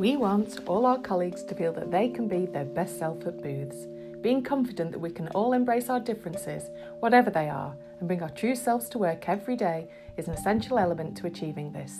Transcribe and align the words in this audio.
We 0.00 0.16
want 0.16 0.60
all 0.66 0.86
our 0.86 0.96
colleagues 0.96 1.42
to 1.42 1.54
feel 1.54 1.74
that 1.74 1.90
they 1.90 2.08
can 2.08 2.26
be 2.26 2.46
their 2.46 2.64
best 2.64 2.98
self 2.98 3.26
at 3.26 3.42
Booths, 3.42 3.86
being 4.22 4.42
confident 4.42 4.92
that 4.92 4.98
we 4.98 5.10
can 5.10 5.28
all 5.34 5.52
embrace 5.52 5.90
our 5.90 6.00
differences, 6.00 6.70
whatever 7.00 7.28
they 7.28 7.50
are, 7.50 7.76
and 7.98 8.08
bring 8.08 8.22
our 8.22 8.30
true 8.30 8.54
selves 8.54 8.88
to 8.88 8.98
work 8.98 9.28
every 9.28 9.56
day 9.56 9.90
is 10.16 10.26
an 10.26 10.32
essential 10.32 10.78
element 10.78 11.18
to 11.18 11.26
achieving 11.26 11.70
this. 11.70 11.98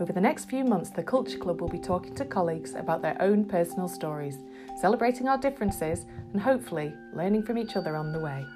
Over 0.00 0.12
the 0.12 0.20
next 0.20 0.44
few 0.44 0.62
months, 0.62 0.90
the 0.90 1.02
Culture 1.02 1.38
Club 1.38 1.60
will 1.60 1.66
be 1.66 1.80
talking 1.80 2.14
to 2.14 2.24
colleagues 2.24 2.76
about 2.76 3.02
their 3.02 3.20
own 3.20 3.46
personal 3.46 3.88
stories, 3.88 4.38
celebrating 4.80 5.26
our 5.26 5.36
differences, 5.36 6.06
and 6.32 6.40
hopefully 6.40 6.94
learning 7.14 7.42
from 7.42 7.58
each 7.58 7.74
other 7.74 7.96
on 7.96 8.12
the 8.12 8.20
way. 8.20 8.46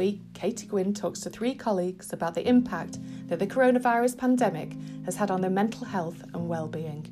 Week, 0.00 0.22
Katie 0.32 0.66
Gwynn 0.66 0.94
talks 0.94 1.20
to 1.20 1.28
three 1.28 1.54
colleagues 1.54 2.14
about 2.14 2.34
the 2.34 2.48
impact 2.48 2.96
that 3.28 3.38
the 3.38 3.46
coronavirus 3.46 4.16
pandemic 4.16 4.72
has 5.04 5.14
had 5.14 5.30
on 5.30 5.42
their 5.42 5.50
mental 5.50 5.84
health 5.84 6.22
and 6.32 6.48
well-being. 6.48 7.04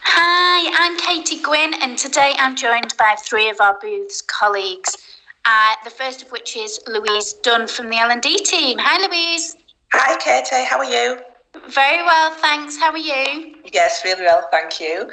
Hi, 0.00 0.72
I'm 0.76 0.98
Katie 0.98 1.40
Gwynn, 1.40 1.74
and 1.74 1.96
today 1.96 2.34
I'm 2.36 2.56
joined 2.56 2.96
by 2.98 3.14
three 3.16 3.48
of 3.48 3.60
our 3.60 3.78
Booths 3.80 4.20
colleagues. 4.20 4.96
Uh, 5.44 5.74
the 5.84 5.90
first 5.90 6.22
of 6.22 6.32
which 6.32 6.56
is 6.56 6.80
Louise 6.88 7.34
Dunn 7.34 7.68
from 7.68 7.90
the 7.90 7.96
L&D 7.96 8.38
team. 8.38 8.78
Hi, 8.80 9.06
Louise. 9.06 9.56
Hi, 9.92 10.16
Katie. 10.16 10.64
How 10.64 10.78
are 10.78 10.84
you? 10.84 11.20
Very 11.68 12.02
well, 12.02 12.32
thanks. 12.32 12.76
How 12.76 12.90
are 12.90 12.98
you? 12.98 13.54
Yes, 13.72 14.04
really 14.04 14.22
well, 14.22 14.48
thank 14.50 14.80
you. 14.80 15.08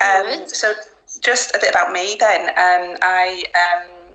Um, 0.00 0.48
so, 0.48 0.74
just 1.18 1.54
a 1.54 1.58
bit 1.60 1.70
about 1.70 1.92
me 1.92 2.16
then. 2.18 2.48
Um, 2.50 2.96
I, 3.02 3.44
um, 3.54 4.12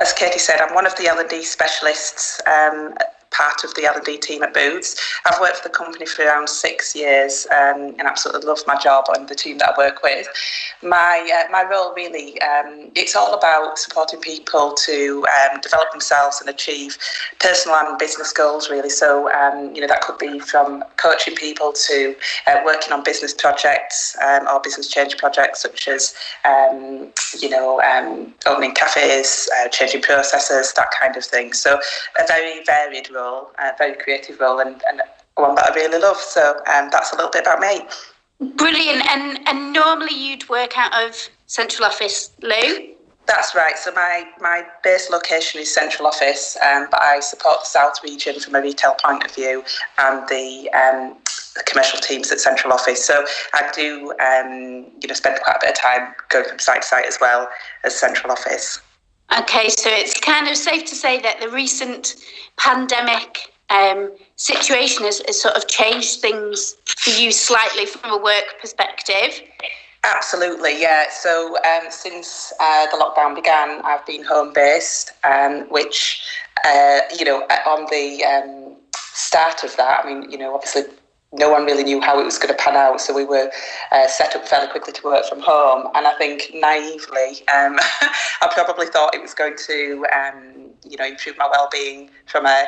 as 0.00 0.12
Katie 0.12 0.38
said, 0.38 0.60
I'm 0.60 0.74
one 0.74 0.86
of 0.86 0.96
the 0.96 1.06
L&D 1.06 1.42
specialists 1.42 2.40
um, 2.46 2.94
part 3.38 3.62
of 3.64 3.72
the 3.74 3.84
L&D 3.84 4.18
team 4.18 4.42
at 4.42 4.52
Booths. 4.52 4.96
I've 5.24 5.40
worked 5.40 5.58
for 5.58 5.68
the 5.68 5.74
company 5.74 6.06
for 6.06 6.24
around 6.24 6.48
six 6.48 6.94
years 6.94 7.46
um, 7.52 7.94
and 7.98 8.02
absolutely 8.02 8.46
love 8.46 8.60
my 8.66 8.76
job 8.76 9.04
and 9.14 9.28
the 9.28 9.34
team 9.34 9.58
that 9.58 9.74
I 9.74 9.78
work 9.78 10.02
with. 10.02 10.26
My 10.82 11.16
uh, 11.36 11.50
my 11.50 11.64
role 11.70 11.94
really 11.94 12.40
um, 12.42 12.90
it's 12.94 13.14
all 13.14 13.34
about 13.34 13.78
supporting 13.78 14.20
people 14.20 14.74
to 14.86 15.24
um, 15.26 15.60
develop 15.60 15.90
themselves 15.92 16.40
and 16.40 16.50
achieve 16.50 16.98
personal 17.40 17.76
and 17.78 17.98
business 17.98 18.32
goals 18.32 18.70
really. 18.70 18.90
So 18.90 19.30
um, 19.32 19.74
you 19.74 19.80
know 19.80 19.86
that 19.86 20.00
could 20.00 20.18
be 20.18 20.38
from 20.40 20.82
coaching 20.96 21.34
people 21.34 21.72
to 21.72 22.14
uh, 22.46 22.60
working 22.64 22.92
on 22.92 23.04
business 23.04 23.34
projects 23.34 24.16
um, 24.26 24.48
or 24.48 24.60
business 24.60 24.88
change 24.88 25.16
projects 25.16 25.62
such 25.62 25.86
as 25.88 26.14
um, 26.44 27.12
you 27.38 27.48
know 27.48 27.80
opening 28.46 28.74
cafes, 28.74 29.48
uh, 29.60 29.68
changing 29.68 30.02
processes, 30.02 30.72
that 30.74 30.90
kind 30.98 31.16
of 31.16 31.24
thing. 31.24 31.52
So 31.52 31.78
a 32.18 32.26
very 32.26 32.64
varied 32.64 33.10
role 33.10 33.27
role, 33.28 33.50
a 33.58 33.72
very 33.76 33.94
creative 33.94 34.40
role, 34.40 34.60
and, 34.60 34.82
and 34.88 35.00
one 35.36 35.54
that 35.56 35.70
I 35.70 35.74
really 35.74 36.00
love. 36.00 36.16
So 36.16 36.42
um, 36.72 36.88
that's 36.90 37.12
a 37.12 37.16
little 37.16 37.30
bit 37.30 37.42
about 37.42 37.60
me. 37.60 37.80
Brilliant. 38.56 39.04
And 39.10 39.48
and 39.48 39.72
normally 39.72 40.14
you'd 40.14 40.48
work 40.48 40.78
out 40.78 40.92
of 41.04 41.28
central 41.46 41.86
office, 41.86 42.30
Lou. 42.42 42.94
That's 43.26 43.54
right. 43.54 43.76
So 43.76 43.92
my, 43.92 44.24
my 44.40 44.62
base 44.82 45.10
location 45.10 45.60
is 45.60 45.72
central 45.74 46.08
office, 46.08 46.56
um, 46.66 46.86
but 46.90 47.02
I 47.02 47.20
support 47.20 47.58
the 47.60 47.66
south 47.66 48.02
region 48.02 48.40
from 48.40 48.54
a 48.54 48.62
retail 48.62 48.94
point 49.04 49.22
of 49.22 49.34
view 49.34 49.62
and 49.98 50.26
the, 50.28 50.70
um, 50.70 51.14
the 51.54 51.62
commercial 51.66 52.00
teams 52.00 52.32
at 52.32 52.40
central 52.40 52.72
office. 52.72 53.04
So 53.04 53.26
I 53.52 53.70
do, 53.74 54.12
um, 54.12 54.86
you 55.02 55.08
know, 55.08 55.14
spend 55.14 55.38
quite 55.44 55.56
a 55.56 55.58
bit 55.60 55.70
of 55.72 55.76
time 55.76 56.14
going 56.30 56.48
from 56.48 56.58
site 56.58 56.80
to 56.80 56.88
site 56.88 57.04
as 57.04 57.18
well 57.20 57.50
as 57.84 57.94
central 57.94 58.32
office. 58.32 58.80
Okay, 59.36 59.68
so 59.68 59.90
it's 59.90 60.18
kind 60.20 60.48
of 60.48 60.56
safe 60.56 60.86
to 60.86 60.94
say 60.94 61.20
that 61.20 61.40
the 61.40 61.50
recent 61.50 62.16
pandemic 62.56 63.52
um, 63.68 64.10
situation 64.36 65.04
has, 65.04 65.20
has 65.26 65.40
sort 65.40 65.54
of 65.54 65.68
changed 65.68 66.20
things 66.20 66.76
for 66.86 67.10
you 67.10 67.30
slightly 67.30 67.84
from 67.84 68.10
a 68.10 68.22
work 68.22 68.54
perspective. 68.60 69.42
Absolutely, 70.04 70.80
yeah. 70.80 71.10
So 71.10 71.56
um, 71.58 71.90
since 71.90 72.52
uh, 72.58 72.86
the 72.86 72.96
lockdown 72.96 73.34
began, 73.34 73.82
I've 73.84 74.06
been 74.06 74.24
home 74.24 74.52
based, 74.54 75.12
um, 75.24 75.68
which, 75.68 76.24
uh, 76.64 77.00
you 77.18 77.26
know, 77.26 77.42
on 77.66 77.86
the 77.90 78.24
um, 78.24 78.76
start 78.94 79.62
of 79.62 79.76
that, 79.76 80.04
I 80.04 80.08
mean, 80.08 80.30
you 80.30 80.38
know, 80.38 80.54
obviously 80.54 80.84
no 81.32 81.50
one 81.50 81.64
really 81.64 81.84
knew 81.84 82.00
how 82.00 82.18
it 82.18 82.24
was 82.24 82.38
going 82.38 82.54
to 82.54 82.62
pan 82.62 82.76
out. 82.76 83.00
So 83.00 83.14
we 83.14 83.24
were 83.24 83.50
uh, 83.92 84.06
set 84.06 84.34
up 84.34 84.48
fairly 84.48 84.68
quickly 84.68 84.92
to 84.94 85.02
work 85.04 85.26
from 85.26 85.40
home. 85.40 85.88
And 85.94 86.06
I 86.06 86.14
think 86.16 86.50
naively, 86.54 87.46
um, 87.54 87.76
I 88.40 88.50
probably 88.52 88.86
thought 88.86 89.14
it 89.14 89.20
was 89.20 89.34
going 89.34 89.56
to, 89.66 90.06
um, 90.16 90.70
you 90.88 90.96
know, 90.96 91.06
improve 91.06 91.36
my 91.36 91.48
well-being 91.50 92.10
from 92.26 92.46
a 92.46 92.64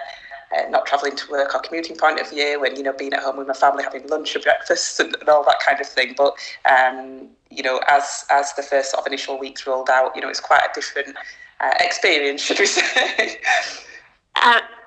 uh, 0.56 0.68
not 0.68 0.84
travelling 0.84 1.14
to 1.16 1.30
work 1.30 1.54
or 1.54 1.60
commuting 1.60 1.96
point 1.96 2.18
of 2.18 2.28
view, 2.28 2.64
and 2.64 2.76
you 2.76 2.82
know, 2.82 2.92
being 2.92 3.12
at 3.12 3.22
home 3.22 3.36
with 3.36 3.46
my 3.46 3.54
family, 3.54 3.84
having 3.84 4.06
lunch 4.08 4.34
or 4.34 4.40
breakfast 4.40 4.98
and, 4.98 5.14
and 5.20 5.28
all 5.28 5.44
that 5.44 5.60
kind 5.64 5.80
of 5.80 5.86
thing. 5.86 6.12
But 6.16 6.34
um, 6.68 7.28
you 7.50 7.62
know, 7.62 7.80
as 7.88 8.24
as 8.30 8.52
the 8.54 8.62
first 8.62 8.90
sort 8.90 9.00
of 9.00 9.06
initial 9.06 9.38
weeks 9.38 9.66
rolled 9.66 9.88
out, 9.88 10.14
you 10.16 10.22
know, 10.22 10.28
it's 10.28 10.40
quite 10.40 10.62
a 10.62 10.74
different 10.74 11.16
uh, 11.60 11.74
experience, 11.78 12.42
should 12.42 12.58
we 12.58 12.66
say? 12.66 13.38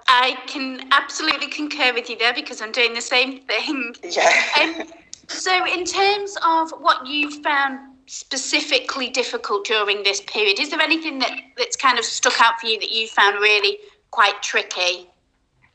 I 0.08 0.38
can 0.48 0.88
absolutely 0.92 1.48
concur 1.48 1.94
with 1.94 2.10
you 2.10 2.18
there 2.18 2.34
because 2.34 2.62
I'm 2.62 2.72
doing 2.72 2.94
the 2.94 3.02
same 3.02 3.42
thing. 3.42 3.96
Yeah. 4.04 4.32
Um, 4.60 4.88
so, 5.28 5.66
in 5.66 5.86
terms 5.86 6.38
of 6.46 6.72
what 6.80 7.08
you've 7.08 7.42
found 7.44 7.80
specifically 8.08 9.10
difficult 9.10 9.66
during 9.66 10.04
this 10.04 10.22
period, 10.22 10.60
is 10.60 10.70
there 10.70 10.82
anything 10.82 11.20
that, 11.20 11.32
that's 11.58 11.76
kind 11.76 11.98
of 11.98 12.06
stuck 12.06 12.40
out 12.42 12.60
for 12.60 12.68
you 12.68 12.80
that 12.80 12.92
you 12.92 13.08
found 13.08 13.38
really 13.40 13.78
quite 14.12 14.42
tricky? 14.44 15.10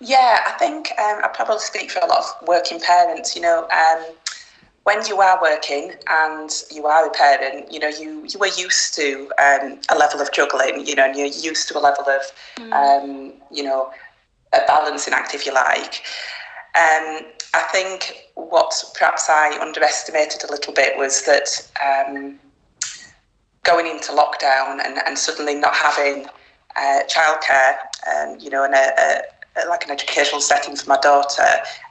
Yeah, 0.00 0.44
I 0.46 0.52
think 0.52 0.92
um, 0.98 1.20
I 1.24 1.30
probably 1.34 1.58
speak 1.58 1.90
for 1.90 2.00
a 2.00 2.06
lot 2.06 2.18
of 2.20 2.46
working 2.46 2.80
parents. 2.80 3.34
You 3.34 3.42
know, 3.42 3.68
um, 3.70 4.04
when 4.84 5.04
you 5.06 5.20
are 5.20 5.40
working 5.42 5.92
and 6.08 6.50
you 6.70 6.86
are 6.86 7.06
a 7.06 7.10
parent, 7.10 7.72
you 7.72 7.80
know, 7.80 7.88
you 7.88 8.24
you 8.28 8.38
are 8.40 8.48
used 8.56 8.94
to 8.94 9.30
um, 9.38 9.80
a 9.88 9.98
level 9.98 10.20
of 10.20 10.30
juggling. 10.32 10.86
You 10.86 10.94
know, 10.94 11.06
and 11.06 11.16
you're 11.16 11.26
used 11.26 11.66
to 11.68 11.78
a 11.78 11.80
level 11.80 12.04
of, 12.08 12.22
mm. 12.56 12.72
Um, 12.72 13.32
you 13.50 13.64
know, 13.64 13.90
a 14.52 14.60
balancing 14.66 15.14
act, 15.14 15.34
if 15.34 15.46
you 15.46 15.54
like. 15.54 16.02
Um, 16.74 17.26
I 17.54 17.62
think 17.72 18.28
what 18.34 18.72
perhaps 18.94 19.28
I 19.28 19.58
underestimated 19.60 20.44
a 20.44 20.50
little 20.50 20.72
bit 20.72 20.96
was 20.96 21.24
that 21.24 21.48
um, 21.84 22.38
going 23.64 23.86
into 23.86 24.12
lockdown 24.12 24.84
and, 24.84 24.98
and 25.06 25.18
suddenly 25.18 25.54
not 25.54 25.74
having 25.74 26.26
uh, 26.76 27.00
childcare, 27.08 27.78
um, 28.12 28.38
you 28.38 28.50
know, 28.50 28.64
in 28.64 28.74
a, 28.74 28.92
a, 28.98 29.68
like 29.68 29.84
an 29.84 29.90
educational 29.90 30.40
setting 30.40 30.76
for 30.76 30.88
my 30.88 30.98
daughter, 30.98 31.46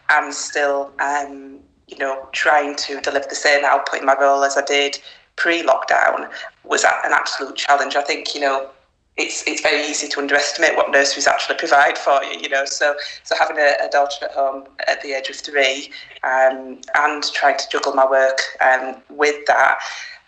and 0.10 0.34
still, 0.34 0.92
um, 1.00 1.60
you 1.88 1.98
know, 1.98 2.28
trying 2.32 2.76
to 2.78 3.02
deliver 3.02 3.28
the 3.28 3.36
same 3.36 3.66
output 3.66 4.00
in 4.00 4.06
my 4.06 4.16
role 4.20 4.44
as 4.44 4.58
I 4.58 4.64
did 4.64 5.00
pre-lockdown 5.38 6.30
was 6.64 6.84
an 6.84 7.14
absolute 7.14 7.56
challenge. 7.56 7.96
I 7.96 8.02
think, 8.02 8.34
you 8.34 8.42
know, 8.42 8.70
it's 9.18 9.44
it's 9.48 9.62
very 9.62 9.86
easy 9.88 10.08
to 10.08 10.20
underestimate 10.20 10.76
what 10.76 10.92
nurseries 10.92 11.28
actually 11.28 11.58
provide 11.58 11.98
for 11.98 12.24
you. 12.24 12.40
You 12.40 12.50
know, 12.50 12.66
so 12.66 12.96
so 13.24 13.36
having 13.38 13.58
a, 13.58 13.74
a 13.84 13.90
daughter 13.90 14.26
at 14.26 14.32
home 14.32 14.66
at 14.88 15.02
the 15.02 15.14
age 15.14 15.30
of 15.30 15.36
three, 15.36 15.92
um, 16.24 16.80
and 16.96 17.24
trying 17.34 17.58
to 17.58 17.66
juggle 17.72 17.94
my 17.94 18.10
work 18.10 18.42
um, 18.62 18.96
with 19.10 19.46
that. 19.48 19.80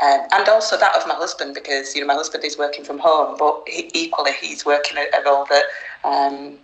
Um, 0.01 0.21
and 0.31 0.47
also 0.47 0.77
that 0.77 0.95
of 0.95 1.05
my 1.07 1.15
husband, 1.15 1.53
because 1.53 1.95
you 1.95 2.01
know 2.01 2.07
my 2.07 2.15
husband 2.15 2.43
is 2.43 2.57
working 2.57 2.83
from 2.83 2.99
home, 2.99 3.35
but 3.37 3.63
he, 3.67 3.89
equally 3.93 4.31
he's 4.33 4.65
working 4.65 4.97
a, 4.97 5.19
a 5.19 5.23
role 5.23 5.45
that 5.49 5.65
um, 6.03 6.57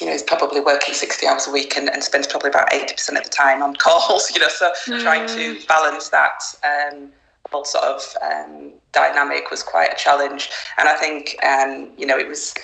you 0.00 0.06
know, 0.06 0.12
he's 0.12 0.22
probably 0.22 0.60
working 0.60 0.94
60 0.94 1.26
hours 1.26 1.48
a 1.48 1.50
week 1.50 1.76
and, 1.76 1.90
and 1.90 2.04
spends 2.04 2.26
probably 2.28 2.50
about 2.50 2.70
80% 2.70 3.18
of 3.18 3.24
the 3.24 3.30
time 3.30 3.62
on 3.62 3.74
calls, 3.78 4.30
you 4.32 4.40
know, 4.40 4.48
so 4.48 4.70
mm. 4.86 5.00
trying 5.02 5.26
to 5.26 5.54
hmm. 5.54 5.66
balance 5.66 6.10
that 6.10 6.40
um, 6.64 7.10
whole 7.50 7.64
sort 7.64 7.84
of 7.84 8.02
um, 8.22 8.72
dynamic 8.92 9.50
was 9.50 9.62
quite 9.62 9.92
a 9.92 9.96
challenge. 9.96 10.50
And 10.78 10.88
I 10.88 10.94
think, 10.96 11.36
um, 11.44 11.90
you 11.96 12.06
know, 12.06 12.18
it 12.18 12.28
was 12.28 12.54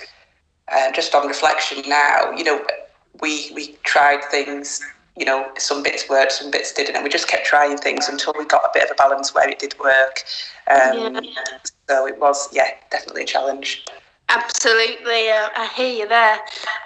uh, 0.71 0.91
just 0.91 1.13
on 1.15 1.27
reflection 1.27 1.87
now, 1.87 2.31
you 2.31 2.43
know, 2.43 2.65
we, 3.21 3.51
we 3.55 3.77
tried 3.83 4.23
things, 4.25 4.81
you 5.15 5.25
know, 5.25 5.49
some 5.57 5.81
bits 5.81 6.09
worked, 6.09 6.33
some 6.33 6.51
bits 6.51 6.73
didn't, 6.73 6.95
and 6.95 7.03
we 7.03 7.09
just 7.09 7.27
kept 7.27 7.45
trying 7.45 7.77
things 7.77 8.09
until 8.09 8.33
we 8.37 8.45
got 8.45 8.63
a 8.63 8.69
bit 8.73 8.83
of 8.83 8.91
a 8.91 8.95
balance 8.95 9.33
where 9.33 9.49
it 9.49 9.59
did 9.59 9.77
work. 9.79 10.23
Um, 10.69 11.15
yeah. 11.15 11.21
So 11.89 12.07
it 12.07 12.19
was, 12.19 12.49
yeah, 12.53 12.71
definitely 12.91 13.23
a 13.23 13.25
challenge. 13.25 13.85
Absolutely, 14.29 15.29
uh, 15.29 15.49
I 15.55 15.69
hear 15.75 15.99
you 15.99 16.07
there. 16.07 16.39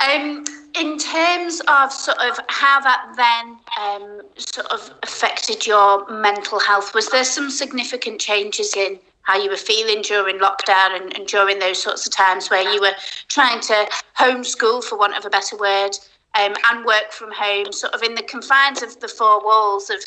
Um, 0.10 0.44
in 0.80 0.98
terms 0.98 1.62
of 1.68 1.92
sort 1.92 2.18
of 2.20 2.40
how 2.48 2.80
that 2.82 3.14
then 3.16 3.58
um, 3.80 4.22
sort 4.36 4.68
of 4.68 4.94
affected 5.04 5.66
your 5.66 6.10
mental 6.10 6.60
health, 6.60 6.94
was 6.94 7.10
there 7.10 7.24
some 7.24 7.50
significant 7.50 8.20
changes 8.20 8.76
in 8.76 9.00
how 9.24 9.38
you 9.42 9.50
were 9.50 9.58
feeling 9.58 10.02
during 10.02 10.38
lockdown 10.40 11.00
and, 11.00 11.16
and 11.16 11.28
during 11.28 11.60
those 11.60 11.82
sorts 11.82 12.06
of 12.06 12.12
times 12.12 12.50
where 12.50 12.68
you 12.74 12.82
were 12.82 12.94
trying 13.28 13.62
to 13.62 13.88
homeschool, 14.18 14.84
for 14.84 14.98
want 14.98 15.18
of 15.18 15.26
a 15.26 15.30
better 15.30 15.58
word, 15.58 15.92
um, 16.36 16.54
and 16.72 16.86
work 16.86 17.12
from 17.12 17.32
home, 17.32 17.72
sort 17.72 17.94
of 17.94 18.04
in 18.04 18.16
the 18.16 18.24
confines 18.24 18.82
of 18.82 19.00
the 19.00 19.08
four 19.08 19.44
walls 19.44 19.90
of 19.90 20.00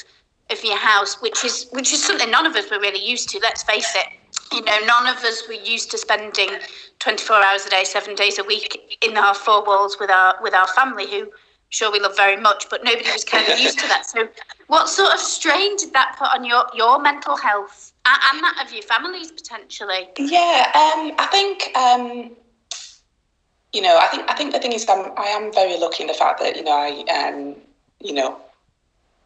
of 0.51 0.63
your 0.65 0.77
house, 0.77 1.21
which 1.23 1.45
is 1.45 1.67
which 1.71 1.93
is 1.93 2.05
something 2.05 2.31
none 2.31 2.47
of 2.47 2.55
us 2.57 2.71
were 2.71 2.81
really 2.81 3.03
used 3.03 3.29
to. 3.31 3.39
Let's 3.43 3.63
face 3.63 3.95
it. 3.95 4.07
You 4.53 4.63
know, 4.63 4.79
none 4.87 5.07
of 5.07 5.23
us 5.25 5.47
were 5.49 5.55
used 5.55 5.91
to 5.91 5.99
spending 5.99 6.51
24 6.99 7.37
hours 7.37 7.67
a 7.67 7.71
day, 7.71 7.85
seven 7.85 8.15
days 8.15 8.39
a 8.39 8.45
week 8.45 8.99
in 9.03 9.17
our 9.17 9.35
four 9.35 9.65
walls 9.65 9.97
with 9.99 10.11
our 10.11 10.37
with 10.43 10.55
our 10.55 10.69
family, 10.69 11.11
who 11.11 11.31
sure 11.71 11.91
we 11.91 12.01
love 12.01 12.17
very 12.17 12.37
much, 12.37 12.69
but 12.71 12.85
nobody 12.85 13.11
was 13.11 13.25
kind 13.25 13.47
of 13.49 13.59
used 13.59 13.79
to 13.79 13.89
that. 13.89 14.07
So, 14.07 14.29
what 14.69 14.89
sort 14.89 15.13
of 15.13 15.21
strain 15.21 15.77
did 15.77 15.93
that 15.95 16.17
put 16.19 16.29
on 16.29 16.45
your 16.45 16.65
your 16.75 17.01
mental 17.01 17.37
health 17.37 17.93
and 18.07 18.43
that 18.43 18.65
of 18.65 18.73
your 18.73 18.83
families 18.83 19.33
potentially? 19.33 20.09
Yeah, 20.19 20.71
um, 20.75 21.13
I 21.19 21.29
think. 21.31 21.77
Um, 21.77 22.37
you 23.73 23.81
know, 23.81 23.99
I 23.99 24.07
think 24.09 24.31
I 24.31 24.35
think 24.35 24.53
the 24.53 24.59
thing 24.59 24.73
is, 24.73 24.87
I'm, 24.89 25.13
I 25.17 25.29
am 25.29 25.53
very 25.53 25.79
lucky 25.79 26.03
in 26.03 26.07
the 26.07 26.15
fact 26.15 26.41
that 26.41 26.57
you 26.57 26.63
know 26.63 26.73
I, 26.73 27.05
um, 27.11 27.57
you 28.01 28.13
know, 28.13 28.39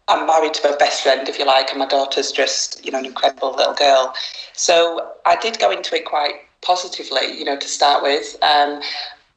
I'm 0.08 0.26
married 0.26 0.55
to 0.55 0.70
my 0.70 0.76
best 0.76 1.03
friend, 1.03 1.29
if 1.29 1.38
you 1.38 1.44
like, 1.44 1.70
and 1.70 1.79
my 1.79 1.87
daughter's 1.87 2.31
just, 2.31 2.85
you 2.85 2.93
know, 2.93 2.99
an 2.99 3.06
incredible 3.06 3.55
little 3.55 3.75
girl. 3.75 4.14
So 4.53 5.12
I 5.26 5.37
did 5.37 5.58
go 5.58 5.70
into 5.70 5.97
it 5.97 6.05
quite 6.05 6.35
positively, 6.62 7.37
you 7.37 7.44
know, 7.44 7.56
to 7.56 7.69
start 7.69 8.03
with. 8.03 8.37
Um, 8.43 8.81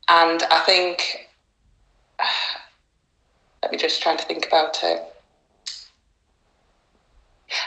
and 0.10 0.44
I 0.52 0.62
think, 0.66 1.28
let 3.64 3.72
me 3.72 3.78
just 3.78 4.02
try 4.02 4.16
to 4.16 4.24
think 4.26 4.46
about 4.48 4.80
it. 4.84 5.04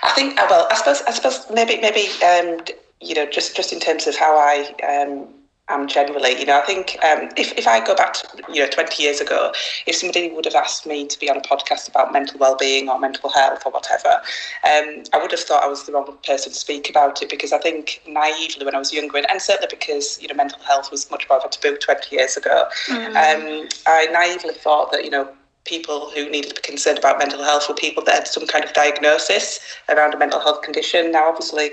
I 0.04 0.10
think, 0.12 0.38
uh, 0.38 0.46
well, 0.48 0.68
I 0.70 0.76
suppose, 0.76 1.02
I 1.02 1.10
suppose 1.10 1.46
maybe, 1.52 1.80
maybe, 1.80 2.06
um, 2.24 2.64
you 3.00 3.16
know, 3.16 3.26
just 3.26 3.56
just 3.56 3.72
in 3.72 3.80
terms 3.80 4.06
of 4.06 4.16
how 4.16 4.36
I 4.38 4.72
um, 4.86 5.26
am 5.74 5.88
generally. 5.88 6.38
You 6.38 6.46
know, 6.46 6.58
I 6.58 6.62
think 6.62 6.96
um, 7.04 7.28
if, 7.36 7.56
if 7.58 7.66
I 7.66 7.84
go 7.84 7.94
back 7.94 8.14
to, 8.14 8.28
you 8.52 8.60
know, 8.62 8.68
20 8.68 9.02
years 9.02 9.20
ago, 9.20 9.52
if 9.86 9.96
somebody 9.96 10.30
would 10.30 10.44
have 10.44 10.54
asked 10.54 10.86
me 10.86 11.06
to 11.06 11.18
be 11.18 11.30
on 11.30 11.36
a 11.36 11.40
podcast 11.40 11.88
about 11.88 12.12
mental 12.12 12.38
well-being 12.38 12.88
or 12.88 12.98
mental 12.98 13.30
health 13.30 13.62
or 13.64 13.72
whatever, 13.72 14.20
um, 14.64 15.04
I 15.12 15.18
would 15.20 15.30
have 15.30 15.40
thought 15.40 15.64
I 15.64 15.68
was 15.68 15.84
the 15.84 15.92
wrong 15.92 16.16
person 16.24 16.52
to 16.52 16.58
speak 16.58 16.90
about 16.90 17.22
it 17.22 17.30
because 17.30 17.52
I 17.52 17.58
think 17.58 18.02
naively 18.06 18.64
when 18.64 18.74
I 18.74 18.78
was 18.78 18.92
younger, 18.92 19.18
and, 19.18 19.30
and 19.30 19.40
certainly 19.40 19.68
because, 19.70 20.20
you 20.20 20.28
know, 20.28 20.34
mental 20.34 20.60
health 20.60 20.90
was 20.90 21.10
much 21.10 21.28
more 21.28 21.38
of 21.38 21.44
a 21.44 21.48
taboo 21.48 21.76
20 21.76 22.14
years 22.14 22.36
ago, 22.36 22.64
mm. 22.86 23.06
um, 23.06 23.68
I 23.86 24.06
naively 24.12 24.54
thought 24.54 24.92
that, 24.92 25.04
you 25.04 25.10
know, 25.10 25.28
people 25.64 26.10
who 26.10 26.28
needed 26.28 26.48
to 26.50 26.54
be 26.56 26.60
concerned 26.60 26.98
about 26.98 27.18
mental 27.18 27.42
health 27.42 27.68
were 27.68 27.74
people 27.74 28.02
that 28.04 28.14
had 28.14 28.28
some 28.28 28.46
kind 28.46 28.64
of 28.64 28.72
diagnosis 28.72 29.60
around 29.88 30.12
a 30.14 30.18
mental 30.18 30.40
health 30.40 30.62
condition. 30.62 31.12
Now, 31.12 31.28
obviously, 31.28 31.70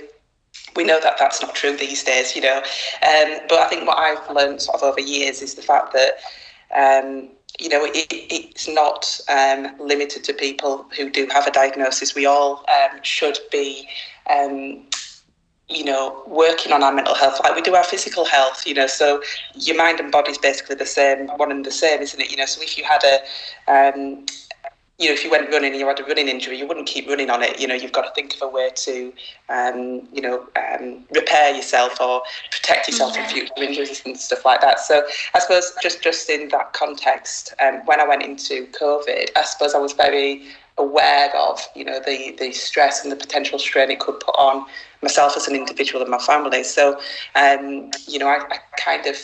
we 0.75 0.83
know 0.83 0.99
that 1.01 1.17
that's 1.17 1.41
not 1.41 1.55
true 1.55 1.75
these 1.75 2.03
days, 2.03 2.35
you 2.35 2.41
know. 2.41 2.57
Um, 2.57 3.39
but 3.47 3.59
I 3.59 3.67
think 3.69 3.87
what 3.87 3.97
I've 3.97 4.35
learned 4.35 4.61
sort 4.61 4.77
of 4.77 4.83
over 4.83 4.99
years 4.99 5.41
is 5.41 5.55
the 5.55 5.61
fact 5.61 5.93
that, 5.93 6.13
um, 6.75 7.29
you 7.59 7.69
know, 7.69 7.85
it, 7.85 8.07
it's 8.09 8.67
not 8.67 9.19
um, 9.29 9.75
limited 9.79 10.23
to 10.25 10.33
people 10.33 10.85
who 10.95 11.09
do 11.09 11.27
have 11.31 11.47
a 11.47 11.51
diagnosis. 11.51 12.15
We 12.15 12.25
all 12.25 12.65
um, 12.69 12.99
should 13.03 13.37
be. 13.51 13.87
Um, 14.29 14.85
you 15.71 15.83
know, 15.83 16.23
working 16.25 16.73
on 16.73 16.81
our 16.81 16.91
mental 16.91 17.13
health 17.13 17.39
like 17.43 17.55
we 17.55 17.61
do 17.61 17.75
our 17.75 17.83
physical 17.83 18.25
health, 18.25 18.65
you 18.65 18.73
know, 18.73 18.87
so 18.87 19.21
your 19.53 19.77
mind 19.77 19.99
and 19.99 20.11
body 20.11 20.31
is 20.31 20.37
basically 20.39 20.75
the 20.75 20.85
same, 20.85 21.27
one 21.37 21.51
and 21.51 21.63
the 21.63 21.71
same, 21.71 22.01
isn't 22.01 22.19
it? 22.19 22.31
You 22.31 22.37
know, 22.37 22.47
so 22.47 22.59
if 22.63 22.75
you 22.75 22.83
had 22.83 23.03
a, 23.03 23.93
um, 23.93 24.25
you 24.99 25.07
know, 25.07 25.13
if 25.13 25.23
you 25.23 25.31
went 25.31 25.49
running 25.49 25.71
and 25.71 25.79
you 25.79 25.87
had 25.87 25.99
a 25.99 26.03
running 26.03 26.27
injury, 26.27 26.59
you 26.59 26.67
wouldn't 26.67 26.85
keep 26.85 27.07
running 27.07 27.29
on 27.29 27.41
it. 27.41 27.59
You 27.59 27.67
know, 27.67 27.73
you've 27.73 27.93
got 27.93 28.01
to 28.01 28.11
think 28.13 28.35
of 28.35 28.41
a 28.41 28.47
way 28.49 28.69
to, 28.75 29.13
um, 29.47 30.07
you 30.11 30.21
know, 30.21 30.45
um, 30.57 31.05
repair 31.15 31.55
yourself 31.55 31.99
or 32.01 32.21
protect 32.51 32.89
yourself 32.89 33.15
from 33.15 33.25
future 33.25 33.53
injuries 33.57 34.01
and 34.05 34.17
stuff 34.17 34.43
like 34.43 34.59
that. 34.59 34.79
So 34.81 35.03
I 35.33 35.39
suppose 35.39 35.71
just 35.81 36.01
just 36.03 36.29
in 36.29 36.49
that 36.49 36.73
context, 36.73 37.53
um, 37.61 37.75
when 37.85 38.01
I 38.01 38.07
went 38.07 38.23
into 38.23 38.67
COVID, 38.67 39.29
I 39.37 39.43
suppose 39.43 39.73
I 39.73 39.79
was 39.79 39.93
very 39.93 40.43
aware 40.77 41.33
of, 41.35 41.65
you 41.75 41.85
know, 41.85 42.01
the 42.05 42.35
the 42.37 42.51
stress 42.51 43.01
and 43.01 43.11
the 43.11 43.15
potential 43.15 43.57
strain 43.57 43.91
it 43.91 43.99
could 44.01 44.19
put 44.19 44.35
on 44.37 44.65
myself 45.01 45.37
as 45.37 45.47
an 45.47 45.55
individual 45.55 46.01
and 46.01 46.11
my 46.11 46.17
family. 46.17 46.63
So, 46.63 46.99
um, 47.35 47.89
you 48.05 48.19
know, 48.19 48.27
I, 48.27 48.39
I 48.51 48.57
kind 48.77 49.05
of 49.05 49.17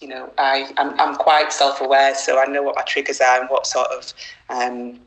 you 0.00 0.08
know, 0.08 0.30
I, 0.38 0.72
I'm, 0.76 0.98
I'm 1.00 1.16
quite 1.16 1.52
self 1.52 1.80
aware, 1.80 2.14
so 2.14 2.38
I 2.38 2.46
know 2.46 2.62
what 2.62 2.76
my 2.76 2.82
triggers 2.82 3.20
are 3.20 3.40
and 3.40 3.48
what 3.48 3.66
sort 3.66 3.88
of 3.88 4.12
um, 4.50 5.00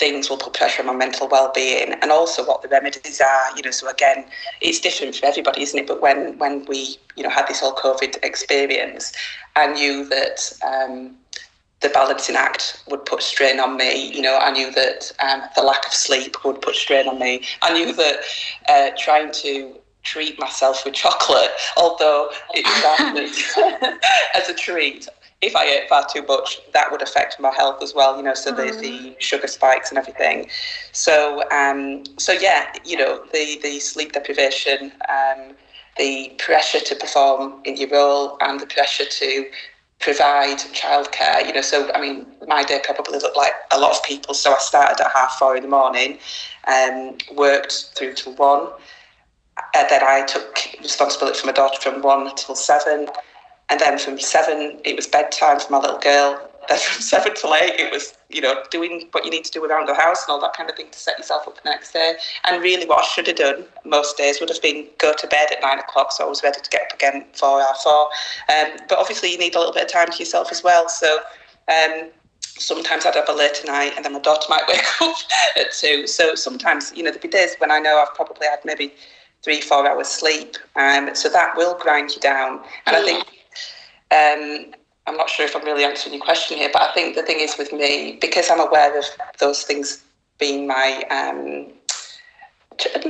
things 0.00 0.30
will 0.30 0.38
put 0.38 0.54
pressure 0.54 0.80
on 0.82 0.86
my 0.86 0.96
mental 0.96 1.28
well 1.28 1.52
being, 1.54 1.92
and 1.92 2.10
also 2.10 2.44
what 2.44 2.62
the 2.62 2.68
remedies 2.68 3.20
are. 3.20 3.56
You 3.56 3.62
know, 3.62 3.70
so 3.70 3.88
again, 3.88 4.24
it's 4.60 4.80
different 4.80 5.14
for 5.14 5.26
everybody, 5.26 5.62
isn't 5.62 5.78
it? 5.78 5.86
But 5.86 6.00
when 6.00 6.38
when 6.38 6.64
we 6.64 6.98
you 7.16 7.22
know 7.22 7.30
had 7.30 7.46
this 7.46 7.60
whole 7.60 7.74
COVID 7.74 8.16
experience, 8.24 9.12
I 9.54 9.68
knew 9.68 10.04
that. 10.06 10.52
Um, 10.66 11.16
the 11.82 11.88
balancing 11.88 12.36
act 12.36 12.82
would 12.90 13.06
put 13.06 13.22
strain 13.22 13.58
on 13.58 13.78
me. 13.78 14.12
You 14.14 14.20
know, 14.20 14.36
I 14.36 14.50
knew 14.50 14.70
that 14.72 15.10
um, 15.18 15.40
the 15.56 15.62
lack 15.62 15.86
of 15.86 15.94
sleep 15.94 16.44
would 16.44 16.60
put 16.60 16.74
strain 16.74 17.08
on 17.08 17.18
me. 17.18 17.42
I 17.62 17.72
knew 17.72 17.94
that 17.94 18.16
uh, 18.68 18.90
trying 18.98 19.32
to 19.44 19.80
treat 20.02 20.38
myself 20.38 20.84
with 20.84 20.94
chocolate, 20.94 21.50
although 21.78 22.28
it 22.52 22.66
started 22.66 23.98
as 24.34 24.48
a 24.50 24.54
treat. 24.54 25.08
If 25.42 25.56
I 25.56 25.64
ate 25.64 25.88
far 25.88 26.06
too 26.06 26.22
much, 26.26 26.60
that 26.74 26.90
would 26.90 27.00
affect 27.00 27.40
my 27.40 27.50
health 27.50 27.82
as 27.82 27.94
well, 27.94 28.16
you 28.16 28.22
know, 28.22 28.34
so 28.34 28.52
mm. 28.52 28.56
the, 28.56 28.80
the 28.80 29.16
sugar 29.18 29.46
spikes 29.46 29.88
and 29.90 29.96
everything. 29.98 30.50
So, 30.92 31.42
um, 31.50 32.04
so 32.18 32.32
yeah, 32.32 32.72
you 32.84 32.98
know, 32.98 33.24
the, 33.32 33.58
the 33.62 33.80
sleep 33.80 34.12
deprivation, 34.12 34.92
um, 35.08 35.54
the 35.96 36.32
pressure 36.38 36.80
to 36.80 36.94
perform 36.94 37.62
in 37.64 37.76
your 37.76 37.88
role 37.88 38.36
and 38.42 38.60
the 38.60 38.66
pressure 38.66 39.06
to 39.06 39.46
provide 39.98 40.58
childcare, 40.58 41.46
you 41.46 41.52
know, 41.52 41.60
so 41.62 41.90
I 41.92 42.00
mean, 42.00 42.26
my 42.46 42.62
day 42.62 42.80
probably 42.82 43.18
looked 43.18 43.36
like 43.36 43.52
a 43.70 43.78
lot 43.78 43.96
of 43.96 44.02
people. 44.02 44.34
So 44.34 44.54
I 44.54 44.58
started 44.58 45.02
at 45.02 45.10
half 45.12 45.38
four 45.38 45.56
in 45.56 45.62
the 45.62 45.68
morning, 45.68 46.18
um, 46.66 47.16
worked 47.34 47.90
through 47.96 48.14
to 48.14 48.30
one, 48.30 48.68
And 49.74 49.88
then 49.88 50.02
I 50.02 50.24
took 50.26 50.58
responsibility 50.80 51.38
for 51.38 51.46
my 51.46 51.52
daughter 51.52 51.80
from 51.80 52.02
one 52.02 52.34
till 52.36 52.54
seven. 52.54 53.08
And 53.70 53.80
then 53.80 53.98
from 53.98 54.18
seven, 54.18 54.80
it 54.84 54.96
was 54.96 55.06
bedtime 55.06 55.60
for 55.60 55.72
my 55.72 55.78
little 55.78 55.98
girl. 55.98 56.50
Then 56.68 56.78
from 56.78 57.02
seven 57.12 57.34
till 57.34 57.54
eight, 57.54 57.78
it 57.78 57.92
was, 57.92 58.14
you 58.28 58.40
know, 58.40 58.62
doing 58.70 59.08
what 59.12 59.24
you 59.24 59.30
need 59.30 59.44
to 59.44 59.50
do 59.50 59.64
around 59.64 59.88
the 59.88 59.94
house 59.94 60.26
and 60.26 60.32
all 60.32 60.40
that 60.40 60.54
kind 60.54 60.68
of 60.68 60.76
thing 60.76 60.90
to 60.90 60.98
set 60.98 61.18
yourself 61.18 61.46
up 61.46 61.62
the 61.62 61.70
next 61.70 61.92
day. 61.92 62.14
And 62.44 62.62
really, 62.62 62.86
what 62.86 63.04
I 63.04 63.06
should 63.06 63.26
have 63.28 63.36
done 63.36 63.64
most 63.84 64.16
days 64.16 64.40
would 64.40 64.48
have 64.48 64.60
been 64.60 64.86
go 64.98 65.12
to 65.14 65.26
bed 65.26 65.48
at 65.52 65.62
nine 65.62 65.78
o'clock 65.78 66.12
so 66.12 66.26
I 66.26 66.28
was 66.28 66.42
ready 66.42 66.60
to 66.60 66.70
get 66.70 66.82
up 66.82 66.94
again 66.94 67.24
for 67.32 67.60
our 67.60 67.74
four. 67.82 68.08
Um, 68.48 68.78
but 68.88 68.98
obviously, 68.98 69.32
you 69.32 69.38
need 69.38 69.54
a 69.54 69.58
little 69.58 69.74
bit 69.74 69.84
of 69.84 69.90
time 69.90 70.10
to 70.10 70.18
yourself 70.18 70.50
as 70.50 70.62
well. 70.62 70.88
So, 70.88 71.20
um, 71.68 72.10
sometimes 72.60 73.06
I'd 73.06 73.14
have 73.14 73.28
a 73.28 73.32
later 73.32 73.66
night 73.66 73.94
and 73.96 74.04
then 74.04 74.12
my 74.12 74.18
daughter 74.18 74.46
might 74.48 74.64
wake 74.68 74.84
up 75.00 75.16
at 75.56 75.72
two. 75.72 76.06
So 76.06 76.34
sometimes, 76.34 76.92
you 76.94 77.02
know, 77.02 77.10
there'd 77.10 77.22
be 77.22 77.28
days 77.28 77.54
when 77.58 77.70
I 77.70 77.78
know 77.78 77.98
I've 77.98 78.14
probably 78.14 78.46
had 78.46 78.60
maybe 78.64 78.92
three, 79.42 79.60
four 79.60 79.88
hours 79.88 80.08
sleep. 80.08 80.56
Um, 80.76 81.14
so 81.14 81.28
that 81.30 81.56
will 81.56 81.74
grind 81.78 82.10
you 82.10 82.20
down. 82.20 82.60
And 82.86 82.96
I 82.96 83.02
think, 83.02 83.24
um, 84.12 84.74
I'm 85.06 85.16
not 85.16 85.30
sure 85.30 85.46
if 85.46 85.56
I'm 85.56 85.64
really 85.64 85.84
answering 85.84 86.14
your 86.14 86.22
question 86.22 86.58
here, 86.58 86.70
but 86.72 86.82
I 86.82 86.92
think 86.92 87.16
the 87.16 87.22
thing 87.22 87.40
is 87.40 87.56
with 87.58 87.72
me, 87.72 88.18
because 88.20 88.50
I'm 88.50 88.60
aware 88.60 88.96
of 88.98 89.04
those 89.38 89.62
things 89.62 90.02
being 90.38 90.66
my, 90.66 91.04
um, 91.10 91.72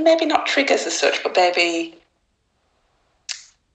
maybe 0.03 0.27
not 0.27 0.47
triggers 0.47 0.87
as 0.87 0.99
such, 0.99 1.23
but 1.23 1.37
maybe 1.37 1.97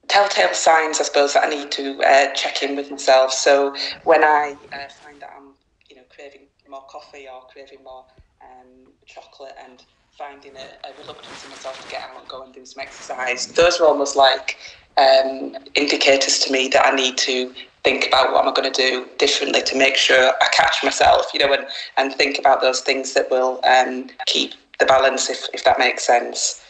telltale 0.08 0.54
signs, 0.54 1.00
I 1.00 1.04
suppose, 1.04 1.34
that 1.34 1.44
I 1.44 1.48
need 1.50 1.70
to 1.72 2.00
uh, 2.02 2.32
check 2.32 2.62
in 2.62 2.76
with 2.76 2.90
myself. 2.90 3.32
So 3.32 3.74
when 4.04 4.24
I 4.24 4.56
uh, 4.72 4.88
find 4.88 5.20
that 5.20 5.32
I'm, 5.36 5.54
you 5.88 5.96
know, 5.96 6.02
craving 6.14 6.42
more 6.68 6.84
coffee 6.88 7.26
or 7.32 7.42
craving 7.52 7.82
more 7.84 8.04
um, 8.42 8.92
chocolate 9.06 9.54
and 9.64 9.82
finding 10.16 10.52
a, 10.56 10.88
a, 10.88 11.00
reluctance 11.00 11.44
in 11.44 11.50
myself 11.50 11.80
to 11.82 11.90
get 11.90 12.02
out 12.02 12.18
and 12.18 12.28
go 12.28 12.42
and 12.42 12.54
do 12.54 12.64
some 12.64 12.82
exercise. 12.82 13.46
Those 13.48 13.80
are 13.80 13.86
almost 13.86 14.16
like 14.16 14.56
um, 14.96 15.56
indicators 15.74 16.38
to 16.40 16.52
me 16.52 16.68
that 16.68 16.86
I 16.86 16.94
need 16.94 17.18
to 17.18 17.52
think 17.84 18.08
about 18.08 18.32
what 18.32 18.42
am 18.44 18.50
I 18.50 18.52
going 18.52 18.72
to 18.72 18.82
do 18.82 19.06
differently 19.18 19.62
to 19.62 19.76
make 19.76 19.96
sure 19.96 20.32
I 20.40 20.48
catch 20.52 20.82
myself, 20.82 21.26
you 21.32 21.40
know, 21.40 21.52
and, 21.52 21.66
and 21.96 22.12
think 22.14 22.38
about 22.38 22.60
those 22.60 22.80
things 22.80 23.14
that 23.14 23.30
will 23.30 23.60
um, 23.64 24.08
keep 24.26 24.54
the 24.78 24.86
balance, 24.86 25.30
if, 25.30 25.46
if 25.54 25.64
that 25.64 25.78
makes 25.78 26.04
sense. 26.04 26.62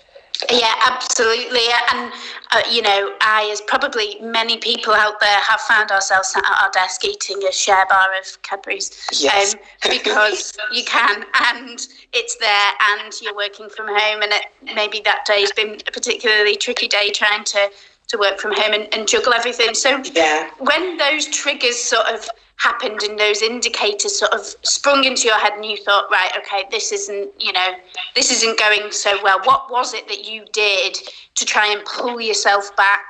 Yeah, 0.50 0.74
absolutely. 0.84 1.64
And, 1.92 2.12
uh, 2.50 2.62
you 2.70 2.82
know, 2.82 3.14
I, 3.22 3.48
as 3.50 3.62
probably 3.62 4.18
many 4.20 4.58
people 4.58 4.92
out 4.92 5.18
there, 5.18 5.40
have 5.40 5.60
found 5.60 5.90
ourselves 5.90 6.28
sat 6.28 6.44
at 6.44 6.62
our 6.62 6.70
desk 6.72 7.04
eating 7.04 7.42
a 7.48 7.52
share 7.52 7.86
bar 7.86 8.08
of 8.20 8.42
Cadbury's. 8.42 8.90
Yes. 9.18 9.54
Um, 9.54 9.90
because 9.90 10.54
you 10.72 10.84
can, 10.84 11.24
and 11.50 11.86
it's 12.12 12.36
there, 12.36 12.72
and 12.90 13.12
you're 13.22 13.34
working 13.34 13.70
from 13.70 13.86
home, 13.88 14.20
and 14.22 14.32
it, 14.32 14.44
maybe 14.74 15.00
that 15.04 15.24
day's 15.26 15.52
been 15.52 15.80
a 15.88 15.90
particularly 15.90 16.56
tricky 16.56 16.88
day 16.88 17.10
trying 17.10 17.44
to, 17.44 17.70
to 18.08 18.18
work 18.18 18.38
from 18.38 18.52
home 18.54 18.72
and, 18.72 18.92
and 18.94 19.08
juggle 19.08 19.34
everything. 19.34 19.74
So, 19.74 20.02
yeah. 20.14 20.50
when 20.58 20.96
those 20.96 21.26
triggers 21.26 21.76
sort 21.78 22.06
of 22.06 22.28
happened 22.56 23.02
and 23.02 23.18
those 23.18 23.42
indicators 23.42 24.18
sort 24.18 24.32
of 24.32 24.40
sprung 24.62 25.04
into 25.04 25.28
your 25.28 25.38
head 25.38 25.52
and 25.52 25.64
you 25.66 25.76
thought 25.76 26.10
right 26.10 26.32
okay 26.38 26.64
this 26.70 26.90
isn't 26.90 27.30
you 27.38 27.52
know 27.52 27.74
this 28.14 28.32
isn't 28.32 28.58
going 28.58 28.90
so 28.90 29.22
well 29.22 29.38
what 29.44 29.70
was 29.70 29.92
it 29.92 30.08
that 30.08 30.24
you 30.24 30.42
did 30.54 30.96
to 31.34 31.44
try 31.44 31.70
and 31.70 31.84
pull 31.84 32.18
yourself 32.18 32.74
back 32.74 33.04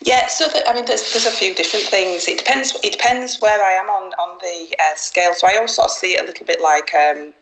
yeah, 0.00 0.26
so 0.26 0.48
I 0.66 0.74
mean, 0.74 0.86
there's 0.86 1.12
there's 1.12 1.26
a 1.26 1.30
few 1.30 1.54
different 1.54 1.86
things. 1.86 2.26
It 2.26 2.38
depends. 2.38 2.74
It 2.82 2.92
depends 2.92 3.40
where 3.40 3.62
I 3.64 3.72
am 3.72 3.88
on 3.88 4.12
on 4.14 4.38
the 4.38 4.74
uh, 4.76 4.96
scale. 4.96 5.34
So 5.34 5.46
I 5.46 5.56
of 5.86 5.90
see 5.92 6.14
it 6.14 6.20
a 6.20 6.26
little 6.26 6.44
bit 6.44 6.60
like 6.60 6.92
um, 6.94 7.32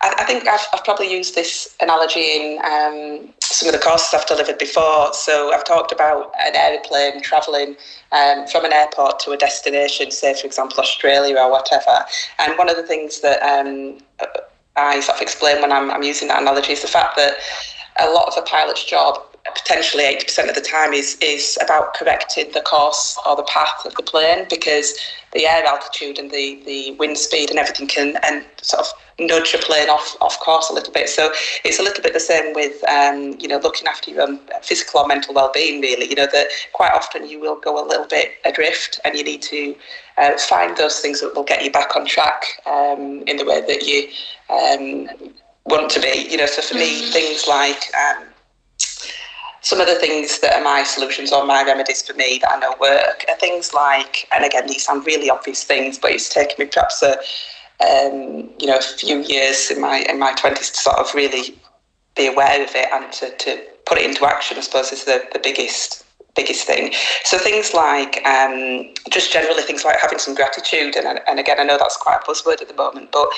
I, 0.00 0.14
I 0.18 0.24
think 0.24 0.48
I've, 0.48 0.66
I've, 0.72 0.84
probably 0.84 1.12
used 1.12 1.34
this 1.34 1.76
analogy 1.80 2.20
in 2.20 2.58
um, 2.64 3.34
some 3.52 3.68
of 3.68 3.74
the 3.74 3.80
courses 3.80 4.14
I've 4.14 4.26
delivered 4.26 4.58
before. 4.58 5.12
So 5.12 5.52
I've 5.52 5.64
talked 5.64 5.92
about 5.92 6.32
an 6.40 6.56
aeroplane 6.56 7.22
travelling 7.22 7.76
um, 8.10 8.46
from 8.46 8.64
an 8.64 8.72
airport 8.72 9.20
to 9.20 9.32
a 9.32 9.36
destination, 9.36 10.10
say, 10.10 10.34
for 10.34 10.46
example, 10.46 10.78
Australia 10.78 11.36
or 11.38 11.50
whatever. 11.50 12.04
And 12.38 12.56
one 12.56 12.70
of 12.70 12.76
the 12.76 12.82
things 12.82 13.20
that 13.20 13.42
um, 13.42 13.98
I 14.76 15.00
sort 15.00 15.16
of 15.16 15.22
explain 15.22 15.60
when 15.60 15.70
I'm, 15.70 15.90
I'm 15.90 16.02
using 16.02 16.28
that 16.28 16.40
analogy 16.40 16.72
is 16.72 16.82
the 16.82 16.88
fact 16.88 17.16
that 17.16 17.36
a 17.98 18.10
lot 18.10 18.26
of 18.28 18.34
a 18.36 18.42
pilot's 18.42 18.84
job 18.84 19.20
potentially 19.54 20.04
80% 20.04 20.48
of 20.48 20.54
the 20.54 20.60
time 20.60 20.92
is 20.92 21.16
is 21.20 21.58
about 21.62 21.94
correcting 21.94 22.52
the 22.52 22.60
course 22.60 23.18
or 23.26 23.36
the 23.36 23.42
path 23.44 23.84
of 23.84 23.94
the 23.94 24.02
plane 24.02 24.46
because 24.48 24.94
the 25.32 25.46
air 25.46 25.64
altitude 25.64 26.18
and 26.18 26.30
the, 26.30 26.62
the 26.66 26.92
wind 26.92 27.16
speed 27.16 27.50
and 27.50 27.58
everything 27.58 27.86
can 27.86 28.16
and 28.22 28.44
sort 28.60 28.80
of 28.80 28.92
nudge 29.18 29.54
a 29.54 29.58
plane 29.58 29.88
off 29.88 30.16
off 30.20 30.38
course 30.40 30.70
a 30.70 30.72
little 30.72 30.92
bit. 30.92 31.08
So 31.08 31.32
it's 31.64 31.78
a 31.78 31.82
little 31.82 32.02
bit 32.02 32.12
the 32.12 32.20
same 32.20 32.54
with 32.54 32.82
um, 32.88 33.36
you 33.40 33.48
know 33.48 33.58
looking 33.58 33.86
after 33.86 34.10
your 34.10 34.22
own 34.22 34.40
physical 34.62 35.00
or 35.00 35.06
mental 35.06 35.34
well-being. 35.34 35.80
Really, 35.80 36.08
you 36.08 36.14
know 36.14 36.28
that 36.32 36.48
quite 36.72 36.92
often 36.92 37.28
you 37.28 37.40
will 37.40 37.58
go 37.58 37.84
a 37.84 37.86
little 37.86 38.06
bit 38.06 38.32
adrift, 38.44 39.00
and 39.04 39.16
you 39.16 39.24
need 39.24 39.42
to 39.42 39.74
uh, 40.18 40.36
find 40.38 40.76
those 40.76 41.00
things 41.00 41.20
that 41.20 41.34
will 41.34 41.44
get 41.44 41.64
you 41.64 41.72
back 41.72 41.96
on 41.96 42.06
track 42.06 42.44
um, 42.66 43.22
in 43.26 43.36
the 43.36 43.44
way 43.44 43.60
that 43.60 43.86
you 43.86 44.08
um, 44.50 45.34
want 45.66 45.90
to 45.90 46.00
be. 46.00 46.28
You 46.30 46.36
know, 46.36 46.46
so 46.46 46.62
for 46.62 46.74
me, 46.74 47.02
mm-hmm. 47.02 47.12
things 47.12 47.46
like 47.48 47.82
um, 47.94 48.24
some 49.72 49.80
of 49.80 49.86
the 49.86 49.94
things 49.94 50.38
that 50.40 50.52
are 50.52 50.62
my 50.62 50.82
solutions 50.82 51.32
or 51.32 51.46
my 51.46 51.64
remedies 51.64 52.02
for 52.02 52.12
me 52.12 52.38
that 52.42 52.52
I 52.52 52.58
know 52.58 52.74
work 52.78 53.24
are 53.26 53.36
things 53.36 53.72
like, 53.72 54.28
and 54.30 54.44
again, 54.44 54.66
these 54.66 54.84
sound 54.84 55.06
really 55.06 55.30
obvious 55.30 55.64
things, 55.64 55.98
but 55.98 56.10
it's 56.10 56.28
taken 56.28 56.56
me 56.58 56.66
perhaps 56.70 57.02
a, 57.02 57.12
um, 57.82 58.50
you 58.58 58.66
know, 58.66 58.76
a 58.76 58.82
few 58.82 59.22
years 59.22 59.70
in 59.70 59.80
my 59.80 60.00
in 60.10 60.18
my 60.18 60.34
twenties 60.34 60.68
to 60.68 60.76
sort 60.78 60.98
of 60.98 61.14
really 61.14 61.58
be 62.14 62.26
aware 62.26 62.62
of 62.62 62.68
it 62.74 62.88
and 62.92 63.10
to, 63.14 63.34
to 63.38 63.62
put 63.86 63.96
it 63.96 64.04
into 64.04 64.26
action. 64.26 64.58
I 64.58 64.60
suppose 64.60 64.92
is 64.92 65.06
the, 65.06 65.24
the 65.32 65.38
biggest 65.38 66.01
biggest 66.34 66.66
thing. 66.66 66.92
So 67.24 67.38
things 67.38 67.74
like 67.74 68.24
um, 68.26 68.92
just 69.10 69.32
generally 69.32 69.62
things 69.62 69.84
like 69.84 69.98
having 70.00 70.18
some 70.18 70.34
gratitude, 70.34 70.96
and, 70.96 71.20
and 71.26 71.38
again, 71.38 71.60
I 71.60 71.64
know 71.64 71.78
that's 71.78 71.96
quite 71.96 72.20
a 72.22 72.30
buzzword 72.30 72.62
at 72.62 72.68
the 72.68 72.74
moment, 72.74 73.10
but 73.12 73.28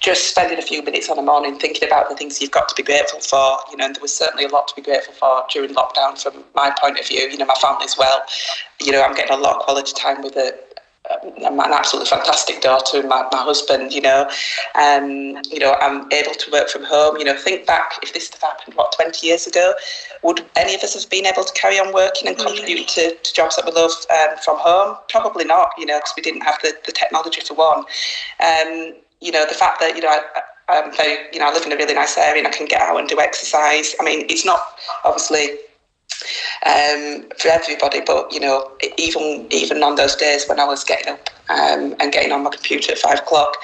just 0.00 0.30
spending 0.30 0.58
a 0.58 0.62
few 0.62 0.82
minutes 0.82 1.10
on 1.10 1.18
a 1.18 1.22
morning 1.22 1.58
thinking 1.58 1.88
about 1.88 2.08
the 2.08 2.16
things 2.16 2.40
you've 2.40 2.50
got 2.50 2.68
to 2.68 2.74
be 2.74 2.82
grateful 2.82 3.20
for. 3.20 3.58
You 3.70 3.76
know, 3.76 3.86
and 3.86 3.94
there 3.96 4.02
was 4.02 4.14
certainly 4.14 4.44
a 4.44 4.48
lot 4.48 4.68
to 4.68 4.74
be 4.76 4.82
grateful 4.82 5.14
for 5.14 5.44
during 5.52 5.74
lockdown 5.74 6.20
from 6.20 6.44
my 6.54 6.74
point 6.80 6.98
of 6.98 7.06
view. 7.06 7.20
You 7.20 7.38
know, 7.38 7.46
my 7.46 7.56
family 7.60 7.84
as 7.84 7.96
well. 7.98 8.22
You 8.80 8.92
know, 8.92 9.02
I'm 9.02 9.14
getting 9.14 9.36
a 9.36 9.40
lot 9.40 9.56
of 9.56 9.62
quality 9.62 9.92
time 9.92 10.22
with 10.22 10.36
it 10.36 10.73
an 11.10 11.60
absolutely 11.60 12.08
fantastic 12.08 12.60
daughter 12.62 12.98
and 13.00 13.08
my, 13.08 13.26
my 13.30 13.42
husband, 13.42 13.92
you 13.92 14.00
know. 14.00 14.28
Um, 14.74 15.36
you 15.50 15.58
know, 15.58 15.74
I'm 15.80 16.10
able 16.12 16.32
to 16.32 16.50
work 16.50 16.68
from 16.68 16.84
home. 16.84 17.18
You 17.18 17.24
know, 17.24 17.36
think 17.36 17.66
back 17.66 17.92
if 18.02 18.12
this 18.12 18.30
had 18.30 18.40
happened, 18.40 18.74
what, 18.76 18.92
20 18.92 19.26
years 19.26 19.46
ago, 19.46 19.74
would 20.22 20.44
any 20.56 20.74
of 20.74 20.82
us 20.82 20.94
have 20.94 21.10
been 21.10 21.26
able 21.26 21.44
to 21.44 21.52
carry 21.52 21.78
on 21.78 21.92
working 21.92 22.28
and 22.28 22.38
contribute 22.38 22.88
to, 22.88 23.14
to 23.16 23.34
jobs 23.34 23.56
that 23.56 23.66
we 23.66 23.72
love 23.72 23.92
um, 24.10 24.38
from 24.44 24.58
home? 24.58 24.96
Probably 25.08 25.44
not, 25.44 25.70
you 25.78 25.86
know, 25.86 25.98
because 25.98 26.14
we 26.16 26.22
didn't 26.22 26.42
have 26.42 26.58
the, 26.62 26.74
the 26.86 26.92
technology 26.92 27.40
for 27.42 27.54
one. 27.54 27.84
Um, 28.40 28.94
you 29.20 29.32
know, 29.32 29.44
the 29.46 29.54
fact 29.54 29.80
that, 29.80 29.94
you 29.96 30.02
know, 30.02 30.08
I, 30.08 30.22
I'm 30.68 30.94
very, 30.96 31.26
you 31.32 31.38
know, 31.38 31.48
I 31.48 31.52
live 31.52 31.66
in 31.66 31.72
a 31.72 31.76
really 31.76 31.94
nice 31.94 32.16
area 32.16 32.38
and 32.38 32.46
I 32.46 32.56
can 32.56 32.66
get 32.66 32.80
out 32.80 32.98
and 32.98 33.08
do 33.08 33.20
exercise. 33.20 33.94
I 34.00 34.04
mean, 34.04 34.24
it's 34.30 34.46
not 34.46 34.60
obviously 35.04 35.58
um, 36.66 37.24
for 37.38 37.48
everybody. 37.48 38.00
But 38.04 38.32
you 38.32 38.40
know, 38.40 38.70
even 38.96 39.46
even 39.50 39.82
on 39.82 39.96
those 39.96 40.16
days 40.16 40.46
when 40.48 40.60
I 40.60 40.64
was 40.64 40.84
getting 40.84 41.12
up 41.12 41.30
um, 41.48 41.94
and 42.00 42.12
getting 42.12 42.32
on 42.32 42.42
my 42.42 42.50
computer 42.50 42.92
at 42.92 42.98
five 42.98 43.18
o'clock, 43.20 43.56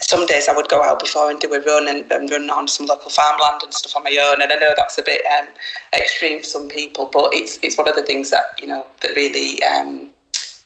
some 0.00 0.26
days 0.26 0.48
I 0.48 0.54
would 0.54 0.68
go 0.68 0.82
out 0.82 1.00
before 1.00 1.30
and 1.30 1.40
do 1.40 1.52
a 1.52 1.60
run 1.60 1.88
and, 1.88 2.10
and, 2.10 2.30
run 2.30 2.50
on 2.50 2.68
some 2.68 2.86
local 2.86 3.10
farmland 3.10 3.62
and 3.62 3.72
stuff 3.74 3.96
on 3.96 4.04
my 4.04 4.16
own. 4.30 4.42
And 4.42 4.52
I 4.52 4.56
know 4.56 4.74
that's 4.76 4.98
a 4.98 5.02
bit 5.02 5.22
um, 5.38 5.48
extreme 5.92 6.40
for 6.40 6.46
some 6.46 6.68
people, 6.68 7.10
but 7.12 7.30
it's 7.32 7.58
it's 7.62 7.76
one 7.76 7.88
of 7.88 7.94
the 7.94 8.02
things 8.02 8.30
that 8.30 8.44
you 8.60 8.66
know 8.66 8.86
that 9.00 9.14
really. 9.16 9.62
Um, 9.62 10.10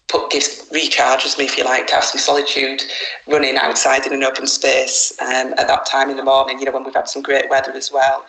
put 0.08 0.28
gives 0.30 0.68
recharges 0.70 1.38
me 1.38 1.44
if 1.44 1.56
you 1.56 1.64
like 1.64 1.87
to 1.87 1.94
have 1.94 2.02
some 2.02 2.18
solitude 2.18 2.82
running 3.28 3.56
outside 3.56 4.04
in 4.04 4.12
an 4.12 4.25
open 4.25 4.44
space 4.44 5.16
um, 5.20 5.54
at 5.56 5.68
that 5.68 5.87
time 5.87 6.10
in 6.10 6.16
the 6.16 6.25
morning 6.25 6.58
you 6.58 6.64
know 6.64 6.72
when 6.72 6.82
we've 6.82 6.94
had 6.94 7.08
some 7.08 7.22
great 7.22 7.49
weather 7.49 7.70
as 7.72 7.92
well 7.92 8.26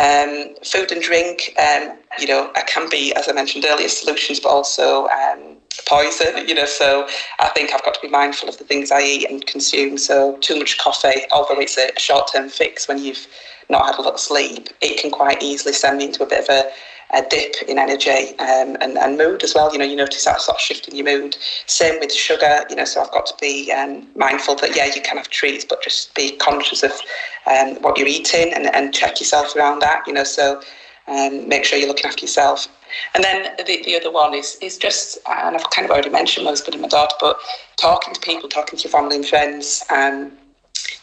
um, 0.00 0.54
food 0.64 0.90
and 0.92 1.02
drink, 1.02 1.54
um, 1.58 1.98
you 2.18 2.26
know, 2.26 2.50
it 2.56 2.66
can 2.66 2.88
be, 2.88 3.14
as 3.14 3.28
I 3.28 3.32
mentioned 3.32 3.64
earlier, 3.68 3.88
solutions, 3.88 4.40
but 4.40 4.48
also 4.48 5.06
um, 5.08 5.56
poison, 5.86 6.48
you 6.48 6.54
know. 6.54 6.64
So 6.64 7.06
I 7.40 7.48
think 7.50 7.72
I've 7.72 7.84
got 7.84 7.94
to 7.94 8.00
be 8.00 8.08
mindful 8.08 8.48
of 8.48 8.58
the 8.58 8.64
things 8.64 8.90
I 8.90 9.02
eat 9.02 9.30
and 9.30 9.44
consume. 9.46 9.98
So 9.98 10.36
too 10.38 10.58
much 10.58 10.78
coffee, 10.78 11.22
although 11.30 11.60
it's 11.60 11.76
a 11.76 11.90
short 11.98 12.30
term 12.32 12.48
fix 12.48 12.88
when 12.88 12.98
you've 12.98 13.26
not 13.68 13.86
had 13.86 13.98
a 13.98 14.02
lot 14.02 14.14
of 14.14 14.20
sleep, 14.20 14.68
it 14.80 15.00
can 15.00 15.10
quite 15.10 15.42
easily 15.42 15.72
send 15.72 15.98
me 15.98 16.06
into 16.06 16.22
a 16.22 16.26
bit 16.26 16.48
of 16.48 16.48
a 16.48 16.70
a 17.14 17.22
dip 17.28 17.56
in 17.68 17.78
energy 17.78 18.38
um, 18.38 18.76
and, 18.80 18.96
and 18.96 19.18
mood 19.18 19.42
as 19.42 19.54
well. 19.54 19.72
You 19.72 19.78
know, 19.78 19.84
you 19.84 19.96
notice 19.96 20.24
that 20.24 20.40
sort 20.40 20.56
of 20.56 20.60
shift 20.60 20.88
in 20.88 20.96
your 20.96 21.04
mood. 21.04 21.36
Same 21.66 22.00
with 22.00 22.12
sugar, 22.12 22.64
you 22.70 22.76
know, 22.76 22.84
so 22.84 23.02
I've 23.02 23.10
got 23.10 23.26
to 23.26 23.34
be 23.40 23.70
um, 23.72 24.06
mindful 24.16 24.54
that, 24.56 24.74
yeah, 24.74 24.86
you 24.86 25.02
can 25.02 25.18
have 25.18 25.28
treats, 25.28 25.64
but 25.64 25.82
just 25.82 26.14
be 26.14 26.36
conscious 26.36 26.82
of 26.82 26.92
um, 27.46 27.76
what 27.82 27.98
you're 27.98 28.08
eating 28.08 28.52
and, 28.54 28.66
and 28.74 28.94
check 28.94 29.20
yourself 29.20 29.54
around 29.54 29.80
that, 29.80 30.06
you 30.06 30.12
know, 30.12 30.24
so 30.24 30.62
um, 31.08 31.48
make 31.48 31.64
sure 31.64 31.78
you're 31.78 31.88
looking 31.88 32.06
after 32.06 32.22
yourself. 32.22 32.68
And 33.14 33.24
then 33.24 33.56
the, 33.56 33.82
the 33.84 33.96
other 33.96 34.12
one 34.12 34.34
is 34.34 34.58
is 34.60 34.76
just, 34.76 35.18
and 35.26 35.56
I've 35.56 35.70
kind 35.70 35.84
of 35.86 35.90
already 35.90 36.10
mentioned 36.10 36.44
my 36.44 36.50
husband 36.50 36.74
and 36.74 36.82
my 36.82 36.88
daughter, 36.88 37.16
but 37.20 37.38
talking 37.76 38.14
to 38.14 38.20
people, 38.20 38.48
talking 38.48 38.78
to 38.78 38.84
your 38.84 38.92
family 38.92 39.16
and 39.16 39.26
friends, 39.26 39.82
um, 39.90 40.32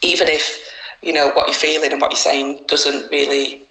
even 0.02 0.28
if, 0.28 0.72
you 1.02 1.12
know, 1.12 1.30
what 1.32 1.48
you're 1.48 1.54
feeling 1.54 1.92
and 1.92 2.00
what 2.00 2.12
you're 2.12 2.16
saying 2.16 2.64
doesn't 2.68 3.10
really 3.10 3.62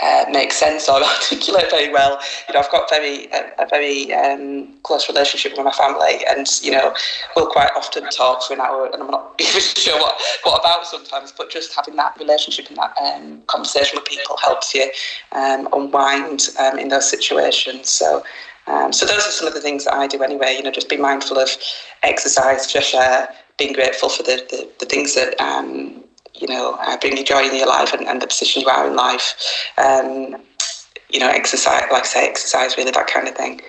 uh, 0.00 0.24
make 0.30 0.52
sense 0.52 0.88
or 0.88 1.02
articulate 1.02 1.70
very 1.70 1.92
well. 1.92 2.20
You 2.48 2.54
know, 2.54 2.60
I've 2.60 2.70
got 2.70 2.88
very 2.88 3.26
a, 3.26 3.52
a 3.58 3.66
very 3.68 4.12
um, 4.14 4.74
close 4.82 5.08
relationship 5.08 5.52
with 5.56 5.64
my 5.64 5.72
family, 5.72 6.24
and 6.28 6.46
you 6.62 6.72
know, 6.72 6.94
we'll 7.36 7.50
quite 7.50 7.70
often 7.76 8.08
talk 8.10 8.42
for 8.42 8.54
an 8.54 8.60
hour, 8.60 8.86
and 8.92 9.02
I'm 9.02 9.10
not 9.10 9.34
even 9.40 9.60
sure 9.60 9.98
what 9.98 10.20
what 10.44 10.60
about 10.60 10.86
sometimes. 10.86 11.32
But 11.32 11.50
just 11.50 11.74
having 11.74 11.96
that 11.96 12.16
relationship 12.18 12.68
and 12.68 12.76
that 12.76 12.94
um, 13.02 13.42
conversation 13.46 13.98
with 13.98 14.04
people 14.04 14.36
helps 14.36 14.74
you 14.74 14.90
um, 15.32 15.68
unwind 15.72 16.48
um, 16.58 16.78
in 16.78 16.88
those 16.88 17.08
situations. 17.08 17.90
So. 17.90 18.22
Um, 18.66 18.92
so 18.92 19.06
those 19.06 19.26
are 19.26 19.30
some 19.30 19.48
of 19.48 19.54
the 19.54 19.62
things 19.62 19.86
that 19.86 19.94
I 19.94 20.06
do 20.06 20.22
anyway. 20.22 20.54
You 20.54 20.62
know, 20.62 20.70
just 20.70 20.90
be 20.90 20.98
mindful 20.98 21.38
of 21.38 21.48
exercise, 22.02 22.70
fresh 22.70 22.94
air, 22.94 23.34
being 23.56 23.72
grateful 23.72 24.10
for 24.10 24.22
the, 24.22 24.46
the, 24.50 24.68
the 24.78 24.84
things 24.84 25.14
that 25.14 25.40
um, 25.40 26.04
you 26.40 26.48
know, 26.48 26.76
uh, 26.80 26.96
bring 26.98 27.16
you 27.16 27.24
joy 27.24 27.42
in 27.42 27.54
your 27.54 27.66
life 27.66 27.92
and, 27.92 28.06
and 28.06 28.22
the 28.22 28.26
position 28.26 28.62
you 28.62 28.68
are 28.68 28.86
in 28.86 28.96
life. 28.96 29.34
Um, 29.76 30.36
you 31.10 31.20
know, 31.20 31.28
exercise, 31.28 31.84
like 31.90 32.02
I 32.02 32.06
say, 32.06 32.28
exercise, 32.28 32.76
really 32.76 32.90
that 32.90 33.06
kind 33.06 33.28
of 33.28 33.34
thing. 33.34 33.60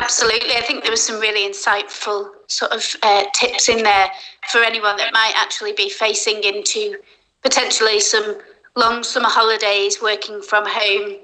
Absolutely. 0.00 0.56
I 0.56 0.60
think 0.60 0.82
there 0.82 0.90
was 0.90 1.02
some 1.02 1.20
really 1.20 1.48
insightful 1.48 2.30
sort 2.48 2.72
of 2.72 2.84
uh, 3.02 3.24
tips 3.34 3.68
in 3.68 3.82
there 3.82 4.10
for 4.50 4.62
anyone 4.62 4.96
that 4.96 5.12
might 5.12 5.34
actually 5.36 5.72
be 5.72 5.88
facing 5.88 6.42
into 6.42 6.96
potentially 7.42 8.00
some 8.00 8.38
long 8.76 9.02
summer 9.02 9.28
holidays 9.28 10.00
working 10.02 10.42
from 10.42 10.64
home 10.66 11.18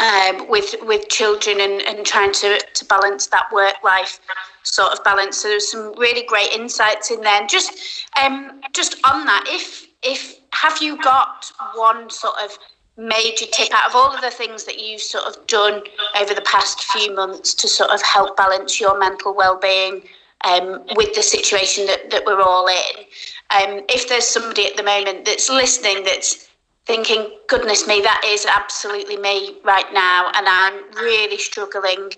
um, 0.00 0.48
with 0.48 0.74
with 0.82 1.08
children 1.08 1.60
and, 1.60 1.82
and 1.82 2.06
trying 2.06 2.32
to, 2.32 2.58
to 2.74 2.84
balance 2.84 3.26
that 3.28 3.50
work 3.52 3.74
life 3.84 4.20
sort 4.62 4.92
of 4.92 5.02
balance. 5.04 5.38
So 5.38 5.48
there's 5.48 5.70
some 5.70 5.94
really 5.98 6.24
great 6.26 6.52
insights 6.52 7.10
in 7.10 7.20
there. 7.20 7.40
And 7.40 7.48
just 7.48 8.04
um, 8.20 8.60
just 8.72 8.96
on 9.04 9.24
that, 9.26 9.44
if 9.48 9.86
if 10.02 10.36
have 10.52 10.78
you 10.80 11.00
got 11.02 11.50
one 11.74 12.10
sort 12.10 12.34
of 12.42 12.58
major 12.96 13.44
tip 13.52 13.68
out 13.74 13.90
of 13.90 13.94
all 13.94 14.14
of 14.14 14.22
the 14.22 14.30
things 14.30 14.64
that 14.64 14.78
you've 14.78 15.02
sort 15.02 15.24
of 15.24 15.46
done 15.46 15.82
over 16.18 16.32
the 16.32 16.40
past 16.42 16.82
few 16.84 17.14
months 17.14 17.52
to 17.52 17.68
sort 17.68 17.90
of 17.90 18.00
help 18.02 18.36
balance 18.36 18.80
your 18.80 18.98
mental 18.98 19.34
well-being 19.34 20.02
um, 20.44 20.82
with 20.94 21.14
the 21.14 21.22
situation 21.22 21.84
that, 21.86 22.10
that 22.10 22.24
we're 22.24 22.40
all 22.40 22.66
in? 22.66 23.04
Um, 23.50 23.84
if 23.90 24.08
there's 24.08 24.26
somebody 24.26 24.66
at 24.66 24.76
the 24.76 24.82
moment 24.82 25.26
that's 25.26 25.50
listening 25.50 26.04
that's 26.04 26.45
thinking, 26.86 27.30
goodness 27.48 27.86
me, 27.86 28.00
that 28.00 28.22
is 28.24 28.46
absolutely 28.46 29.16
me 29.16 29.56
right 29.64 29.92
now, 29.92 30.30
and 30.34 30.46
I'm 30.48 30.82
really 30.94 31.38
struggling. 31.38 32.10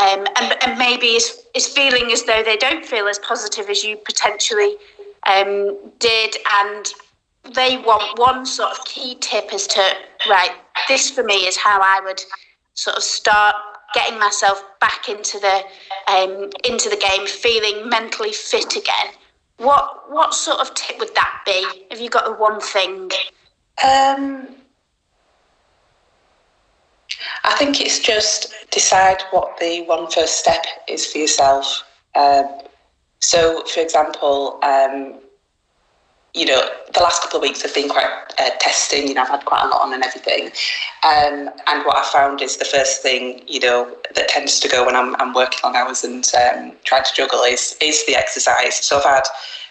Um, 0.00 0.26
and, 0.36 0.56
and 0.64 0.78
maybe 0.78 1.08
is, 1.08 1.44
is 1.54 1.68
feeling 1.68 2.10
as 2.10 2.24
though 2.24 2.42
they 2.42 2.56
don't 2.56 2.84
feel 2.84 3.06
as 3.06 3.18
positive 3.18 3.68
as 3.68 3.84
you 3.84 3.96
potentially 3.96 4.76
um, 5.26 5.78
did, 5.98 6.36
and 6.62 6.86
they 7.54 7.76
want 7.78 8.18
one 8.18 8.46
sort 8.46 8.70
of 8.70 8.84
key 8.86 9.16
tip 9.20 9.52
as 9.52 9.66
to, 9.68 9.92
right, 10.28 10.52
this 10.88 11.10
for 11.10 11.22
me 11.22 11.46
is 11.46 11.56
how 11.56 11.80
I 11.80 12.00
would 12.02 12.20
sort 12.72 12.96
of 12.96 13.02
start 13.02 13.54
getting 13.94 14.18
myself 14.18 14.62
back 14.80 15.08
into 15.08 15.38
the 15.38 15.62
um, 16.12 16.50
into 16.64 16.88
the 16.88 16.96
game, 16.96 17.26
feeling 17.26 17.88
mentally 17.88 18.32
fit 18.32 18.76
again. 18.76 19.14
What 19.58 20.10
what 20.10 20.34
sort 20.34 20.60
of 20.60 20.74
tip 20.74 20.98
would 20.98 21.14
that 21.14 21.42
be? 21.46 21.86
Have 21.90 22.00
you 22.00 22.10
got 22.10 22.24
the 22.24 22.32
one 22.32 22.60
thing? 22.60 23.10
Um, 23.82 24.48
I 27.44 27.54
think 27.56 27.80
it's 27.80 27.98
just 27.98 28.52
decide 28.70 29.22
what 29.30 29.58
the 29.58 29.82
one 29.82 30.10
first 30.10 30.38
step 30.38 30.64
is 30.88 31.06
for 31.06 31.18
yourself. 31.18 31.82
Um, 32.14 32.60
so, 33.20 33.64
for 33.66 33.80
example, 33.80 34.58
um, 34.62 35.20
you 36.34 36.46
know, 36.46 36.68
the 36.92 37.00
last 37.00 37.22
couple 37.22 37.38
of 37.38 37.42
weeks 37.42 37.62
have 37.62 37.72
been 37.74 37.88
quite 37.88 38.10
uh, 38.40 38.50
testing. 38.58 39.06
You 39.06 39.14
know, 39.14 39.22
I've 39.22 39.28
had 39.28 39.44
quite 39.44 39.62
a 39.64 39.68
lot 39.68 39.82
on 39.82 39.94
and 39.94 40.02
everything. 40.02 40.46
Um, 41.04 41.50
and 41.68 41.84
what 41.86 41.96
I 41.96 42.10
found 42.12 42.42
is 42.42 42.56
the 42.56 42.64
first 42.64 43.02
thing, 43.02 43.42
you 43.46 43.60
know, 43.60 43.96
that 44.14 44.28
tends 44.28 44.58
to 44.60 44.68
go 44.68 44.84
when 44.84 44.96
I'm, 44.96 45.14
I'm 45.20 45.32
working 45.32 45.60
long 45.62 45.76
hours 45.76 46.02
and 46.02 46.28
um, 46.34 46.72
trying 46.84 47.04
to 47.04 47.14
juggle 47.14 47.42
is 47.42 47.76
is 47.80 48.04
the 48.06 48.16
exercise. 48.16 48.84
So 48.84 48.98
I've 48.98 49.04
had 49.04 49.24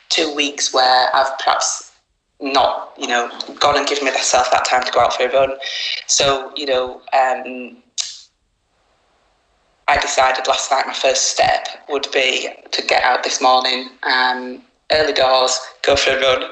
two 0.10 0.34
weeks 0.34 0.74
where 0.74 1.14
I've 1.14 1.38
perhaps 1.40 1.83
not, 2.42 2.94
you 2.98 3.08
know, 3.08 3.30
gone 3.60 3.78
and 3.78 3.88
given 3.88 4.06
myself 4.06 4.52
that 4.52 4.66
time 4.66 4.84
to 4.84 4.92
go 4.92 5.02
out 5.02 5.14
for 5.14 5.24
a 5.24 5.32
run. 5.32 5.54
So, 6.08 6.52
you 6.56 6.66
know, 6.66 7.02
um, 7.14 7.78
I 9.88 9.98
decided 10.00 10.48
last 10.48 10.72
night 10.72 10.88
my 10.88 10.94
first 10.94 11.28
step 11.28 11.68
would 11.90 12.08
be 12.14 12.50
to 12.72 12.82
get 12.82 13.04
out 13.04 13.24
this 13.24 13.42
morning. 13.42 13.90
Um, 14.04 14.64
early 14.92 15.14
doors, 15.14 15.60
go 15.84 15.96
for 15.96 16.12
a 16.12 16.22
run. 16.22 16.52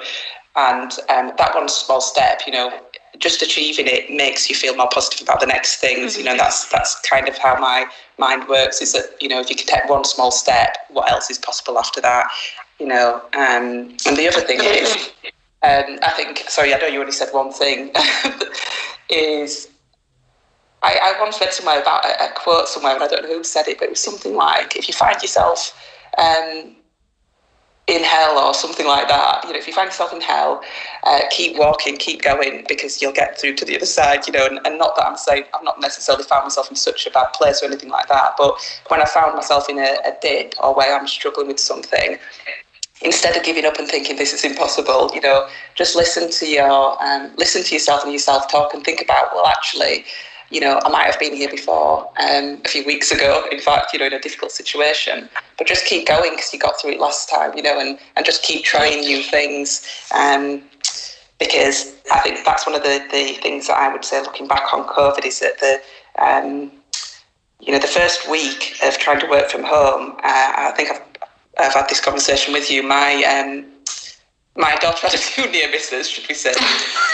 And 0.56 0.92
um, 1.10 1.32
that 1.38 1.56
one 1.56 1.70
small 1.70 2.02
step, 2.02 2.42
you 2.46 2.52
know, 2.52 2.78
just 3.20 3.42
achieving 3.42 3.88
it 3.88 4.10
makes 4.10 4.50
you 4.50 4.56
feel 4.56 4.76
more 4.76 4.90
positive 4.92 5.28
about 5.28 5.40
the 5.40 5.46
next 5.46 5.78
things. 5.78 6.18
You 6.18 6.24
know, 6.24 6.36
that's 6.36 6.70
that's 6.70 7.00
kind 7.02 7.30
of 7.30 7.38
how 7.38 7.58
my 7.60 7.86
mind 8.18 8.48
works. 8.50 8.82
Is 8.82 8.94
that 8.94 9.16
you 9.22 9.30
know, 9.30 9.40
if 9.40 9.50
you 9.50 9.56
can 9.56 9.68
take 9.68 9.90
one 9.90 10.04
small 10.04 10.32
step, 10.32 10.78
what 10.90 11.10
else 11.10 11.30
is 11.30 11.38
possible 11.38 11.78
after 11.78 12.02
that? 12.02 12.28
You 12.80 12.88
know, 12.88 13.22
um, 13.34 13.96
and 14.06 14.18
the 14.18 14.28
other 14.28 14.42
thing 14.42 14.60
is, 14.62 15.12
um, 15.63 16.00
I 16.01 16.13
think. 16.15 16.39
Sorry, 16.50 16.74
I 16.74 16.77
know 16.77 16.88
you 16.88 17.00
only 17.00 17.12
said 17.12 17.30
one 17.32 17.51
thing. 17.51 17.91
is 19.10 19.68
I, 20.82 20.98
I 21.03 21.22
once 21.22 21.39
read 21.39 21.53
somewhere 21.53 21.82
about 21.82 22.06
a, 22.06 22.25
a, 22.25 22.34
quote 22.36 22.68
somewhere, 22.68 22.94
and 22.94 23.03
I 23.03 23.08
don't 23.08 23.24
know 23.24 23.38
who 23.38 23.44
said 23.44 23.68
it, 23.68 23.77
but 23.77 23.86
it 23.86 23.91
was 23.91 24.00
something 24.00 24.36
like, 24.36 24.75
"If 24.75 24.88
you 24.88 24.94
find 24.94 25.22
yourself 25.22 25.77
um, 26.18 26.75
in 27.88 28.03
hell 28.03 28.38
or 28.39 28.53
something 28.53 28.88
like 28.88 29.08
that. 29.08 29.44
You 29.44 29.53
know, 29.53 29.60
if 29.60 29.68
you 29.68 29.74
find 29.74 29.88
yourself 29.88 30.13
in 30.13 30.22
hell, 30.22 30.63
uh, 31.03 31.22
keep 31.30 31.58
walking, 31.58 31.98
keep 31.98 32.22
going, 32.22 32.65
because 32.68 33.01
you'll 33.01 33.12
get 33.12 33.39
through 33.39 33.56
to 33.56 33.65
the 33.65 33.75
other 33.75 33.86
side. 33.86 34.25
You 34.27 34.34
know, 34.34 34.46
and, 34.46 34.60
and 34.65 34.77
not 34.77 34.96
that 34.96 35.06
I'm 35.06 35.18
saying 35.18 35.44
I've 35.53 35.63
not 35.63 35.80
necessarily 35.80 36.24
found 36.24 36.46
myself 36.46 36.70
in 36.70 36.75
such 36.75 37.06
a 37.06 37.12
bad 37.12 37.34
place 37.34 37.62
or 37.62 37.65
anything 37.65 37.89
like 37.89 38.08
that, 38.08 38.36
but 38.38 38.56
when 38.88 39.01
I 39.01 39.06
found 39.06 39.36
myself 39.36 39.70
in 39.70 39.77
a, 39.77 39.98
a 40.06 40.15
dip 40.22 40.53
or 40.62 40.74
where 40.74 40.98
I'm 40.98 41.08
struggling 41.08 41.48
with 41.48 41.60
something, 41.60 42.18
instead 43.01 43.36
of 43.36 43.43
giving 43.43 43.65
up 43.65 43.77
and 43.77 43.88
thinking 43.88 44.15
this 44.15 44.34
is 44.34 44.43
impossible, 44.43 45.12
you 45.13 45.22
know, 45.22 45.48
just 45.75 45.96
listen 45.96 46.29
to 46.31 46.46
your 46.48 47.01
um, 47.03 47.31
listen 47.38 47.63
to 47.63 47.74
yourself 47.74 48.03
and 48.03 48.12
your 48.12 48.20
self 48.20 48.51
talk 48.51 48.74
and 48.74 48.84
think 48.84 49.01
about 49.01 49.34
well, 49.34 49.48
actually 49.48 50.05
you 50.51 50.60
know, 50.60 50.79
I 50.84 50.89
might 50.89 51.05
have 51.05 51.17
been 51.17 51.34
here 51.34 51.50
before 51.50 52.10
um, 52.20 52.62
a 52.63 52.67
few 52.67 52.86
weeks 52.86 53.10
ago, 53.12 53.46
in 53.51 53.60
fact, 53.60 53.93
you 53.93 54.00
know, 54.00 54.05
in 54.05 54.13
a 54.13 54.20
difficult 54.20 54.51
situation, 54.51 55.29
but 55.58 55.65
just 55.65 55.86
keep 55.86 56.05
going 56.05 56.31
because 56.31 56.51
you 56.53 56.60
got 56.60 56.79
through 56.79 56.91
it 56.91 57.00
last 57.00 57.29
time, 57.29 57.55
you 57.55 57.63
know, 57.63 57.79
and, 57.79 57.98
and 58.17 58.25
just 58.25 58.43
keep 58.43 58.65
trying 58.65 59.00
new 59.00 59.24
things. 59.24 59.88
Um, 60.13 60.62
because 61.39 61.96
I 62.12 62.20
think 62.20 62.46
that's 62.46 62.67
one 62.67 62.75
of 62.75 62.84
the, 62.84 63.03
the 63.12 63.39
things 63.41 63.67
that 63.67 63.77
I 63.77 63.91
would 63.91 64.05
say 64.05 64.22
looking 64.22 64.48
back 64.48 64.74
on 64.74 64.86
COVID 64.86 65.25
is 65.25 65.39
that 65.39 65.58
the, 65.60 65.81
um, 66.22 66.72
you 67.62 67.72
know, 67.72 67.79
the 67.79 67.88
first 67.88 68.29
week 68.29 68.77
of 68.84 68.98
trying 68.98 69.22
to 69.22 69.27
work 69.27 69.50
from 69.50 69.63
home, 69.63 70.17
uh, 70.17 70.53
I 70.58 70.74
think 70.75 70.91
I've, 70.91 71.01
I've 71.58 71.74
had 71.74 71.89
this 71.89 72.00
conversation 72.00 72.53
with 72.53 72.72
you. 72.72 72.84
My 72.84 73.24
um, 73.24 73.65
my 74.55 74.75
daughter 74.75 75.08
had 75.08 75.13
a 75.13 75.17
few 75.17 75.50
near 75.50 75.70
misses, 75.70 76.10
should 76.10 76.27
we 76.27 76.36
say, 76.36 76.53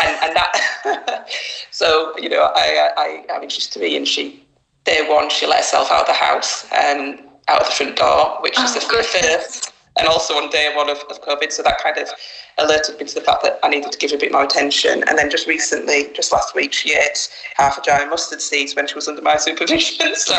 and, 0.03 0.17
and 0.24 0.36
that. 0.36 1.27
so 1.72 2.17
you 2.17 2.29
know, 2.29 2.51
I, 2.56 2.89
I, 2.98 3.34
I 3.34 3.39
mean, 3.39 3.50
she's 3.50 3.67
three, 3.67 3.96
and 3.96 4.08
she 4.08 4.44
day 4.86 5.06
one 5.08 5.29
she 5.29 5.46
let 5.46 5.58
herself 5.58 5.91
out 5.91 6.01
of 6.01 6.08
the 6.08 6.13
house, 6.13 6.65
um, 6.72 7.20
out 7.48 7.62
of 7.62 7.67
the 7.67 7.74
front 7.74 7.98
door, 7.98 8.38
which 8.41 8.56
oh, 8.58 8.63
is 8.63 8.74
the 8.74 8.82
first, 8.82 9.74
and 10.00 10.08
also 10.08 10.36
on 10.36 10.50
day 10.50 10.72
one 10.75 10.89
of, 10.89 10.98
of 11.10 11.22
COVID. 11.22 11.51
So 11.51 11.62
that 11.63 11.77
kind 11.82 11.98
of 11.98 12.10
alerted 12.58 13.00
me 13.00 13.06
to 13.06 13.15
the 13.15 13.22
fact 13.22 13.44
that 13.44 13.60
I 13.63 13.70
needed 13.70 13.91
to 13.91 13.98
give 13.98 14.12
her 14.12 14.17
a 14.17 14.20
bit 14.20 14.32
more 14.32 14.44
attention. 14.44 15.03
And 15.08 15.17
then 15.17 15.29
just 15.29 15.48
recently, 15.48 16.08
just 16.13 16.32
last 16.32 16.56
week, 16.56 16.74
she 16.74 16.94
ate 16.94 17.30
half 17.56 17.78
a 17.78 17.82
jar 17.82 18.02
of 18.02 18.10
mustard 18.10 18.41
seeds 18.41 18.76
when 18.76 18.88
she 18.88 18.95
was 18.95 19.08
under 19.08 19.21
my 19.21 19.38
supervision. 19.38 20.13
So, 20.28 20.34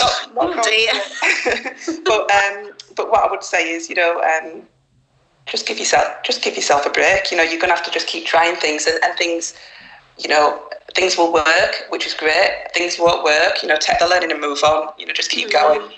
not, 0.00 0.34
not 0.34 0.58
oh 0.58 0.62
dear. 0.64 2.00
but 2.04 2.28
um, 2.28 2.72
but 2.96 3.10
what 3.10 3.26
I 3.26 3.30
would 3.30 3.44
say 3.44 3.70
is, 3.70 3.88
you 3.88 3.96
know. 3.96 4.22
Um, 4.22 4.62
just 5.46 5.66
give 5.66 5.78
yourself 5.78 6.22
just 6.24 6.42
give 6.42 6.56
yourself 6.56 6.86
a 6.86 6.90
break. 6.90 7.30
You 7.30 7.36
know, 7.36 7.42
you're 7.42 7.60
gonna 7.60 7.74
have 7.74 7.84
to 7.84 7.90
just 7.90 8.06
keep 8.06 8.24
trying 8.24 8.56
things 8.56 8.86
and, 8.86 8.98
and 9.04 9.16
things, 9.18 9.54
you 10.18 10.28
know, 10.28 10.68
things 10.94 11.16
will 11.16 11.32
work, 11.32 11.84
which 11.90 12.06
is 12.06 12.14
great. 12.14 12.68
Things 12.72 12.98
won't 12.98 13.24
work, 13.24 13.62
you 13.62 13.68
know, 13.68 13.76
take 13.76 13.98
the 13.98 14.06
learning 14.06 14.30
and 14.32 14.40
move 14.40 14.62
on. 14.64 14.92
You 14.98 15.06
know, 15.06 15.12
just 15.12 15.30
keep 15.30 15.50
mm-hmm. 15.50 15.78
going. 15.78 15.92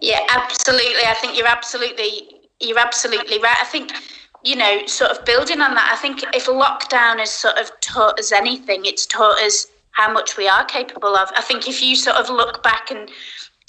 Yeah, 0.00 0.20
absolutely. 0.30 1.04
I 1.06 1.14
think 1.14 1.36
you're 1.36 1.46
absolutely 1.46 2.40
you're 2.60 2.78
absolutely 2.78 3.38
right. 3.38 3.56
I 3.60 3.66
think 3.66 3.92
you 4.44 4.56
know, 4.56 4.84
sort 4.86 5.10
of 5.10 5.24
building 5.24 5.62
on 5.62 5.74
that, 5.74 5.90
I 5.90 6.00
think 6.00 6.22
if 6.34 6.46
lockdown 6.46 7.18
has 7.18 7.30
sort 7.30 7.56
of 7.56 7.70
taught 7.80 8.18
us 8.18 8.30
anything, 8.30 8.84
it's 8.84 9.06
taught 9.06 9.38
us 9.42 9.66
how 9.92 10.12
much 10.12 10.36
we 10.36 10.46
are 10.46 10.66
capable 10.66 11.16
of. 11.16 11.30
I 11.34 11.40
think 11.40 11.66
if 11.66 11.82
you 11.82 11.96
sort 11.96 12.16
of 12.16 12.28
look 12.28 12.62
back 12.62 12.90
and 12.90 13.08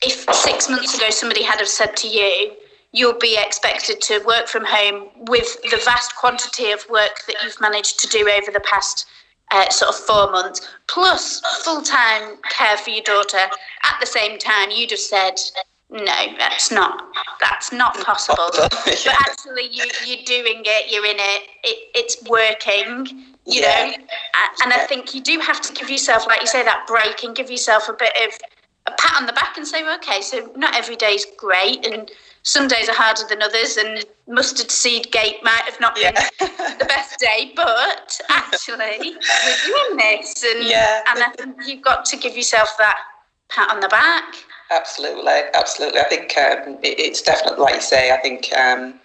if 0.04 0.26
six 0.34 0.70
months 0.70 0.96
ago 0.96 1.10
somebody 1.10 1.44
had 1.44 1.60
have 1.60 1.68
said 1.68 1.96
to 1.98 2.08
you, 2.08 2.52
you'll 2.92 3.20
be 3.20 3.38
expected 3.38 4.02
to 4.02 4.24
work 4.26 4.48
from 4.48 4.64
home 4.66 5.10
with 5.28 5.62
the 5.64 5.82
vast 5.84 6.16
quantity 6.16 6.72
of 6.72 6.86
work 6.90 7.22
that 7.28 7.36
you've 7.44 7.60
managed 7.60 8.00
to 8.00 8.08
do 8.08 8.30
over 8.30 8.52
the 8.52 8.62
past 8.62 9.06
uh, 9.52 9.70
sort 9.70 9.90
of 9.90 9.96
four 9.96 10.32
months, 10.32 10.68
plus 10.88 11.42
full 11.64 11.82
time 11.82 12.38
care 12.50 12.78
for 12.78 12.90
your 12.90 13.04
daughter 13.04 13.38
at 13.38 14.00
the 14.00 14.06
same 14.06 14.40
time. 14.40 14.72
you'd 14.72 14.92
have 14.92 15.00
said, 15.00 15.40
no, 15.92 16.26
that's 16.40 16.72
not 16.72 17.04
that's 17.40 17.72
not 17.72 17.94
possible. 18.04 18.50
but 18.58 19.08
actually, 19.08 19.70
you 19.72 19.86
you're 20.06 20.26
doing 20.26 20.64
it. 20.66 20.92
You're 20.92 21.06
in 21.06 21.18
it. 21.18 21.44
it 21.64 21.90
it's 21.94 22.24
working. 22.24 23.08
You 23.46 23.62
yeah. 23.62 23.92
know, 23.98 24.04
and 24.64 24.74
I 24.74 24.86
think 24.88 25.14
you 25.14 25.22
do 25.22 25.38
have 25.40 25.62
to 25.62 25.74
give 25.74 25.90
yourself, 25.90 26.26
like 26.26 26.42
you 26.42 26.48
say, 26.48 26.64
that 26.64 26.88
break 26.88 27.24
and 27.24 27.36
give 27.36 27.52
yourself 27.52 27.88
a 27.88 27.94
bit 27.94 28.12
of 28.26 28.34
a 28.88 28.92
pat 28.92 29.20
on 29.20 29.26
the 29.26 29.34
back 29.34 29.58
and 29.58 29.68
say, 29.68 29.84
okay, 29.96 30.22
so 30.22 30.52
not 30.56 30.76
every 30.76 30.96
day 30.96 31.14
is 31.14 31.26
great, 31.38 31.86
and 31.86 32.12
some 32.44 32.68
days 32.68 32.88
are 32.88 32.96
harder 32.96 33.24
than 33.28 33.42
others, 33.42 33.78
and 33.78 34.06
mustard 34.28 34.70
seed 34.70 35.12
gate 35.12 35.38
might 35.44 35.64
have 35.64 35.80
not 35.80 35.96
been 35.96 36.14
yeah. 36.14 36.30
the 36.80 36.86
best 36.86 37.20
day, 37.20 37.52
but 37.56 38.20
actually 38.30 38.78
we're 38.78 39.58
doing 39.66 39.98
this, 39.98 40.44
and 40.44 40.68
yeah. 40.68 41.02
and 41.08 41.24
I 41.24 41.30
think 41.38 41.56
you've 41.66 41.82
got 41.82 42.06
to 42.06 42.18
give 42.18 42.36
yourself 42.36 42.76
that 42.78 42.98
pat 43.50 43.70
on 43.72 43.80
the 43.80 43.88
back. 43.88 44.36
Absolutely, 44.72 45.42
absolutely. 45.54 46.00
I 46.00 46.06
think 46.06 46.38
um, 46.38 46.78
it, 46.84 47.00
it's 47.00 47.22
definitely 47.22 47.60
like 47.60 47.76
you 47.76 47.82
say. 47.82 48.12
I 48.12 48.18
think 48.18 48.52
um, 48.56 49.00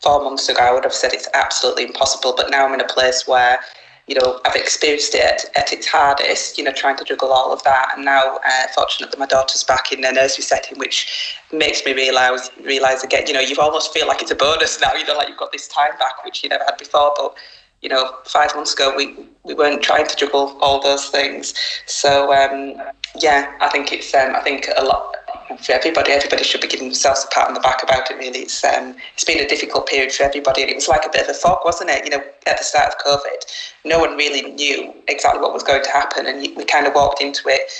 four 0.00 0.22
months 0.22 0.48
ago 0.48 0.60
I 0.60 0.72
would 0.72 0.84
have 0.84 0.92
said 0.92 1.12
it's 1.12 1.28
absolutely 1.34 1.84
impossible, 1.84 2.34
but 2.36 2.50
now 2.50 2.66
I'm 2.66 2.74
in 2.74 2.80
a 2.80 2.88
place 2.88 3.26
where 3.26 3.60
you 4.08 4.16
know, 4.16 4.40
I've 4.44 4.56
experienced 4.56 5.14
it 5.14 5.22
at, 5.22 5.56
at, 5.56 5.72
its 5.72 5.86
hardest, 5.86 6.58
you 6.58 6.64
know, 6.64 6.72
trying 6.72 6.96
to 6.96 7.04
juggle 7.04 7.32
all 7.32 7.52
of 7.52 7.62
that. 7.62 7.92
And 7.94 8.04
now, 8.04 8.38
uh, 8.44 8.66
fortunately, 8.74 9.18
my 9.18 9.26
daughter's 9.26 9.62
back 9.62 9.92
in 9.92 10.04
a 10.04 10.12
nursery 10.12 10.42
setting, 10.42 10.78
which 10.78 11.38
makes 11.52 11.84
me 11.84 11.92
realise 11.92 12.50
realise 12.64 13.04
again, 13.04 13.26
you 13.26 13.32
know, 13.32 13.40
you 13.40 13.56
almost 13.60 13.92
feel 13.92 14.08
like 14.08 14.20
it's 14.20 14.30
a 14.30 14.34
bonus 14.34 14.80
now, 14.80 14.92
you 14.94 15.06
know, 15.06 15.14
like 15.14 15.28
you've 15.28 15.38
got 15.38 15.52
this 15.52 15.68
time 15.68 15.96
back, 15.98 16.24
which 16.24 16.42
you 16.42 16.48
never 16.48 16.64
had 16.64 16.76
before. 16.78 17.12
But, 17.16 17.34
you 17.80 17.88
know, 17.88 18.16
five 18.24 18.54
months 18.54 18.74
ago, 18.74 18.92
we, 18.96 19.14
we 19.44 19.54
weren't 19.54 19.82
trying 19.82 20.06
to 20.06 20.16
juggle 20.16 20.58
all 20.60 20.80
those 20.80 21.08
things. 21.08 21.54
So, 21.86 22.32
um, 22.32 22.80
yeah, 23.20 23.52
I 23.60 23.68
think 23.68 23.92
it's, 23.92 24.12
um, 24.14 24.34
I 24.34 24.40
think 24.40 24.68
a 24.76 24.84
lot, 24.84 25.14
for 25.60 25.72
everybody. 25.72 26.12
Everybody 26.12 26.44
should 26.44 26.60
be 26.60 26.68
giving 26.68 26.88
themselves 26.88 27.24
a 27.24 27.34
pat 27.34 27.48
on 27.48 27.54
the 27.54 27.60
back 27.60 27.82
about 27.82 28.10
it. 28.10 28.16
Really, 28.16 28.40
it's 28.40 28.64
um, 28.64 28.94
it's 29.14 29.24
been 29.24 29.38
a 29.38 29.48
difficult 29.48 29.86
period 29.86 30.12
for 30.12 30.24
everybody, 30.24 30.62
and 30.62 30.70
it 30.70 30.74
was 30.74 30.88
like 30.88 31.04
a 31.06 31.10
bit 31.10 31.22
of 31.22 31.28
a 31.28 31.34
fog, 31.34 31.60
wasn't 31.64 31.90
it? 31.90 32.04
You 32.04 32.10
know, 32.10 32.24
at 32.46 32.58
the 32.58 32.64
start 32.64 32.92
of 32.92 32.98
COVID, 33.04 33.44
no 33.84 33.98
one 33.98 34.16
really 34.16 34.52
knew 34.52 34.92
exactly 35.08 35.40
what 35.40 35.52
was 35.52 35.62
going 35.62 35.82
to 35.82 35.90
happen, 35.90 36.26
and 36.26 36.40
we 36.56 36.64
kind 36.64 36.86
of 36.86 36.94
walked 36.94 37.20
into 37.20 37.42
it, 37.46 37.70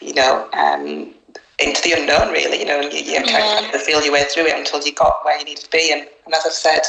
you 0.00 0.14
know. 0.14 0.48
Um, 0.52 1.14
into 1.60 1.80
the 1.82 1.92
unknown, 1.92 2.32
really, 2.32 2.58
you 2.58 2.64
know, 2.64 2.80
and 2.80 2.92
you, 2.92 2.98
you 2.98 3.22
kind 3.22 3.72
of 3.72 3.80
feel 3.80 4.02
your 4.02 4.12
way 4.12 4.24
through 4.24 4.44
it 4.46 4.58
until 4.58 4.82
you 4.82 4.92
got 4.92 5.24
where 5.24 5.38
you 5.38 5.44
needed 5.44 5.62
to 5.62 5.70
be. 5.70 5.92
And, 5.92 6.08
and 6.24 6.34
as 6.34 6.44
I've 6.44 6.52
said, 6.52 6.80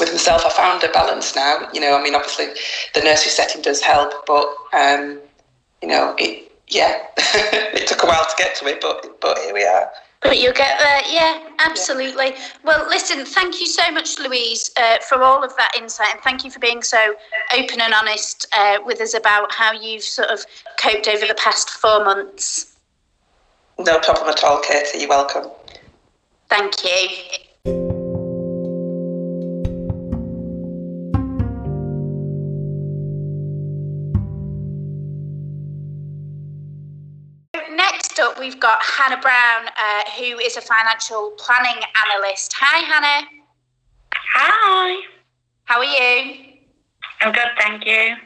with 0.00 0.10
myself, 0.10 0.42
I 0.44 0.50
found 0.50 0.82
a 0.82 0.88
balance 0.88 1.36
now. 1.36 1.68
You 1.72 1.80
know, 1.80 1.96
I 1.96 2.02
mean, 2.02 2.14
obviously, 2.14 2.46
the 2.94 3.00
nursery 3.02 3.30
setting 3.30 3.62
does 3.62 3.80
help, 3.80 4.12
but 4.26 4.52
um, 4.72 5.20
you 5.82 5.88
know, 5.88 6.14
it 6.18 6.50
yeah, 6.68 7.06
it 7.16 7.86
took 7.86 8.02
a 8.02 8.06
while 8.06 8.24
to 8.24 8.34
get 8.36 8.54
to 8.56 8.66
it, 8.66 8.80
but 8.80 9.20
but 9.20 9.38
here 9.38 9.54
we 9.54 9.64
are. 9.64 9.90
But 10.24 10.38
you'll 10.40 10.54
get 10.54 10.78
there, 10.78 11.02
yeah, 11.06 11.50
absolutely. 11.58 12.30
Yeah. 12.30 12.48
Well, 12.64 12.88
listen, 12.88 13.26
thank 13.26 13.60
you 13.60 13.66
so 13.66 13.90
much, 13.92 14.18
Louise, 14.18 14.72
uh, 14.80 14.96
for 15.06 15.22
all 15.22 15.44
of 15.44 15.54
that 15.58 15.72
insight, 15.76 16.14
and 16.14 16.20
thank 16.22 16.44
you 16.44 16.50
for 16.50 16.60
being 16.60 16.82
so 16.82 17.14
open 17.54 17.82
and 17.82 17.92
honest 17.92 18.46
uh, 18.56 18.78
with 18.86 19.02
us 19.02 19.12
about 19.12 19.52
how 19.52 19.72
you've 19.72 20.02
sort 20.02 20.30
of 20.30 20.46
coped 20.78 21.08
over 21.08 21.26
the 21.26 21.34
past 21.34 21.68
four 21.68 22.02
months. 22.02 22.74
No 23.78 23.98
problem 23.98 24.30
at 24.30 24.42
all, 24.42 24.62
Katie. 24.62 25.00
You're 25.00 25.10
welcome. 25.10 25.50
Thank 26.48 26.82
you. 26.84 27.43
We've 38.44 38.60
got 38.60 38.78
Hannah 38.82 39.20
Brown, 39.20 39.68
uh, 39.68 40.10
who 40.18 40.38
is 40.38 40.58
a 40.58 40.60
financial 40.60 41.30
planning 41.38 41.82
analyst. 42.04 42.52
Hi, 42.54 42.80
Hannah. 42.80 43.26
Hi. 44.14 45.02
How 45.64 45.78
are 45.78 45.84
you? 45.84 46.34
I'm 47.22 47.32
good, 47.32 47.48
thank 47.58 47.86
you. 47.86 48.16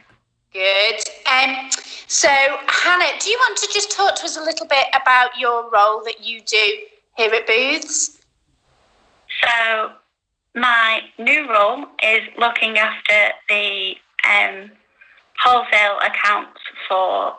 Good. 0.51 0.99
Um, 1.31 1.69
so, 2.07 2.27
Hannah, 2.27 3.17
do 3.21 3.29
you 3.29 3.37
want 3.37 3.57
to 3.59 3.69
just 3.73 3.91
talk 3.91 4.15
to 4.17 4.25
us 4.25 4.35
a 4.35 4.41
little 4.41 4.65
bit 4.65 4.87
about 4.93 5.39
your 5.39 5.69
role 5.71 6.03
that 6.03 6.21
you 6.21 6.41
do 6.41 6.79
here 7.15 7.33
at 7.33 7.47
Booths? 7.47 8.19
So, 9.41 9.91
my 10.53 10.99
new 11.17 11.49
role 11.49 11.85
is 12.03 12.23
looking 12.37 12.77
after 12.77 13.31
the 13.47 13.93
um, 14.29 14.71
wholesale 15.41 15.99
accounts 16.05 16.59
for 16.89 17.37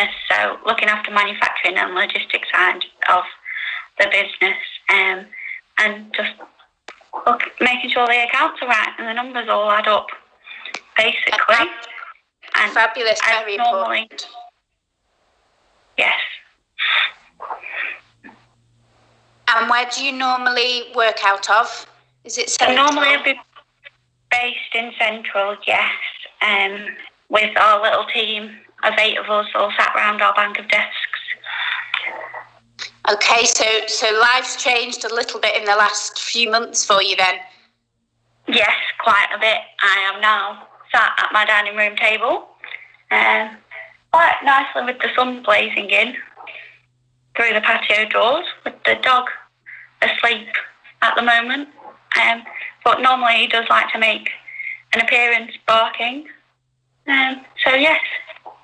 business. 0.00 0.14
So, 0.30 0.58
looking 0.66 0.88
after 0.88 1.10
manufacturing 1.10 1.76
and 1.76 1.94
logistics 1.94 2.48
side 2.52 2.84
of 3.08 3.24
the 3.98 4.06
business, 4.06 4.58
um, 4.88 5.26
and 5.78 6.12
just 6.14 6.32
look, 7.26 7.42
making 7.60 7.90
sure 7.90 8.06
the 8.06 8.24
accounts 8.24 8.60
are 8.62 8.68
right 8.68 8.92
and 8.98 9.08
the 9.08 9.14
numbers 9.14 9.48
all 9.48 9.70
add 9.70 9.88
up, 9.88 10.06
basically. 10.96 11.66
And 12.56 12.72
Fabulous, 12.72 13.20
very 13.24 13.56
normally, 13.56 14.02
important. 14.02 14.26
Yes. 15.96 16.18
And 19.54 19.70
where 19.70 19.88
do 19.94 20.04
you 20.04 20.12
normally 20.12 20.84
work 20.94 21.24
out 21.24 21.48
of? 21.50 21.86
Is 22.24 22.38
it 22.38 22.50
central? 22.50 22.84
normally 22.84 23.08
I'd 23.08 23.24
be 23.24 23.34
based 24.30 24.74
in 24.74 24.92
central, 24.98 25.56
yes, 25.66 25.90
um, 26.42 26.86
with 27.28 27.56
our 27.56 27.82
little 27.82 28.04
team 28.12 28.50
of 28.84 28.94
eight 28.98 29.18
of 29.18 29.28
us 29.28 29.46
all 29.54 29.72
sat 29.78 29.94
around 29.94 30.22
our 30.22 30.34
bank 30.34 30.58
of 30.58 30.68
desks. 30.68 31.20
Okay, 33.12 33.44
so 33.44 33.64
so 33.86 34.06
life's 34.20 34.62
changed 34.62 35.04
a 35.04 35.14
little 35.14 35.40
bit 35.40 35.56
in 35.56 35.64
the 35.64 35.74
last 35.74 36.20
few 36.20 36.50
months 36.50 36.84
for 36.84 37.02
you 37.02 37.16
then. 37.16 37.36
Yes, 38.46 38.74
quite 39.02 39.28
a 39.34 39.38
bit. 39.38 39.58
I 39.82 40.12
am 40.12 40.20
now 40.20 40.66
sat 40.92 41.12
at 41.18 41.32
my 41.32 41.44
dining 41.44 41.76
room 41.76 41.96
table, 41.96 42.48
um, 43.10 43.56
quite 44.12 44.36
nicely 44.44 44.84
with 44.84 45.00
the 45.00 45.08
sun 45.16 45.42
blazing 45.42 45.90
in 45.90 46.16
through 47.36 47.54
the 47.54 47.60
patio 47.60 48.08
doors, 48.08 48.44
with 48.64 48.74
the 48.84 48.96
dog 49.02 49.28
asleep 50.02 50.48
at 51.02 51.14
the 51.16 51.22
moment. 51.22 51.68
Um, 52.20 52.42
but 52.84 53.00
normally 53.00 53.34
he 53.34 53.46
does 53.46 53.66
like 53.70 53.92
to 53.92 53.98
make 53.98 54.30
an 54.92 55.00
appearance 55.00 55.52
barking. 55.66 56.26
Um, 57.06 57.44
so 57.64 57.74
yes, 57.74 58.00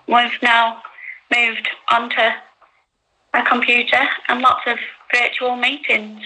we've 0.09 0.43
now 0.43 0.83
moved 1.35 1.69
onto 1.91 2.21
a 3.35 3.43
computer 3.43 4.03
and 4.29 4.41
lots 4.41 4.63
of 4.67 4.79
virtual 5.15 5.57
meetings. 5.57 6.23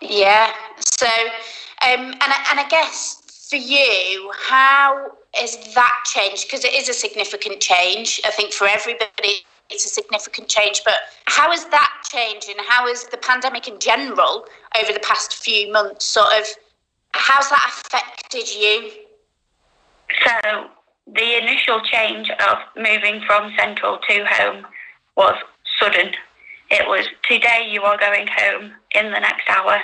Yeah. 0.00 0.52
So, 0.80 1.06
um, 1.06 2.12
and 2.12 2.32
and 2.50 2.60
I 2.60 2.66
guess 2.68 3.46
for 3.48 3.56
you, 3.56 4.32
how 4.48 5.12
has 5.34 5.56
that 5.74 6.04
changed? 6.06 6.46
Because 6.46 6.64
it 6.64 6.74
is 6.74 6.88
a 6.88 6.94
significant 6.94 7.60
change. 7.60 8.20
I 8.24 8.30
think 8.30 8.52
for 8.52 8.66
everybody, 8.66 9.44
it's 9.70 9.84
a 9.84 9.88
significant 9.88 10.48
change. 10.48 10.82
But 10.84 10.94
how 11.26 11.50
has 11.50 11.64
that 11.66 11.92
changed, 12.10 12.48
and 12.48 12.60
how 12.66 12.86
has 12.88 13.04
the 13.04 13.18
pandemic 13.18 13.68
in 13.68 13.78
general 13.78 14.46
over 14.80 14.92
the 14.92 15.00
past 15.00 15.34
few 15.34 15.72
months 15.72 16.04
sort 16.04 16.32
of 16.38 16.46
how's 17.12 17.48
that 17.50 17.66
affected 17.68 18.54
you? 18.54 18.90
So 20.24 20.68
the 21.14 21.38
initial 21.38 21.80
change 21.80 22.30
of 22.30 22.58
moving 22.76 23.22
from 23.26 23.52
central 23.56 23.98
to 24.08 24.24
home 24.26 24.66
was 25.16 25.36
sudden. 25.80 26.12
It 26.70 26.86
was 26.86 27.06
today 27.28 27.66
you 27.70 27.82
are 27.82 27.98
going 27.98 28.26
home 28.26 28.72
in 28.94 29.06
the 29.10 29.20
next 29.20 29.48
hour, 29.48 29.80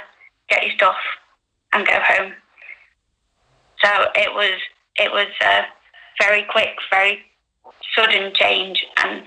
get 0.48 0.64
your 0.64 0.74
stuff 0.74 0.96
and 1.72 1.86
go 1.86 1.98
home. 2.06 2.32
So 3.82 3.88
it 4.14 4.34
was 4.34 4.60
it 4.96 5.10
was 5.10 5.28
a 5.42 5.62
very 6.20 6.44
quick, 6.50 6.76
very 6.90 7.20
sudden 7.96 8.32
change 8.34 8.84
and 9.02 9.22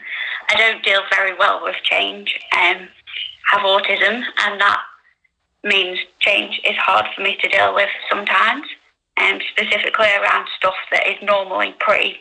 I 0.50 0.56
don't 0.56 0.84
deal 0.84 1.02
very 1.14 1.36
well 1.38 1.62
with 1.64 1.76
change. 1.84 2.40
Um 2.56 2.88
have 3.52 3.62
autism 3.62 4.24
and 4.40 4.62
that 4.62 4.82
means 5.64 6.00
change 6.20 6.60
is 6.64 6.76
hard 6.78 7.06
for 7.16 7.22
me 7.22 7.38
to 7.42 7.48
deal 7.50 7.74
with 7.74 7.90
sometimes. 8.10 8.66
Um, 9.20 9.40
specifically 9.52 10.08
around 10.22 10.48
stuff 10.58 10.76
that 10.92 11.08
is 11.08 11.18
normally 11.24 11.74
pretty 11.80 12.18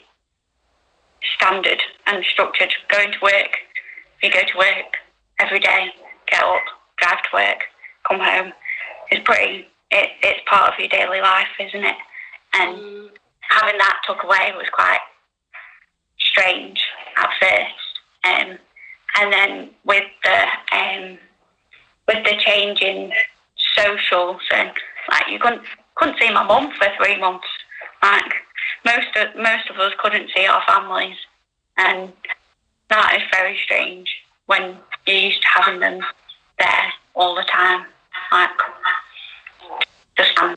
standard 1.36 1.82
and 2.06 2.24
structured. 2.24 2.72
Going 2.88 3.12
to 3.12 3.18
work, 3.22 3.58
you 4.22 4.30
go 4.30 4.40
to 4.40 4.58
work 4.58 4.96
every 5.38 5.60
day, 5.60 5.90
get 6.30 6.42
up, 6.42 6.62
drive 6.98 7.22
to 7.22 7.28
work, 7.34 7.60
come 8.08 8.20
home. 8.20 8.52
It's 9.10 9.22
pretty, 9.24 9.68
it, 9.90 10.10
it's 10.22 10.40
part 10.48 10.72
of 10.72 10.78
your 10.78 10.88
daily 10.88 11.20
life, 11.20 11.48
isn't 11.60 11.84
it? 11.84 11.96
And 12.54 13.10
having 13.42 13.78
that 13.78 14.00
took 14.06 14.24
away 14.24 14.52
was 14.56 14.68
quite 14.72 15.00
strange 16.18 16.80
at 17.16 17.30
first. 17.40 17.86
Um, 18.24 18.58
and 19.18 19.32
then 19.32 19.70
with 19.84 20.04
the 20.24 20.76
um, 20.76 21.18
with 22.08 22.24
the 22.24 22.36
change 22.44 22.80
in 22.80 23.12
socials 23.76 24.40
and 24.54 24.70
like 25.10 25.28
you 25.30 25.38
couldn't 25.38 25.62
couldn't 25.96 26.18
see 26.18 26.30
my 26.30 26.44
mum 26.44 26.70
for 26.78 26.88
three 26.96 27.18
months. 27.18 27.46
Like 28.02 28.32
most 28.84 29.08
of 29.16 29.36
most 29.36 29.68
of 29.70 29.76
us 29.78 29.92
couldn't 29.98 30.30
see 30.34 30.46
our 30.46 30.62
families, 30.66 31.16
and 31.76 32.12
that 32.88 33.16
is 33.16 33.22
very 33.32 33.58
strange 33.64 34.08
when 34.46 34.76
you're 35.06 35.16
used 35.16 35.42
to 35.42 35.48
having 35.48 35.80
them 35.80 36.00
there 36.58 36.92
all 37.14 37.34
the 37.34 37.44
time. 37.44 37.86
Like 38.30 38.50
just 40.16 40.38
um, 40.38 40.56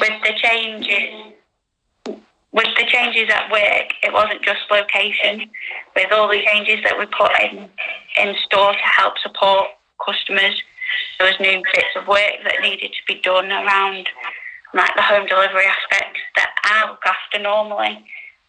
with 0.00 0.22
the 0.22 0.32
changes. 0.36 1.34
With 2.50 2.68
the 2.78 2.86
changes 2.86 3.28
at 3.28 3.52
work, 3.52 3.92
it 4.02 4.10
wasn't 4.10 4.42
just 4.42 4.60
location. 4.70 5.50
With 5.94 6.10
all 6.10 6.28
the 6.28 6.42
changes 6.46 6.82
that 6.82 6.98
we 6.98 7.04
put 7.06 7.30
in 7.42 7.68
in 8.18 8.34
store 8.46 8.72
to 8.72 8.78
help 8.78 9.18
support 9.18 9.66
customers, 10.04 10.62
there 11.18 11.28
was 11.28 11.40
new 11.40 11.62
bits 11.74 11.96
of 11.96 12.06
work 12.06 12.34
that 12.44 12.62
needed 12.62 12.92
to 12.92 13.14
be 13.14 13.20
done 13.20 13.50
around 13.50 14.08
like 14.74 14.94
the 14.96 15.02
home 15.02 15.26
delivery 15.26 15.64
aspect 15.64 16.18
that 16.36 16.50
I 16.64 16.90
look 16.90 17.02
after 17.06 17.38
normally. 17.38 18.04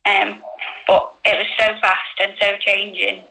Um, 0.06 0.42
but 0.88 1.14
it 1.26 1.38
was 1.38 1.48
so 1.58 1.80
fast 1.82 2.16
and 2.20 2.34
so 2.40 2.58
changing. 2.60 3.24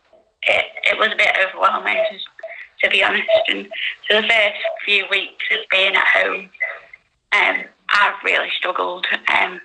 It, 0.43 0.67
it 0.85 0.99
was 0.99 1.09
a 1.13 1.17
bit 1.17 1.35
overwhelming, 1.47 1.97
to, 1.97 2.87
to 2.87 2.91
be 2.91 3.03
honest. 3.03 3.29
And 3.49 3.69
for 4.07 4.21
the 4.21 4.29
first 4.29 4.57
few 4.85 5.05
weeks 5.11 5.45
of 5.53 5.59
being 5.71 5.95
at 5.95 6.07
home, 6.07 6.51
um, 7.33 7.65
I 7.91 8.15
really 8.25 8.49
struggled. 8.57 9.07
Um, 9.13 9.61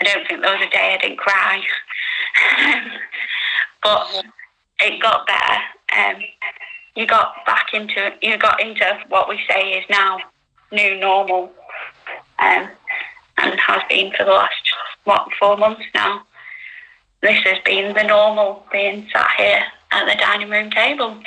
I 0.00 0.04
don't 0.04 0.26
think 0.26 0.42
there 0.42 0.56
was 0.56 0.66
a 0.66 0.70
day 0.70 0.94
I 0.94 1.02
didn't 1.02 1.18
cry. 1.18 1.62
but 3.82 4.24
it 4.80 5.00
got 5.02 5.26
better. 5.26 5.60
Um, 5.96 6.22
you 6.96 7.06
got 7.06 7.34
back 7.46 7.66
into 7.72 8.12
you 8.22 8.38
got 8.38 8.60
into 8.60 8.84
what 9.08 9.28
we 9.28 9.38
say 9.48 9.72
is 9.72 9.84
now 9.90 10.18
new 10.72 10.96
normal, 10.98 11.52
um, 12.38 12.68
and 13.38 13.60
has 13.60 13.82
been 13.88 14.12
for 14.16 14.24
the 14.24 14.30
last 14.30 14.54
what 15.04 15.28
four 15.38 15.56
months 15.56 15.84
now. 15.94 16.22
This 17.22 17.38
has 17.44 17.58
been 17.64 17.94
the 17.94 18.02
normal, 18.02 18.66
being 18.70 19.08
sat 19.12 19.30
here 19.38 19.64
at 19.92 20.04
the 20.04 20.18
dining 20.18 20.50
room 20.50 20.70
table, 20.70 21.18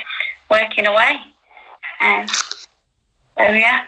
working 0.50 0.86
away. 0.86 1.16
Um, 2.00 2.26
so 2.28 3.42
yeah. 3.42 3.84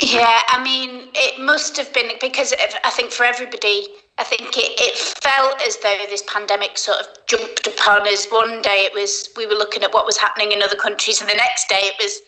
Yeah, 0.00 0.42
I 0.48 0.62
mean, 0.62 1.08
it 1.14 1.40
must 1.40 1.76
have 1.76 1.92
been 1.94 2.10
because 2.20 2.52
I 2.84 2.90
think 2.90 3.12
for 3.12 3.24
everybody, 3.24 3.86
I 4.18 4.24
think 4.24 4.56
it, 4.56 4.74
it 4.80 4.98
felt 4.98 5.60
as 5.62 5.76
though 5.78 5.96
this 6.08 6.22
pandemic 6.26 6.78
sort 6.78 6.98
of 6.98 7.06
jumped 7.26 7.66
upon 7.66 8.06
us. 8.08 8.26
One 8.26 8.60
day 8.60 8.86
it 8.86 8.94
was 8.94 9.30
we 9.36 9.46
were 9.46 9.54
looking 9.54 9.84
at 9.84 9.94
what 9.94 10.04
was 10.04 10.16
happening 10.16 10.52
in 10.52 10.62
other 10.62 10.76
countries, 10.76 11.20
and 11.20 11.30
the 11.30 11.34
next 11.34 11.68
day 11.68 11.80
it 11.82 11.94
was 12.02 12.20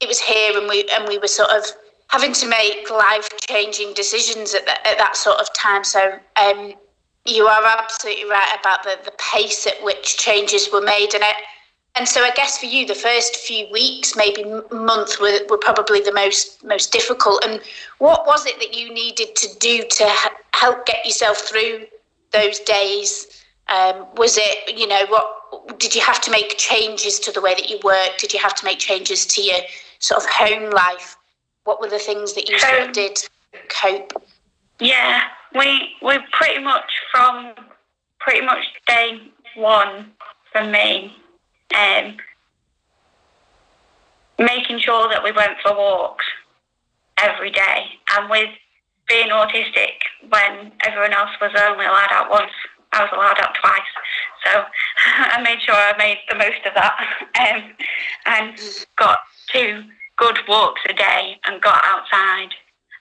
it 0.00 0.08
was 0.08 0.20
here, 0.20 0.58
and 0.58 0.68
we 0.68 0.88
and 0.92 1.08
we 1.08 1.18
were 1.18 1.28
sort 1.28 1.50
of 1.50 1.64
having 2.08 2.34
to 2.34 2.46
make 2.46 2.90
life 2.90 3.28
changing 3.48 3.94
decisions 3.94 4.54
at, 4.54 4.68
at 4.86 4.98
that 4.98 5.16
sort 5.16 5.38
of 5.38 5.48
time. 5.54 5.82
So 5.82 6.18
um, 6.36 6.74
you 7.24 7.46
are 7.46 7.64
absolutely 7.64 8.28
right 8.28 8.56
about 8.60 8.82
the 8.82 8.98
the 9.02 9.12
pace 9.32 9.66
at 9.66 9.82
which 9.82 10.18
changes 10.18 10.68
were 10.70 10.82
made, 10.82 11.14
and 11.14 11.24
it 11.24 11.36
and 11.96 12.08
so 12.08 12.22
I 12.22 12.30
guess 12.32 12.58
for 12.58 12.66
you, 12.66 12.86
the 12.86 12.94
first 12.94 13.36
few 13.36 13.70
weeks, 13.70 14.16
maybe 14.16 14.44
month, 14.72 15.20
were, 15.20 15.38
were 15.48 15.58
probably 15.58 16.00
the 16.00 16.12
most 16.12 16.64
most 16.64 16.90
difficult. 16.90 17.44
And 17.44 17.60
what 17.98 18.26
was 18.26 18.46
it 18.46 18.58
that 18.58 18.76
you 18.76 18.92
needed 18.92 19.36
to 19.36 19.58
do 19.58 19.84
to 19.88 20.12
help 20.52 20.86
get 20.86 21.04
yourself 21.04 21.38
through 21.38 21.86
those 22.32 22.58
days? 22.60 23.42
Um, 23.68 24.06
was 24.16 24.36
it, 24.36 24.76
you 24.76 24.88
know, 24.88 25.06
what 25.08 25.78
did 25.78 25.94
you 25.94 26.00
have 26.00 26.20
to 26.22 26.32
make 26.32 26.58
changes 26.58 27.20
to 27.20 27.32
the 27.32 27.40
way 27.40 27.54
that 27.54 27.70
you 27.70 27.78
work? 27.84 28.18
Did 28.18 28.32
you 28.32 28.40
have 28.40 28.54
to 28.54 28.64
make 28.64 28.78
changes 28.78 29.24
to 29.26 29.42
your 29.42 29.60
sort 30.00 30.22
of 30.22 30.28
home 30.28 30.70
life? 30.70 31.16
What 31.62 31.80
were 31.80 31.88
the 31.88 32.00
things 32.00 32.34
that 32.34 32.48
you 32.48 32.58
sort 32.58 32.82
of 32.82 32.92
did 32.92 33.18
cope? 33.68 34.12
Yeah, 34.80 35.22
we 35.54 35.90
we 36.02 36.18
pretty 36.32 36.60
much 36.60 36.90
from 37.12 37.54
pretty 38.18 38.44
much 38.44 38.64
day 38.88 39.20
one 39.54 40.10
for 40.52 40.64
me 40.64 41.14
um, 41.74 42.16
making 44.38 44.80
sure 44.80 45.08
that 45.08 45.22
we 45.22 45.32
went 45.32 45.58
for 45.62 45.74
walks 45.76 46.24
every 47.18 47.50
day. 47.50 47.84
And 48.16 48.28
with 48.30 48.50
being 49.08 49.28
autistic 49.28 50.00
when 50.28 50.72
everyone 50.84 51.12
else 51.12 51.30
was 51.40 51.52
only 51.56 51.84
allowed 51.84 52.12
out 52.12 52.30
once, 52.30 52.52
I 52.92 53.02
was 53.02 53.10
allowed 53.12 53.38
out 53.40 53.54
twice. 53.60 53.92
So 54.44 54.64
I 55.06 55.42
made 55.42 55.60
sure 55.60 55.74
I 55.74 55.96
made 55.98 56.18
the 56.28 56.36
most 56.36 56.64
of 56.66 56.74
that 56.74 56.96
um, 57.54 57.72
and 58.26 58.58
got 58.96 59.18
two 59.52 59.84
good 60.16 60.38
walks 60.48 60.80
a 60.88 60.92
day 60.92 61.36
and 61.46 61.60
got 61.60 61.82
outside. 61.84 62.54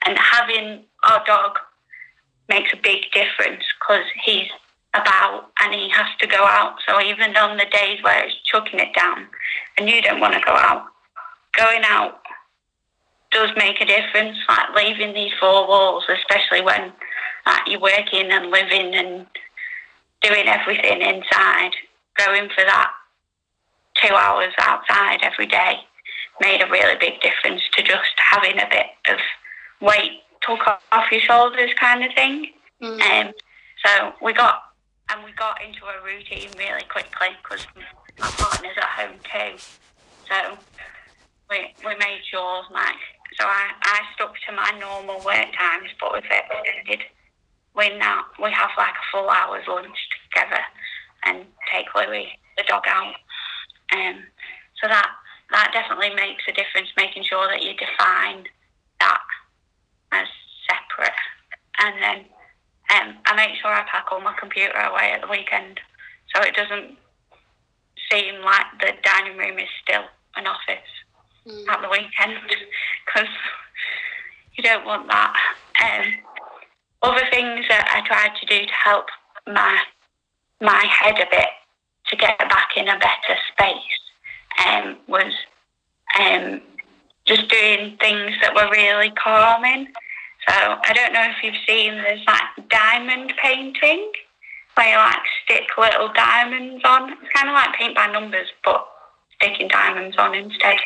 And 0.05 0.17
having 0.17 0.83
our 1.03 1.23
dog 1.25 1.57
makes 2.49 2.73
a 2.73 2.77
big 2.77 3.03
difference 3.13 3.63
because 3.79 4.05
he's 4.25 4.47
about 4.93 5.49
and 5.61 5.73
he 5.73 5.89
has 5.89 6.07
to 6.19 6.27
go 6.27 6.43
out. 6.43 6.75
So 6.87 7.01
even 7.01 7.35
on 7.35 7.57
the 7.57 7.65
days 7.65 7.99
where 8.03 8.25
it's 8.25 8.35
chucking 8.45 8.79
it 8.79 8.93
down 8.95 9.27
and 9.77 9.89
you 9.89 10.01
don't 10.01 10.19
want 10.19 10.33
to 10.33 10.41
go 10.41 10.53
out, 10.53 10.85
going 11.57 11.81
out 11.85 12.19
does 13.31 13.49
make 13.57 13.81
a 13.81 13.85
difference. 13.85 14.37
Like 14.47 14.75
leaving 14.75 15.13
these 15.13 15.31
four 15.39 15.67
walls, 15.67 16.03
especially 16.09 16.61
when 16.61 16.93
like, 17.45 17.61
you're 17.67 17.79
working 17.79 18.31
and 18.31 18.51
living 18.51 18.93
and 18.93 19.25
doing 20.21 20.47
everything 20.47 21.01
inside, 21.01 21.71
going 22.17 22.49
for 22.49 22.63
that 22.63 22.91
two 24.01 24.13
hours 24.13 24.53
outside 24.59 25.19
every 25.21 25.47
day 25.47 25.77
made 26.41 26.61
a 26.61 26.69
really 26.69 26.95
big 26.99 27.21
difference 27.21 27.61
to 27.73 27.83
just 27.83 28.11
having 28.17 28.59
a 28.59 28.67
bit 28.69 28.87
of 29.09 29.19
weight 29.81 30.21
took 30.41 30.59
off 30.91 31.11
your 31.11 31.21
shoulders 31.21 31.71
kind 31.79 32.03
of 32.03 32.13
thing. 32.13 32.47
Mm. 32.81 33.01
Um, 33.01 33.33
so 33.85 34.13
we 34.21 34.33
got 34.33 34.61
and 35.13 35.23
we 35.23 35.31
got 35.33 35.61
into 35.61 35.85
a 35.85 36.03
routine 36.03 36.49
really 36.57 36.83
quickly 36.89 37.29
because 37.41 37.65
my 38.19 38.27
partner's 38.37 38.77
at 38.77 38.89
home 38.97 39.19
too. 39.23 39.57
So 40.27 40.57
we 41.49 41.73
we 41.85 41.95
made 41.97 42.21
sure 42.29 42.63
like 42.71 43.01
so 43.39 43.45
I, 43.45 43.71
I 43.81 44.01
stuck 44.15 44.33
to 44.47 44.51
my 44.53 44.71
normal 44.79 45.17
work 45.25 45.47
times, 45.57 45.89
but 45.99 46.13
we've 46.13 46.23
extended. 46.23 47.05
We 47.75 47.97
now 47.97 48.25
we 48.41 48.51
have 48.51 48.69
like 48.77 48.93
a 48.93 49.07
full 49.11 49.29
hour's 49.29 49.67
lunch 49.67 49.97
together 50.29 50.61
and 51.25 51.45
take 51.71 51.93
Louis 51.95 52.29
the 52.57 52.63
dog 52.67 52.83
out. 52.87 53.15
Um, 53.93 54.23
so 54.81 54.87
that 54.87 55.09
that 55.51 55.71
definitely 55.73 56.15
makes 56.15 56.43
a 56.47 56.53
difference, 56.53 56.89
making 56.97 57.23
sure 57.23 57.47
that 57.47 57.61
you 57.61 57.73
define 57.73 58.45
that 58.99 59.21
as 60.11 60.27
separate. 60.67 61.13
And 61.79 62.01
then 62.01 62.25
um, 62.93 63.15
I 63.25 63.35
make 63.35 63.55
sure 63.61 63.71
I 63.71 63.83
pack 63.89 64.07
all 64.11 64.21
my 64.21 64.33
computer 64.39 64.77
away 64.77 65.11
at 65.11 65.21
the 65.21 65.27
weekend 65.27 65.79
so 66.33 66.41
it 66.41 66.55
doesn't 66.55 66.97
seem 68.11 68.41
like 68.41 68.65
the 68.79 68.93
dining 69.03 69.37
room 69.37 69.57
is 69.57 69.69
still 69.83 70.03
an 70.35 70.47
office 70.47 70.91
mm. 71.47 71.67
at 71.69 71.81
the 71.81 71.89
weekend 71.89 72.39
because 73.05 73.29
you 74.57 74.63
don't 74.63 74.85
want 74.85 75.07
that. 75.07 75.33
Um, 75.81 76.13
other 77.01 77.25
things 77.31 77.65
that 77.69 77.87
I 77.91 78.07
tried 78.07 78.35
to 78.39 78.45
do 78.45 78.65
to 78.65 78.73
help 78.83 79.05
my 79.47 79.81
my 80.61 80.85
head 80.85 81.15
a 81.15 81.25
bit 81.29 81.49
to 82.07 82.15
get 82.15 82.37
back 82.37 82.69
in 82.77 82.87
a 82.87 82.97
better 82.97 83.37
space 83.51 84.03
um, 84.65 84.97
was 85.07 85.33
um, 86.19 86.61
just 87.25 87.49
doing 87.49 87.97
things 87.97 88.31
that 88.41 88.55
were 88.55 88.69
really 88.71 89.11
calming. 89.11 89.87
So 90.47 90.53
I 90.55 90.93
don't 90.93 91.13
know 91.13 91.23
if 91.23 91.43
you've 91.43 91.61
seen 91.67 91.95
there's 91.95 92.25
like 92.27 92.69
diamond 92.69 93.33
painting 93.41 94.11
where 94.75 94.89
you 94.89 94.97
like 94.97 95.21
stick 95.43 95.63
little 95.77 96.11
diamonds 96.13 96.81
on. 96.85 97.13
It's 97.13 97.33
kind 97.33 97.49
of 97.49 97.53
like 97.53 97.75
paint 97.75 97.95
by 97.95 98.07
numbers, 98.07 98.47
but 98.63 98.85
sticking 99.35 99.67
diamonds 99.67 100.17
on 100.17 100.35
instead. 100.35 100.77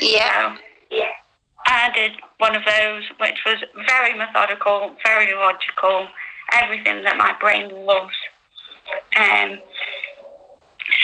Yeah. 0.00 0.54
So, 0.54 0.62
yeah. 0.90 1.10
I 1.66 1.90
did 1.94 2.12
one 2.38 2.54
of 2.54 2.62
those, 2.64 3.02
which 3.18 3.38
was 3.44 3.56
very 3.88 4.16
methodical, 4.16 4.94
very 5.04 5.34
logical, 5.34 6.06
everything 6.52 7.02
that 7.02 7.16
my 7.16 7.34
brain 7.40 7.70
loves. 7.84 8.14
Um, 9.18 9.58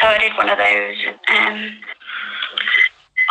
so 0.00 0.06
I 0.06 0.18
did 0.18 0.36
one 0.36 0.48
of 0.48 0.58
those. 0.58 0.96
Um, 1.28 1.80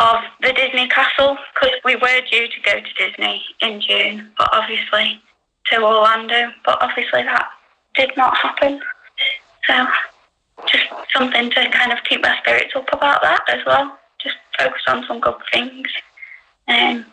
of 0.02 0.20
the 0.40 0.52
Disney 0.52 0.88
castle 0.88 1.36
because 1.54 1.78
we 1.84 1.94
were 1.94 2.20
due 2.30 2.48
to 2.48 2.60
go 2.64 2.80
to 2.80 2.92
Disney 2.98 3.42
in 3.60 3.80
June, 3.80 4.32
but 4.36 4.48
obviously 4.52 5.20
to 5.66 5.80
Orlando, 5.80 6.50
but 6.64 6.82
obviously 6.82 7.22
that 7.22 7.48
did 7.94 8.10
not 8.16 8.36
happen. 8.36 8.80
So 9.68 9.86
just 10.66 10.84
something 11.14 11.50
to 11.50 11.70
kind 11.70 11.92
of 11.92 11.98
keep 12.08 12.22
my 12.22 12.36
spirits 12.38 12.72
up 12.74 12.88
about 12.92 13.22
that 13.22 13.42
as 13.48 13.64
well. 13.64 13.96
Just 14.20 14.36
focus 14.58 14.82
on 14.88 15.04
some 15.06 15.20
good 15.20 15.34
things 15.52 15.88
um, 16.66 17.04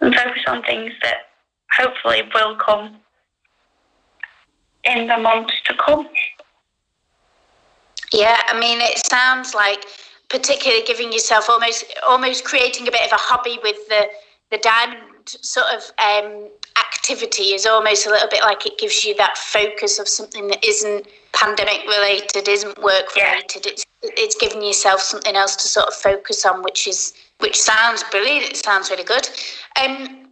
and 0.00 0.14
focus 0.14 0.42
on 0.46 0.62
things 0.62 0.92
that 1.02 1.30
hopefully 1.76 2.22
will 2.32 2.56
come 2.56 2.96
in 4.84 5.08
the 5.08 5.18
months 5.18 5.54
to 5.64 5.74
come. 5.74 6.08
Yeah, 8.12 8.40
I 8.46 8.58
mean, 8.58 8.78
it 8.80 9.04
sounds 9.10 9.54
like 9.54 9.84
particularly 10.28 10.82
giving 10.84 11.12
yourself 11.12 11.48
almost 11.48 11.84
almost 12.06 12.44
creating 12.44 12.88
a 12.88 12.90
bit 12.90 13.02
of 13.02 13.12
a 13.12 13.20
hobby 13.20 13.58
with 13.62 13.76
the 13.88 14.08
the 14.50 14.58
diamond 14.58 15.00
sort 15.26 15.66
of 15.74 15.82
um, 15.98 16.48
activity 16.78 17.54
is 17.54 17.66
almost 17.66 18.06
a 18.06 18.10
little 18.10 18.28
bit 18.28 18.42
like 18.42 18.64
it 18.66 18.78
gives 18.78 19.04
you 19.04 19.14
that 19.16 19.36
focus 19.36 19.98
of 19.98 20.08
something 20.08 20.48
that 20.48 20.64
isn't 20.64 21.06
pandemic 21.32 21.82
related, 21.86 22.48
isn't 22.48 22.80
work 22.82 23.14
related. 23.16 23.66
Yeah. 23.66 23.72
It's 23.72 23.86
it's 24.02 24.36
giving 24.36 24.62
yourself 24.62 25.00
something 25.00 25.34
else 25.34 25.56
to 25.56 25.68
sort 25.68 25.88
of 25.88 25.94
focus 25.94 26.44
on, 26.44 26.62
which 26.62 26.86
is 26.86 27.12
which 27.38 27.60
sounds 27.60 28.04
brilliant. 28.10 28.50
It 28.50 28.56
sounds 28.56 28.90
really 28.90 29.04
good. 29.04 29.28
Um, 29.80 30.28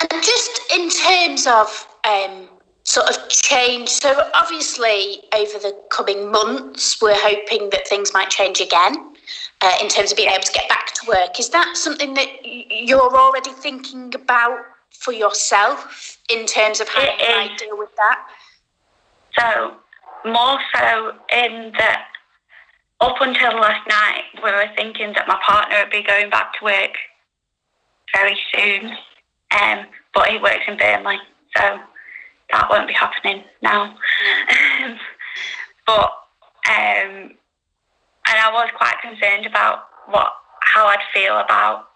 and 0.00 0.22
just 0.22 0.60
in 0.74 0.88
terms 0.90 1.46
of 1.46 1.86
um, 2.08 2.48
sort 2.84 3.08
of 3.10 3.28
change, 3.28 3.88
so 3.88 4.28
obviously 4.34 5.24
over 5.34 5.58
the 5.58 5.76
coming 5.90 6.30
months, 6.30 7.00
we're 7.02 7.14
hoping 7.14 7.70
that 7.70 7.86
things 7.88 8.12
might 8.12 8.30
change 8.30 8.60
again 8.60 9.14
uh, 9.60 9.74
in 9.80 9.88
terms 9.88 10.12
of 10.12 10.16
being 10.16 10.30
able 10.30 10.42
to 10.42 10.52
get 10.52 10.68
back 10.68 10.92
to 10.94 11.08
work. 11.08 11.38
Is 11.38 11.50
that 11.50 11.76
something 11.76 12.14
that 12.14 12.28
you're 12.44 13.16
already 13.16 13.50
thinking 13.50 14.14
about 14.14 14.58
for 14.90 15.12
yourself 15.12 16.18
in 16.30 16.46
terms 16.46 16.80
of 16.80 16.88
how 16.88 17.02
it 17.02 17.20
you 17.20 17.34
might 17.34 17.58
deal 17.58 17.78
with 17.78 17.90
that? 17.96 18.26
So, 19.38 19.74
more 20.24 20.58
so 20.74 21.12
in 21.32 21.72
that 21.78 22.06
up 23.00 23.16
until 23.20 23.60
last 23.60 23.88
night, 23.88 24.24
we 24.42 24.50
were 24.50 24.68
thinking 24.76 25.12
that 25.14 25.28
my 25.28 25.38
partner 25.46 25.76
would 25.80 25.90
be 25.90 26.02
going 26.02 26.30
back 26.30 26.58
to 26.58 26.64
work 26.64 26.96
very 28.12 28.38
soon, 28.52 28.92
um, 29.60 29.86
but 30.14 30.28
he 30.28 30.38
works 30.38 30.64
in 30.66 30.76
Burnley, 30.76 31.18
so 31.56 31.78
that 32.50 32.70
won't 32.70 32.88
be 32.88 32.94
happening 32.94 33.44
now. 33.62 33.94
Mm. 34.80 34.98
but 35.86 36.12
um, 36.68 37.30
and 38.28 38.38
I 38.38 38.52
was 38.52 38.70
quite 38.76 39.00
concerned 39.00 39.46
about 39.46 39.84
what 40.06 40.32
how 40.60 40.86
I'd 40.86 40.98
feel 41.14 41.38
about 41.38 41.88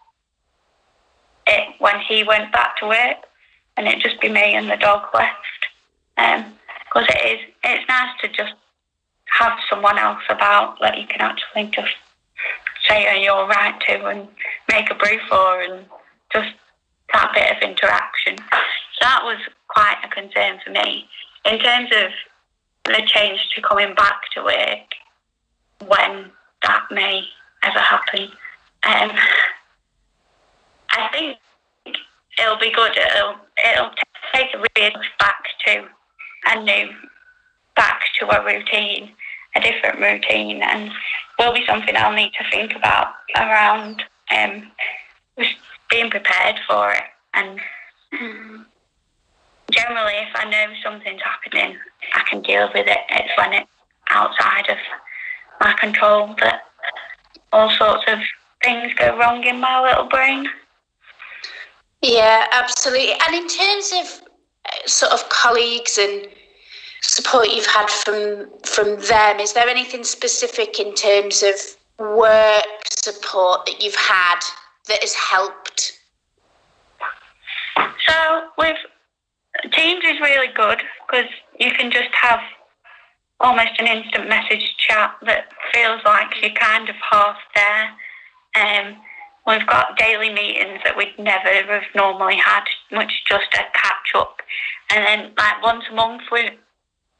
it 1.46 1.74
when 1.78 2.00
he 2.00 2.24
went 2.24 2.52
back 2.52 2.78
to 2.78 2.86
work, 2.86 3.18
and 3.76 3.86
it'd 3.86 4.02
just 4.02 4.20
be 4.20 4.28
me 4.28 4.54
and 4.54 4.70
the 4.70 4.76
dog 4.76 5.02
left. 5.14 5.36
Because 6.16 7.08
um, 7.08 7.16
it 7.16 7.32
is, 7.32 7.40
it's 7.64 7.88
nice 7.88 8.10
to 8.22 8.28
just 8.28 8.54
have 9.38 9.58
someone 9.68 9.98
else 9.98 10.22
about 10.28 10.78
that 10.80 10.98
you 10.98 11.06
can 11.06 11.20
actually 11.20 11.70
just 11.74 11.94
say 12.88 13.06
oh, 13.10 13.20
you're 13.20 13.46
right 13.46 13.80
to 13.88 14.06
and 14.06 14.28
make 14.70 14.90
a 14.90 14.94
brew 14.94 15.18
for, 15.28 15.62
and 15.62 15.84
just 16.32 16.52
that 17.12 17.30
bit 17.34 17.56
of 17.56 17.62
interaction. 17.62 18.36
So 18.38 19.00
that 19.02 19.20
was 19.24 19.38
quite 19.68 19.98
a 20.04 20.08
concern 20.08 20.60
for 20.64 20.70
me 20.70 21.08
in 21.44 21.58
terms 21.58 21.90
of 21.96 22.10
the 22.84 23.02
change 23.06 23.40
to 23.54 23.62
coming 23.62 23.94
back 23.94 24.20
to 24.34 24.42
work 24.42 24.88
when 25.86 26.30
that 26.62 26.84
may 26.90 27.22
ever 27.62 27.78
happen. 27.78 28.28
Um, 28.84 29.10
I 30.90 31.08
think 31.12 31.38
it'll 32.40 32.58
be 32.58 32.72
good. 32.72 32.96
It'll 32.96 33.36
it'll 33.72 33.90
take 34.34 34.54
a 34.54 34.58
back 35.18 35.44
to 35.66 35.84
a 36.46 36.62
new, 36.62 36.88
back 37.76 38.00
to 38.18 38.28
a 38.28 38.44
routine, 38.44 39.10
a 39.54 39.60
different 39.60 40.00
routine, 40.00 40.62
and 40.62 40.90
will 41.38 41.52
be 41.52 41.64
something 41.66 41.96
I'll 41.96 42.14
need 42.14 42.32
to 42.38 42.50
think 42.50 42.74
about 42.74 43.08
around 43.36 44.02
um, 44.30 44.70
being 45.90 46.10
prepared 46.10 46.56
for 46.68 46.92
it. 46.92 47.02
And 47.34 47.60
generally, 49.70 50.14
if 50.14 50.34
I 50.34 50.48
know 50.50 50.66
something's 50.82 51.22
happening, 51.22 51.78
I 52.14 52.22
can 52.28 52.42
deal 52.42 52.68
with 52.74 52.86
it. 52.86 52.98
It's 53.10 53.32
when 53.36 53.52
it's 53.54 53.70
outside 54.10 54.68
of 54.68 54.76
my 55.62 55.72
control 55.74 56.34
that 56.40 56.62
all 57.52 57.70
sorts 57.70 58.04
of 58.08 58.18
things 58.62 58.92
go 58.94 59.16
wrong 59.18 59.44
in 59.44 59.60
my 59.60 59.80
little 59.82 60.08
brain. 60.08 60.48
Yeah, 62.02 62.46
absolutely. 62.52 63.12
And 63.12 63.34
in 63.34 63.48
terms 63.48 63.92
of 63.92 64.28
uh, 64.66 64.86
sort 64.86 65.12
of 65.12 65.28
colleagues 65.28 65.98
and 65.98 66.26
support 67.02 67.48
you've 67.48 67.66
had 67.66 67.88
from 67.88 68.48
from 68.64 69.00
them, 69.02 69.38
is 69.38 69.52
there 69.52 69.68
anything 69.68 70.04
specific 70.04 70.80
in 70.80 70.94
terms 70.94 71.42
of 71.42 71.54
work 71.98 72.64
support 72.90 73.66
that 73.66 73.82
you've 73.82 73.94
had 73.94 74.40
that 74.88 75.00
has 75.00 75.14
helped? 75.14 76.00
So 77.76 78.48
with 78.58 78.76
Teams 79.72 80.02
is 80.04 80.18
really 80.20 80.52
good 80.54 80.80
because 81.06 81.30
you 81.60 81.70
can 81.72 81.90
just 81.90 82.08
have 82.20 82.40
almost 83.42 83.72
an 83.78 83.88
instant 83.88 84.28
message 84.28 84.74
chat 84.78 85.14
that 85.26 85.48
feels 85.74 86.00
like 86.04 86.28
you're 86.40 86.54
kind 86.54 86.88
of 86.88 86.94
half 87.10 87.36
there. 87.54 87.90
Um, 88.54 88.96
we've 89.46 89.66
got 89.66 89.98
daily 89.98 90.32
meetings 90.32 90.80
that 90.84 90.96
we'd 90.96 91.18
never 91.18 91.48
have 91.48 91.82
normally 91.94 92.36
had, 92.36 92.62
much 92.92 93.12
just 93.28 93.52
a 93.54 93.64
catch 93.74 94.14
up. 94.14 94.36
And 94.90 95.04
then, 95.04 95.32
like 95.36 95.62
once 95.62 95.84
a 95.90 95.94
month, 95.94 96.22
we, 96.30 96.50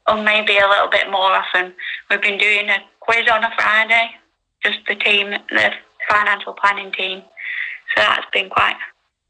or 0.07 0.23
maybe 0.23 0.57
a 0.57 0.67
little 0.67 0.89
bit 0.89 1.11
more 1.11 1.31
often, 1.31 1.73
we've 2.09 2.21
been 2.21 2.37
doing 2.39 2.69
a 2.69 2.77
quiz 3.01 3.27
on 3.29 3.43
a 3.43 3.51
Friday, 3.57 4.11
just 4.63 4.79
the 4.87 4.95
team, 4.95 5.31
the 5.49 5.71
financial 6.09 6.53
planning 6.53 6.91
team. 6.93 7.21
So 7.95 8.01
that's 8.01 8.27
been 8.31 8.49
quite 8.49 8.77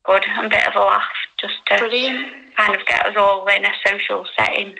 good, 0.06 0.23
And 0.27 0.45
a 0.45 0.49
bit 0.49 0.67
of 0.67 0.75
a 0.75 0.79
laugh, 0.79 1.03
just 1.39 1.56
to 1.67 1.77
Brilliant. 1.79 2.56
kind 2.56 2.75
of 2.75 2.86
get 2.86 3.06
us 3.06 3.15
all 3.17 3.47
in 3.47 3.65
a 3.65 3.71
social 3.86 4.25
setting. 4.38 4.75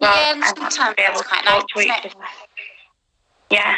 Yeah, 0.00 0.32
and 0.32 0.40
Well, 0.40 0.54
sometimes 0.56 0.94
be 0.96 1.02
able 1.02 1.18
it's 1.18 1.28
quite 1.28 1.44
nice, 1.44 1.64
isn't 1.76 2.04
it? 2.04 2.14
Yeah. 3.50 3.76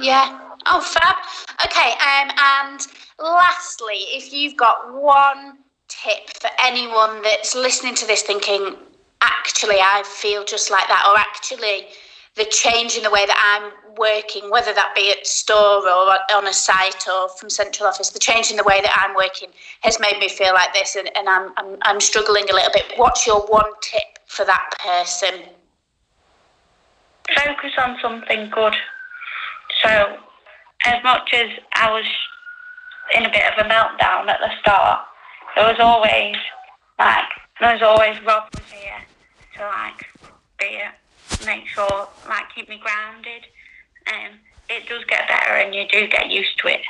Yeah. 0.00 0.40
Oh, 0.66 0.80
fab. 0.80 1.16
Okay. 1.64 1.92
Um, 1.92 2.30
and 2.38 2.86
lastly, 3.18 3.96
if 4.14 4.32
you've 4.32 4.56
got 4.56 4.94
one 4.94 5.58
tip 5.88 6.30
for 6.40 6.50
anyone 6.62 7.22
that's 7.22 7.54
listening 7.54 7.94
to 7.96 8.06
this, 8.06 8.22
thinking, 8.22 8.76
actually, 9.22 9.76
I 9.80 10.02
feel 10.06 10.44
just 10.44 10.70
like 10.70 10.86
that, 10.88 11.04
or 11.10 11.18
actually, 11.18 11.88
the 12.36 12.44
change 12.44 12.96
in 12.96 13.02
the 13.02 13.10
way 13.10 13.26
that 13.26 13.36
I'm 13.36 13.72
working, 13.98 14.50
whether 14.50 14.72
that 14.72 14.94
be 14.94 15.10
at 15.10 15.26
store 15.26 15.82
or 15.82 16.16
on 16.32 16.46
a 16.46 16.52
site 16.52 17.08
or 17.08 17.28
from 17.28 17.50
central 17.50 17.88
office, 17.88 18.10
the 18.10 18.20
change 18.20 18.50
in 18.50 18.56
the 18.56 18.62
way 18.62 18.80
that 18.80 18.96
I'm 18.96 19.16
working 19.16 19.48
has 19.80 19.98
made 19.98 20.18
me 20.20 20.28
feel 20.28 20.54
like 20.54 20.72
this, 20.72 20.94
and, 20.94 21.10
and 21.16 21.28
I'm, 21.28 21.52
I'm 21.56 21.76
I'm 21.82 22.00
struggling 22.00 22.48
a 22.48 22.54
little 22.54 22.70
bit. 22.72 22.92
What's 22.96 23.26
your 23.26 23.40
one 23.46 23.70
tip 23.82 24.19
for 24.30 24.44
that 24.44 24.70
person? 24.78 25.50
focus 27.34 27.72
on 27.78 27.96
something 28.00 28.50
good. 28.50 28.74
So, 29.82 30.18
as 30.84 31.02
much 31.02 31.30
as 31.32 31.50
I 31.74 31.90
was 31.90 32.04
in 33.16 33.24
a 33.24 33.30
bit 33.30 33.42
of 33.52 33.64
a 33.64 33.68
meltdown 33.68 34.28
at 34.28 34.40
the 34.40 34.50
start, 34.60 35.00
there 35.54 35.66
was 35.66 35.76
always 35.80 36.36
like 36.98 37.24
there 37.60 37.72
was 37.72 37.82
always 37.82 38.16
Rob 38.24 38.48
was 38.54 38.70
here 38.70 39.00
to 39.56 39.60
like 39.66 40.06
be 40.58 40.66
it 40.66 41.46
make 41.46 41.66
sure 41.66 42.08
like 42.28 42.44
keep 42.54 42.68
me 42.68 42.80
grounded. 42.82 43.46
Um, 44.06 44.38
it 44.68 44.88
does 44.88 45.04
get 45.04 45.28
better, 45.28 45.54
and 45.54 45.74
you 45.74 45.86
do 45.88 46.06
get 46.08 46.30
used 46.30 46.58
to 46.60 46.68
it. 46.68 46.80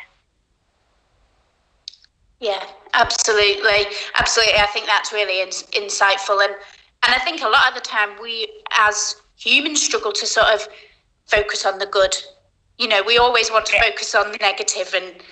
Yeah, 2.41 2.65
absolutely, 2.95 3.87
absolutely. 4.15 4.59
I 4.59 4.67
think 4.73 4.87
that's 4.87 5.13
really 5.13 5.43
in, 5.43 5.49
insightful, 5.49 6.43
and 6.43 6.55
and 7.03 7.15
I 7.15 7.19
think 7.19 7.43
a 7.43 7.49
lot 7.49 7.69
of 7.69 7.75
the 7.75 7.81
time 7.81 8.11
we 8.21 8.49
as 8.73 9.17
humans 9.37 9.83
struggle 9.83 10.13
to 10.13 10.27
sort 10.27 10.49
of 10.49 10.69
focus 11.27 11.65
on 11.65 11.79
the 11.79 11.87
good. 11.87 12.15
You 12.79 12.89
know, 12.89 13.03
we 13.03 13.19
always 13.19 13.51
want 13.51 13.67
to 13.67 13.77
Yeah. 13.77 13.85
focus 13.85 14.15
on 14.15 14.33
the 14.33 14.39
negative 14.39 14.93
and 14.95 15.23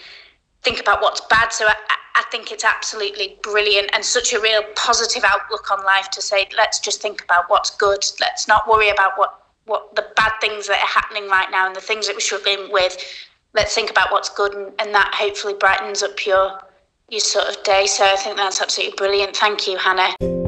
think 0.62 0.80
about 0.80 1.02
what's 1.02 1.20
bad. 1.22 1.52
So 1.52 1.66
I, 1.66 1.74
I 2.14 2.22
think 2.30 2.50
it's 2.52 2.64
absolutely 2.64 3.38
brilliant 3.42 3.90
and 3.92 4.04
such 4.04 4.32
a 4.32 4.40
real 4.40 4.62
positive 4.74 5.24
outlook 5.24 5.70
on 5.70 5.84
life 5.84 6.10
to 6.10 6.22
say, 6.22 6.48
let's 6.56 6.78
just 6.78 7.00
think 7.02 7.22
about 7.22 7.48
what's 7.48 7.70
good. 7.70 8.04
Let's 8.20 8.48
not 8.48 8.68
worry 8.68 8.88
about 8.90 9.18
what 9.18 9.34
what 9.66 9.94
the 9.94 10.06
bad 10.16 10.32
things 10.40 10.66
that 10.66 10.80
are 10.80 10.86
happening 10.86 11.28
right 11.28 11.50
now 11.50 11.66
and 11.66 11.76
the 11.76 11.80
things 11.80 12.06
that 12.06 12.16
we're 12.16 12.20
struggling 12.20 12.72
with. 12.72 12.96
Let's 13.52 13.74
think 13.74 13.90
about 13.90 14.10
what's 14.10 14.30
good, 14.30 14.54
and, 14.54 14.72
and 14.78 14.94
that 14.94 15.14
hopefully 15.14 15.54
brightens 15.54 16.02
up 16.02 16.24
your 16.24 16.58
your 17.10 17.20
sort 17.20 17.48
of 17.48 17.62
day. 17.64 17.86
So 17.86 18.04
I 18.04 18.16
think 18.16 18.36
that's 18.36 18.62
absolutely 18.62 18.96
brilliant. 18.96 19.36
Thank 19.36 19.66
you, 19.68 19.76
Hannah. 19.76 20.47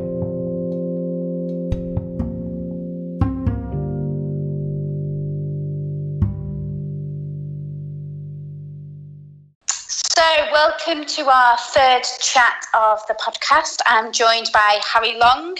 Welcome 10.90 11.06
to 11.06 11.30
our 11.30 11.56
third 11.56 12.02
chat 12.20 12.64
of 12.74 12.98
the 13.06 13.14
podcast. 13.14 13.78
I'm 13.86 14.10
joined 14.10 14.50
by 14.52 14.80
Harry 14.92 15.16
Long, 15.18 15.50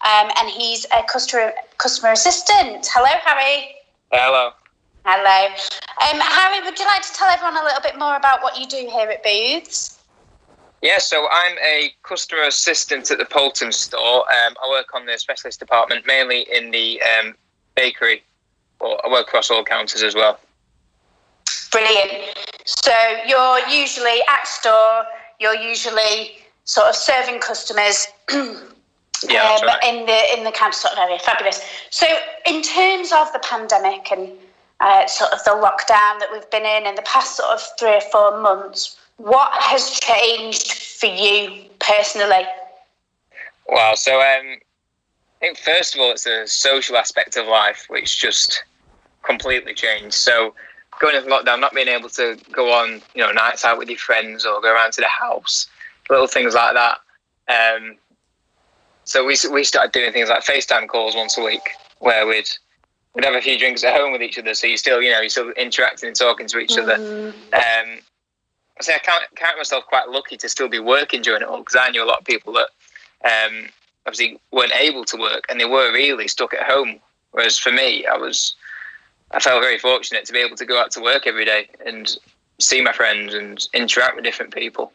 um, 0.00 0.30
and 0.40 0.50
he's 0.50 0.86
a 0.86 1.04
customer 1.04 1.52
customer 1.78 2.10
assistant. 2.10 2.88
Hello, 2.92 3.06
Harry. 3.24 3.76
Hello. 4.10 4.50
Hello. 5.04 5.54
Um, 6.10 6.20
Harry, 6.20 6.64
would 6.64 6.76
you 6.76 6.84
like 6.86 7.02
to 7.02 7.12
tell 7.12 7.28
everyone 7.28 7.58
a 7.58 7.62
little 7.62 7.80
bit 7.80 7.96
more 7.96 8.16
about 8.16 8.42
what 8.42 8.58
you 8.58 8.66
do 8.66 8.88
here 8.90 9.08
at 9.08 9.22
Booths? 9.22 10.00
Yeah, 10.82 10.98
so 10.98 11.28
I'm 11.30 11.56
a 11.58 11.92
customer 12.02 12.42
assistant 12.42 13.08
at 13.12 13.18
the 13.18 13.24
Poulton 13.24 13.70
store. 13.70 14.22
Um, 14.22 14.56
I 14.64 14.68
work 14.68 14.94
on 14.94 15.06
the 15.06 15.16
specialist 15.16 15.60
department, 15.60 16.08
mainly 16.08 16.44
in 16.52 16.72
the 16.72 17.00
um, 17.20 17.36
bakery. 17.76 18.24
Well, 18.80 19.00
I 19.04 19.08
work 19.08 19.28
across 19.28 19.48
all 19.48 19.62
counters 19.62 20.02
as 20.02 20.16
well. 20.16 20.40
Brilliant. 21.70 22.51
So 22.64 22.92
you're 23.26 23.68
usually 23.68 24.20
at 24.28 24.46
store. 24.46 25.04
You're 25.40 25.56
usually 25.56 26.32
sort 26.64 26.88
of 26.88 26.94
serving 26.94 27.40
customers. 27.40 28.06
Yeah, 29.28 29.44
that's 29.44 29.62
um, 29.62 29.68
right. 29.68 29.84
in 29.84 30.06
the 30.06 30.36
in 30.36 30.42
the 30.42 30.50
counter 30.50 30.76
sort 30.76 30.94
of 30.94 30.98
area. 30.98 31.18
Fabulous. 31.20 31.64
So 31.90 32.08
in 32.44 32.60
terms 32.60 33.12
of 33.12 33.32
the 33.32 33.38
pandemic 33.38 34.10
and 34.10 34.32
uh, 34.80 35.06
sort 35.06 35.32
of 35.32 35.44
the 35.44 35.50
lockdown 35.50 36.18
that 36.18 36.28
we've 36.32 36.50
been 36.50 36.64
in 36.66 36.88
in 36.88 36.96
the 36.96 37.02
past 37.02 37.36
sort 37.36 37.50
of 37.50 37.62
three 37.78 37.94
or 37.94 38.00
four 38.00 38.40
months, 38.40 38.96
what 39.18 39.52
has 39.62 39.90
changed 40.00 40.72
for 40.72 41.06
you 41.06 41.64
personally? 41.78 42.44
Wow. 43.68 43.94
So 43.94 44.16
um, 44.16 44.56
I 44.56 44.58
think 45.40 45.58
first 45.58 45.94
of 45.94 46.00
all, 46.00 46.10
it's 46.10 46.24
the 46.24 46.42
social 46.46 46.96
aspect 46.96 47.36
of 47.36 47.46
life, 47.46 47.86
which 47.88 48.18
just 48.18 48.64
completely 49.22 49.74
changed. 49.74 50.14
So 50.14 50.52
going 51.00 51.16
into 51.16 51.28
lockdown, 51.28 51.60
not 51.60 51.74
being 51.74 51.88
able 51.88 52.08
to 52.10 52.38
go 52.52 52.72
on, 52.72 53.02
you 53.14 53.22
know, 53.22 53.32
nights 53.32 53.64
out 53.64 53.78
with 53.78 53.88
your 53.88 53.98
friends 53.98 54.44
or 54.44 54.60
go 54.60 54.72
around 54.72 54.92
to 54.92 55.00
the 55.00 55.08
house, 55.08 55.66
little 56.10 56.26
things 56.26 56.54
like 56.54 56.74
that. 56.74 56.98
Um, 57.48 57.96
so 59.04 59.24
we 59.24 59.36
we 59.50 59.64
started 59.64 59.92
doing 59.92 60.12
things 60.12 60.28
like 60.28 60.44
FaceTime 60.44 60.88
calls 60.88 61.16
once 61.16 61.36
a 61.36 61.42
week, 61.42 61.70
where 61.98 62.26
we'd 62.26 62.48
we'd 63.14 63.24
have 63.24 63.34
a 63.34 63.40
few 63.40 63.58
drinks 63.58 63.84
at 63.84 63.96
home 63.96 64.12
with 64.12 64.22
each 64.22 64.38
other. 64.38 64.54
So 64.54 64.66
you 64.66 64.76
still, 64.76 65.02
you 65.02 65.10
know, 65.10 65.20
you're 65.20 65.28
still 65.28 65.50
interacting 65.50 66.08
and 66.08 66.16
talking 66.16 66.46
to 66.48 66.58
each 66.58 66.78
other. 66.78 66.94
Um, 67.52 67.98
so 68.80 68.92
I 68.94 68.98
count, 68.98 69.24
count 69.36 69.58
myself 69.58 69.84
quite 69.86 70.08
lucky 70.08 70.36
to 70.38 70.48
still 70.48 70.68
be 70.68 70.78
working 70.80 71.22
during 71.22 71.42
it 71.42 71.48
all 71.48 71.58
because 71.58 71.76
I 71.78 71.90
knew 71.90 72.02
a 72.02 72.06
lot 72.06 72.20
of 72.20 72.24
people 72.24 72.54
that 72.54 72.68
um, 73.24 73.68
obviously 74.06 74.40
weren't 74.50 74.72
able 74.74 75.04
to 75.04 75.16
work 75.16 75.44
and 75.48 75.60
they 75.60 75.64
were 75.64 75.92
really 75.92 76.26
stuck 76.28 76.54
at 76.54 76.62
home. 76.62 76.98
Whereas 77.32 77.58
for 77.58 77.70
me, 77.70 78.06
I 78.06 78.16
was, 78.16 78.54
I 79.32 79.40
felt 79.40 79.62
very 79.62 79.78
fortunate 79.78 80.24
to 80.26 80.32
be 80.32 80.40
able 80.40 80.56
to 80.56 80.66
go 80.66 80.80
out 80.80 80.90
to 80.92 81.00
work 81.00 81.26
every 81.26 81.44
day 81.44 81.68
and 81.86 82.16
see 82.60 82.80
my 82.80 82.92
friends 82.92 83.34
and 83.34 83.66
interact 83.72 84.16
with 84.16 84.24
different 84.24 84.54
people. 84.54 84.92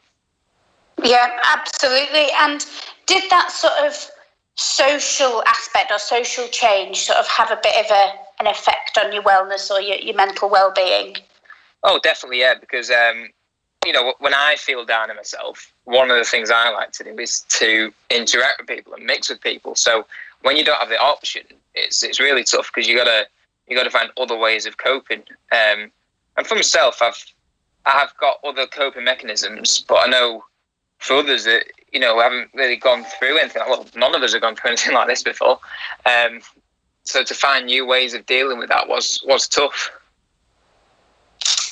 Yeah, 1.04 1.40
absolutely. 1.56 2.28
And 2.40 2.66
did 3.06 3.24
that 3.30 3.52
sort 3.52 3.74
of 3.86 4.10
social 4.56 5.44
aspect 5.46 5.92
or 5.92 6.00
social 6.00 6.48
change 6.48 6.98
sort 7.02 7.20
of 7.20 7.28
have 7.28 7.52
a 7.52 7.60
bit 7.62 7.86
of 7.86 7.92
a, 7.92 8.12
an 8.40 8.48
effect 8.48 8.98
on 9.04 9.14
your 9.14 9.24
wellness 9.24 9.70
or 9.70 9.80
your, 9.80 9.98
your 9.98 10.16
mental 10.16 10.50
well-being? 10.50 11.16
Oh, 11.84 12.00
definitely, 12.02 12.40
yeah. 12.40 12.56
Because 12.60 12.90
um, 12.90 13.30
you 13.86 13.94
know, 13.94 14.14
when 14.20 14.34
I 14.34 14.56
feel 14.58 14.86
down 14.86 15.10
on 15.10 15.16
myself, 15.16 15.72
one 15.86 16.10
of 16.10 16.18
the 16.18 16.24
things 16.24 16.50
I 16.52 16.70
like 16.72 16.92
to 16.94 17.04
do 17.04 17.18
is 17.20 17.42
to 17.50 17.94
interact 18.10 18.60
with 18.60 18.68
people 18.68 18.94
and 18.94 19.06
mix 19.06 19.30
with 19.30 19.42
people. 19.42 19.76
So 19.76 20.06
when 20.42 20.58
you 20.58 20.66
don't 20.66 20.80
have 20.80 20.90
the 20.90 21.00
option, 21.00 21.44
it's 21.76 22.04
it's 22.04 22.20
really 22.20 22.44
tough 22.44 22.72
because 22.74 22.88
you 22.88 22.98
gotta 22.98 23.28
you 23.68 23.76
gotta 23.76 23.90
find 23.90 24.10
other 24.18 24.38
ways 24.38 24.66
of 24.66 24.78
coping. 24.78 25.24
Um, 25.52 25.92
and 26.38 26.46
for 26.46 26.56
myself, 26.56 27.02
I've 27.02 27.24
I've 27.86 28.16
got 28.18 28.40
other 28.44 28.68
coping 28.68 29.04
mechanisms, 29.04 29.84
but 29.88 29.96
I 29.96 30.08
know 30.08 30.44
for 31.00 31.18
others 31.18 31.46
that 31.46 31.66
you 31.92 32.00
know 32.00 32.20
haven't 32.20 32.50
really 32.54 32.76
gone 32.76 33.06
through 33.18 33.38
anything. 33.40 33.62
Well, 33.68 33.86
none 33.96 34.16
of 34.16 34.22
us 34.22 34.34
have 34.34 34.42
gone 34.42 34.56
through 34.56 34.72
anything 34.72 34.94
like 34.94 35.08
this 35.08 35.24
before. 35.24 35.60
Um, 36.06 36.42
so 37.04 37.24
to 37.24 37.34
find 37.34 37.66
new 37.66 37.86
ways 37.86 38.14
of 38.14 38.26
dealing 38.26 38.60
with 38.60 38.70
that 38.70 38.88
was 38.88 39.24
was 39.26 39.48
tough. 39.48 39.92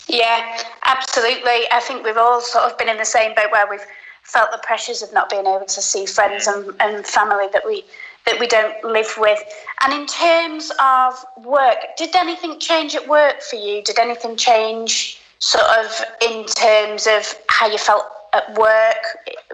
Yeah, 0.07 0.61
absolutely. 0.83 1.65
I 1.71 1.79
think 1.81 2.05
we've 2.05 2.17
all 2.17 2.39
sort 2.39 2.65
of 2.65 2.77
been 2.77 2.89
in 2.89 2.97
the 2.97 3.05
same 3.05 3.33
boat 3.33 3.51
where 3.51 3.67
we've 3.69 3.85
felt 4.23 4.51
the 4.51 4.59
pressures 4.59 5.01
of 5.01 5.11
not 5.13 5.29
being 5.29 5.45
able 5.45 5.65
to 5.65 5.81
see 5.81 6.05
friends 6.05 6.47
and, 6.47 6.73
and 6.79 7.05
family 7.05 7.47
that 7.53 7.63
we 7.65 7.83
that 8.25 8.39
we 8.39 8.47
don't 8.47 8.83
live 8.83 9.13
with. 9.17 9.39
And 9.81 9.93
in 9.93 10.07
terms 10.07 10.71
of 10.79 11.25
work, 11.43 11.77
did 11.97 12.15
anything 12.15 12.59
change 12.59 12.95
at 12.95 13.07
work 13.07 13.41
for 13.41 13.55
you? 13.55 13.83
Did 13.83 13.99
anything 13.99 14.35
change 14.35 15.21
sort 15.39 15.65
of 15.79 16.01
in 16.21 16.45
terms 16.45 17.07
of 17.07 17.35
how 17.49 17.67
you 17.67 17.77
felt 17.77 18.05
at 18.33 18.57
work 18.57 18.97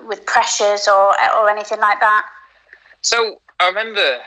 with 0.07 0.25
pressures 0.25 0.87
or 0.87 1.13
or 1.35 1.49
anything 1.49 1.79
like 1.79 1.99
that? 1.99 2.25
So 3.01 3.41
I 3.59 3.67
remember 3.67 4.19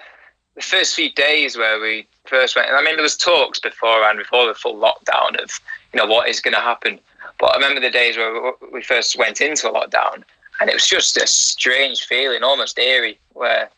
the 0.54 0.62
first 0.62 0.94
few 0.94 1.10
days 1.12 1.56
where 1.56 1.80
we 1.80 2.06
first 2.26 2.56
went. 2.56 2.68
I 2.70 2.82
mean, 2.82 2.96
there 2.96 3.02
was 3.02 3.16
talks 3.16 3.58
before 3.58 4.02
and 4.04 4.18
before 4.18 4.46
the 4.46 4.54
full 4.54 4.76
lockdown, 4.76 5.42
of 5.42 5.60
you 5.92 5.98
know 5.98 6.06
what 6.06 6.28
is 6.28 6.40
going 6.40 6.54
to 6.54 6.60
happen. 6.60 7.00
But 7.38 7.46
I 7.52 7.54
remember 7.56 7.80
the 7.80 7.90
days 7.90 8.16
where 8.16 8.52
we 8.72 8.82
first 8.82 9.18
went 9.18 9.40
into 9.40 9.68
a 9.68 9.72
lockdown, 9.72 10.22
and 10.60 10.70
it 10.70 10.74
was 10.74 10.86
just 10.86 11.16
a 11.16 11.26
strange 11.26 12.04
feeling, 12.04 12.42
almost 12.42 12.78
eerie, 12.78 13.18
where 13.32 13.70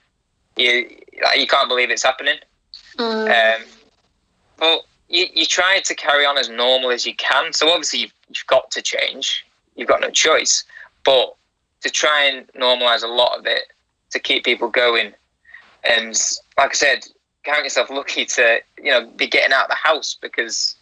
you 0.56 0.88
like, 1.22 1.38
you 1.38 1.46
can't 1.46 1.68
believe 1.68 1.90
it's 1.90 2.02
happening. 2.02 2.36
Mm. 2.98 3.56
Um, 3.56 3.66
but 4.58 4.84
you, 5.08 5.26
you 5.34 5.46
try 5.46 5.80
to 5.84 5.94
carry 5.94 6.24
on 6.24 6.38
as 6.38 6.48
normal 6.48 6.90
as 6.90 7.06
you 7.06 7.14
can. 7.14 7.52
So 7.52 7.68
obviously 7.68 8.00
you've, 8.00 8.14
you've 8.28 8.46
got 8.46 8.70
to 8.72 8.82
change. 8.82 9.44
You've 9.76 9.88
got 9.88 10.00
no 10.00 10.10
choice. 10.10 10.64
But 11.04 11.34
to 11.82 11.90
try 11.90 12.24
and 12.24 12.46
normalise 12.48 13.02
a 13.02 13.08
lot 13.08 13.38
of 13.38 13.46
it 13.46 13.72
to 14.10 14.18
keep 14.18 14.44
people 14.44 14.68
going. 14.68 15.12
And 15.84 16.18
like 16.58 16.70
I 16.70 16.74
said, 16.74 17.06
count 17.44 17.62
yourself 17.62 17.90
lucky 17.90 18.24
to 18.24 18.60
you 18.82 18.90
know 18.90 19.06
be 19.16 19.26
getting 19.26 19.52
out 19.52 19.64
of 19.64 19.70
the 19.70 19.76
house 19.76 20.16
because 20.20 20.74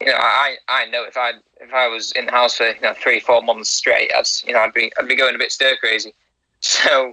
you 0.00 0.06
know 0.06 0.16
I 0.16 0.56
I 0.68 0.86
know 0.86 1.04
if 1.04 1.16
I 1.16 1.32
if 1.60 1.72
I 1.72 1.86
was 1.86 2.12
in 2.12 2.26
the 2.26 2.32
house 2.32 2.56
for 2.56 2.66
you 2.66 2.80
know 2.80 2.94
three 2.94 3.20
four 3.20 3.42
months 3.42 3.70
straight, 3.70 4.10
I'd 4.14 4.26
you 4.44 4.52
know 4.52 4.60
I'd 4.60 4.74
be 4.74 4.92
I'd 4.98 5.08
be 5.08 5.16
going 5.16 5.34
a 5.34 5.38
bit 5.38 5.52
stir 5.52 5.76
crazy. 5.76 6.14
So 6.60 7.12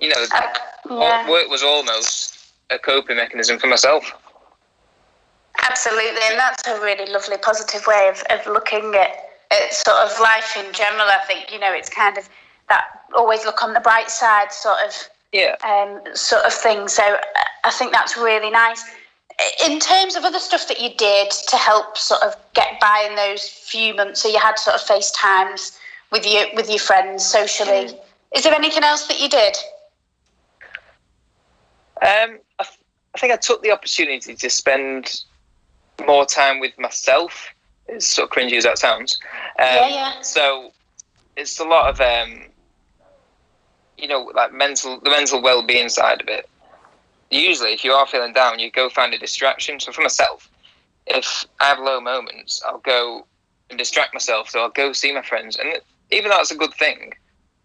you 0.00 0.08
know, 0.08 0.26
Uh, 0.32 0.42
yeah. 0.90 1.28
work 1.28 1.48
was 1.48 1.62
almost 1.62 2.36
a 2.70 2.78
coping 2.78 3.16
mechanism 3.16 3.58
for 3.58 3.66
myself. 3.66 4.04
Absolutely, 5.68 6.22
and 6.30 6.38
that's 6.38 6.66
a 6.66 6.80
really 6.80 7.06
lovely, 7.10 7.36
positive 7.36 7.86
way 7.86 8.08
of, 8.08 8.22
of 8.30 8.46
looking 8.46 8.94
at, 8.94 9.30
at 9.50 9.74
sort 9.74 9.98
of 9.98 10.18
life 10.20 10.56
in 10.56 10.72
general. 10.72 11.06
I 11.08 11.18
think 11.26 11.52
you 11.52 11.58
know 11.58 11.72
it's 11.72 11.88
kind 11.90 12.16
of 12.16 12.28
that 12.68 12.84
always 13.16 13.44
look 13.44 13.62
on 13.62 13.74
the 13.74 13.80
bright 13.80 14.10
side 14.10 14.52
sort 14.52 14.78
of 14.86 14.94
Yeah. 15.32 15.56
um, 15.64 16.00
sort 16.14 16.44
of 16.44 16.52
thing. 16.54 16.88
So 16.88 17.02
uh, 17.02 17.18
I 17.64 17.70
think 17.70 17.92
that's 17.92 18.16
really 18.16 18.50
nice. 18.50 18.82
In 19.66 19.80
terms 19.80 20.16
of 20.16 20.24
other 20.24 20.38
stuff 20.38 20.68
that 20.68 20.80
you 20.80 20.90
did 20.96 21.30
to 21.30 21.56
help 21.56 21.96
sort 21.96 22.22
of 22.22 22.36
get 22.54 22.78
by 22.80 23.06
in 23.08 23.16
those 23.16 23.48
few 23.48 23.94
months, 23.94 24.20
so 24.22 24.28
you 24.28 24.38
had 24.38 24.58
sort 24.58 24.76
of 24.76 24.82
FaceTimes 24.82 25.76
with 26.10 26.26
your 26.26 26.46
with 26.54 26.68
your 26.70 26.78
friends 26.78 27.24
socially. 27.24 27.98
Is 28.34 28.44
there 28.44 28.54
anything 28.54 28.84
else 28.84 29.06
that 29.08 29.20
you 29.20 29.28
did? 29.28 29.56
Um, 32.02 32.38
I, 32.58 32.64
th- 32.64 32.78
I 33.14 33.18
think 33.18 33.32
I 33.32 33.36
took 33.36 33.62
the 33.62 33.70
opportunity 33.72 34.34
to 34.34 34.50
spend 34.50 35.22
more 36.06 36.24
time 36.24 36.60
with 36.60 36.78
myself. 36.78 37.48
As 37.94 38.06
sort 38.06 38.30
of 38.30 38.36
cringy 38.36 38.56
as 38.56 38.64
that 38.64 38.78
sounds. 38.78 39.18
Um, 39.58 39.66
Yeah, 39.66 39.88
yeah. 39.88 40.20
So 40.20 40.70
it's 41.36 41.58
a 41.58 41.64
lot 41.64 41.90
of 41.90 42.00
um, 42.00 42.46
you 43.96 44.08
know, 44.08 44.30
like 44.34 44.52
mental 44.52 45.00
the 45.02 45.10
mental 45.10 45.42
well 45.42 45.62
being 45.66 45.88
side 45.88 46.20
of 46.20 46.28
it. 46.28 46.48
Usually, 47.30 47.72
if 47.72 47.84
you 47.84 47.92
are 47.92 48.06
feeling 48.06 48.32
down, 48.32 48.58
you 48.58 48.70
go 48.70 48.88
find 48.88 49.12
a 49.14 49.18
distraction. 49.18 49.78
So 49.80 49.92
for 49.92 50.02
myself, 50.02 50.48
if 51.06 51.44
I 51.60 51.66
have 51.66 51.78
low 51.78 52.00
moments, 52.00 52.62
I'll 52.66 52.78
go 52.78 53.26
and 53.68 53.78
distract 53.78 54.14
myself. 54.14 54.48
So 54.50 54.60
I'll 54.60 54.70
go 54.70 54.92
see 54.92 55.12
my 55.12 55.22
friends, 55.22 55.56
and 55.56 55.78
even 56.10 56.30
though 56.30 56.36
that's 56.36 56.50
a 56.50 56.56
good 56.56 56.74
thing, 56.74 57.12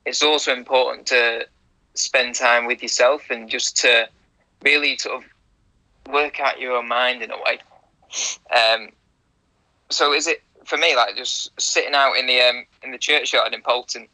it's 0.05 0.23
also 0.23 0.53
important 0.53 1.07
to 1.07 1.47
spend 1.95 2.35
time 2.35 2.65
with 2.65 2.81
yourself 2.81 3.23
and 3.29 3.49
just 3.49 3.77
to 3.77 4.07
really 4.63 4.97
sort 4.97 5.23
of 5.23 6.13
work 6.13 6.39
out 6.39 6.59
your 6.59 6.73
own 6.73 6.87
mind 6.87 7.21
in 7.21 7.31
a 7.31 7.37
way. 7.37 7.59
Um, 8.55 8.89
so 9.89 10.13
is 10.13 10.27
it 10.27 10.43
for 10.65 10.77
me 10.77 10.95
like 10.95 11.15
just 11.15 11.49
sitting 11.59 11.93
out 11.93 12.13
in 12.13 12.27
the 12.27 12.41
um, 12.41 12.65
in 12.83 12.91
the 12.91 12.97
churchyard 12.97 13.53
in 13.53 13.61
Poulton? 13.61 14.07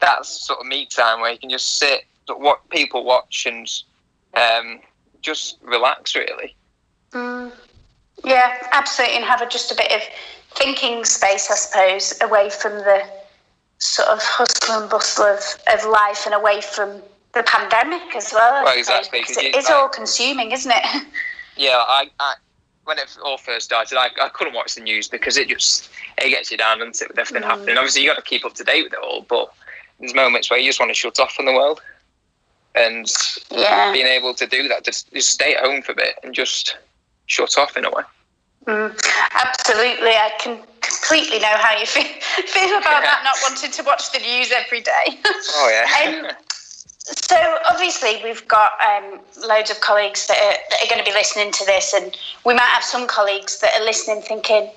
That's 0.00 0.28
sort 0.28 0.60
of 0.60 0.66
me 0.66 0.86
time 0.86 1.20
where 1.20 1.32
you 1.32 1.38
can 1.38 1.50
just 1.50 1.78
sit, 1.78 2.04
what 2.26 2.68
people 2.70 3.04
watch, 3.04 3.46
and 3.46 3.68
um, 4.34 4.80
just 5.20 5.58
relax 5.62 6.16
really. 6.16 6.56
Mm. 7.12 7.52
Yeah, 8.24 8.56
absolutely, 8.72 9.16
and 9.16 9.24
have 9.24 9.42
a, 9.42 9.48
just 9.48 9.72
a 9.72 9.74
bit 9.74 9.92
of 9.92 10.02
thinking 10.54 11.04
space, 11.04 11.50
I 11.50 11.54
suppose, 11.54 12.14
away 12.20 12.50
from 12.50 12.72
the 12.74 13.04
sort 13.78 14.08
of 14.08 14.20
hustle 14.22 14.80
and 14.80 14.90
bustle 14.90 15.24
of, 15.24 15.40
of 15.72 15.84
life 15.90 16.24
and 16.24 16.34
away 16.34 16.60
from 16.60 17.02
the 17.34 17.42
pandemic 17.44 18.14
as 18.16 18.32
well. 18.32 18.64
Well, 18.64 18.78
exactly, 18.78 19.20
because 19.20 19.36
'cause 19.36 19.44
it 19.44 19.54
you- 19.54 19.58
is 19.60 19.70
all 19.70 19.88
consuming, 19.88 20.52
isn't 20.52 20.72
it? 20.74 21.02
Yeah, 21.54 21.76
I, 21.86 22.08
I 22.18 22.34
when 22.84 22.98
it 22.98 23.14
all 23.22 23.36
first 23.36 23.66
started, 23.66 23.98
I, 23.98 24.08
I 24.20 24.30
couldn't 24.30 24.54
watch 24.54 24.74
the 24.74 24.80
news 24.80 25.06
because 25.06 25.36
it 25.36 25.48
just 25.48 25.90
it 26.16 26.30
gets 26.30 26.50
you 26.50 26.56
down, 26.56 26.78
doesn't 26.78 27.00
it, 27.02 27.08
with 27.08 27.18
everything 27.18 27.42
happening. 27.46 27.76
Obviously, 27.76 28.00
you 28.02 28.08
got 28.08 28.16
to 28.16 28.22
keep 28.22 28.46
up 28.46 28.54
to 28.54 28.64
date 28.64 28.84
with 28.84 28.94
it 28.94 28.98
all, 29.00 29.20
but 29.28 29.52
there's 30.00 30.14
moments 30.14 30.50
where 30.50 30.58
you 30.58 30.66
just 30.70 30.80
want 30.80 30.88
to 30.88 30.94
shut 30.94 31.20
off 31.20 31.32
from 31.34 31.44
the 31.44 31.52
world, 31.52 31.82
and 32.74 33.06
yeah. 33.50 33.92
being 33.92 34.06
able 34.06 34.32
to 34.32 34.46
do 34.46 34.66
that, 34.68 34.82
just 34.82 35.12
just 35.12 35.28
stay 35.28 35.54
at 35.54 35.62
home 35.62 35.82
for 35.82 35.92
a 35.92 35.94
bit 35.94 36.14
and 36.24 36.32
just 36.34 36.78
shut 37.26 37.58
off 37.58 37.76
in 37.76 37.84
a 37.84 37.90
way. 37.90 38.02
Mm, 38.66 38.98
absolutely, 39.32 40.08
I 40.10 40.32
can 40.38 40.58
completely 40.80 41.38
know 41.38 41.54
how 41.58 41.76
you 41.78 41.84
feel, 41.84 42.04
feel 42.46 42.78
about 42.78 43.02
that. 43.02 43.20
Not 43.24 43.36
wanting 43.42 43.70
to 43.72 43.82
watch 43.82 44.10
the 44.12 44.20
news 44.20 44.50
every 44.52 44.80
day. 44.80 45.18
Oh 45.54 45.68
yeah. 45.70 46.22
Um, 46.30 46.30
so 47.04 47.58
obviously 47.68 48.20
we've 48.22 48.46
got 48.46 48.72
um, 48.80 49.20
loads 49.48 49.70
of 49.70 49.80
colleagues 49.80 50.26
that 50.28 50.36
are, 50.38 50.56
that 50.70 50.84
are 50.84 50.88
going 50.88 51.04
to 51.04 51.10
be 51.10 51.14
listening 51.14 51.50
to 51.52 51.64
this, 51.66 51.92
and 51.92 52.16
we 52.44 52.54
might 52.54 52.62
have 52.62 52.84
some 52.84 53.06
colleagues 53.06 53.58
that 53.60 53.72
are 53.78 53.84
listening 53.84 54.22
thinking, 54.22 54.70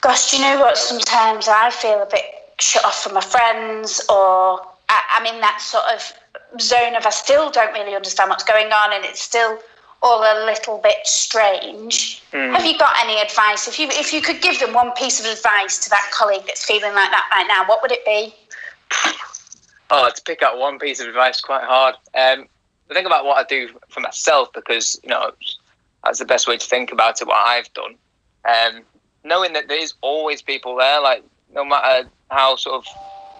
"Gosh, 0.00 0.30
do 0.30 0.36
you 0.36 0.42
know 0.42 0.60
what? 0.60 0.76
Sometimes 0.76 1.48
I 1.48 1.70
feel 1.70 2.02
a 2.02 2.06
bit 2.06 2.24
shut 2.60 2.84
off 2.84 3.02
from 3.02 3.14
my 3.14 3.20
friends, 3.20 4.00
or 4.08 4.60
I, 4.88 5.02
I'm 5.14 5.26
in 5.26 5.40
that 5.40 5.60
sort 5.60 5.84
of 5.92 6.60
zone 6.60 6.94
of 6.94 7.04
I 7.04 7.10
still 7.10 7.50
don't 7.50 7.72
really 7.72 7.94
understand 7.94 8.30
what's 8.30 8.44
going 8.44 8.72
on, 8.72 8.92
and 8.92 9.04
it's 9.04 9.20
still 9.20 9.58
all 10.02 10.20
a 10.20 10.46
little 10.46 10.78
bit 10.78 11.04
strange." 11.04 12.22
Have 12.30 12.64
you 12.64 12.78
got 12.78 12.94
any 13.02 13.20
advice? 13.20 13.66
If 13.66 13.80
you 13.80 13.88
if 13.90 14.12
you 14.12 14.20
could 14.20 14.40
give 14.40 14.60
them 14.60 14.72
one 14.72 14.92
piece 14.92 15.18
of 15.18 15.26
advice 15.26 15.78
to 15.78 15.90
that 15.90 16.10
colleague 16.12 16.44
that's 16.46 16.64
feeling 16.64 16.94
like 16.94 17.10
that 17.10 17.28
right 17.32 17.46
now, 17.48 17.64
what 17.66 17.82
would 17.82 17.90
it 17.90 18.04
be? 18.04 18.34
Oh, 19.90 20.10
to 20.14 20.22
pick 20.22 20.42
out 20.42 20.58
one 20.58 20.78
piece 20.78 21.00
of 21.00 21.06
advice, 21.06 21.40
quite 21.40 21.64
hard. 21.64 21.94
Um, 22.14 22.46
the 22.88 22.94
thing 22.94 23.06
about 23.06 23.24
what 23.24 23.38
I 23.38 23.44
do 23.44 23.68
for 23.88 24.00
myself, 24.00 24.52
because 24.52 24.98
you 25.02 25.08
know 25.08 25.30
that's 26.04 26.18
the 26.18 26.24
best 26.24 26.48
way 26.48 26.56
to 26.56 26.66
think 26.66 26.92
about 26.92 27.20
it. 27.20 27.26
What 27.26 27.36
I've 27.36 27.72
done, 27.72 27.94
um, 28.48 28.82
knowing 29.24 29.52
that 29.52 29.68
there's 29.68 29.94
always 30.00 30.42
people 30.42 30.76
there, 30.76 31.00
like 31.00 31.22
no 31.54 31.64
matter 31.64 32.08
how 32.30 32.56
sort 32.56 32.76
of 32.76 32.86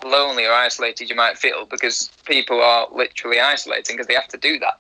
lonely 0.05 0.45
or 0.45 0.53
isolated 0.53 1.11
you 1.11 1.17
might 1.17 1.37
feel, 1.37 1.67
because 1.67 2.11
people 2.25 2.61
are 2.61 2.87
literally 2.93 3.41
isolating 3.41 3.97
because 3.97 4.07
they 4.07 4.15
have 4.15 4.29
to 4.29 4.39
do 4.39 4.59
that. 4.61 4.79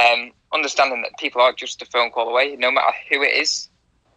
Um, 0.00 0.32
understanding 0.52 1.02
that 1.02 1.18
people 1.18 1.40
are 1.40 1.52
just 1.52 1.82
a 1.82 1.86
phone 1.86 2.10
call 2.10 2.28
away, 2.28 2.56
no 2.56 2.70
matter 2.70 2.92
who 3.10 3.22
it 3.22 3.34
is. 3.34 3.68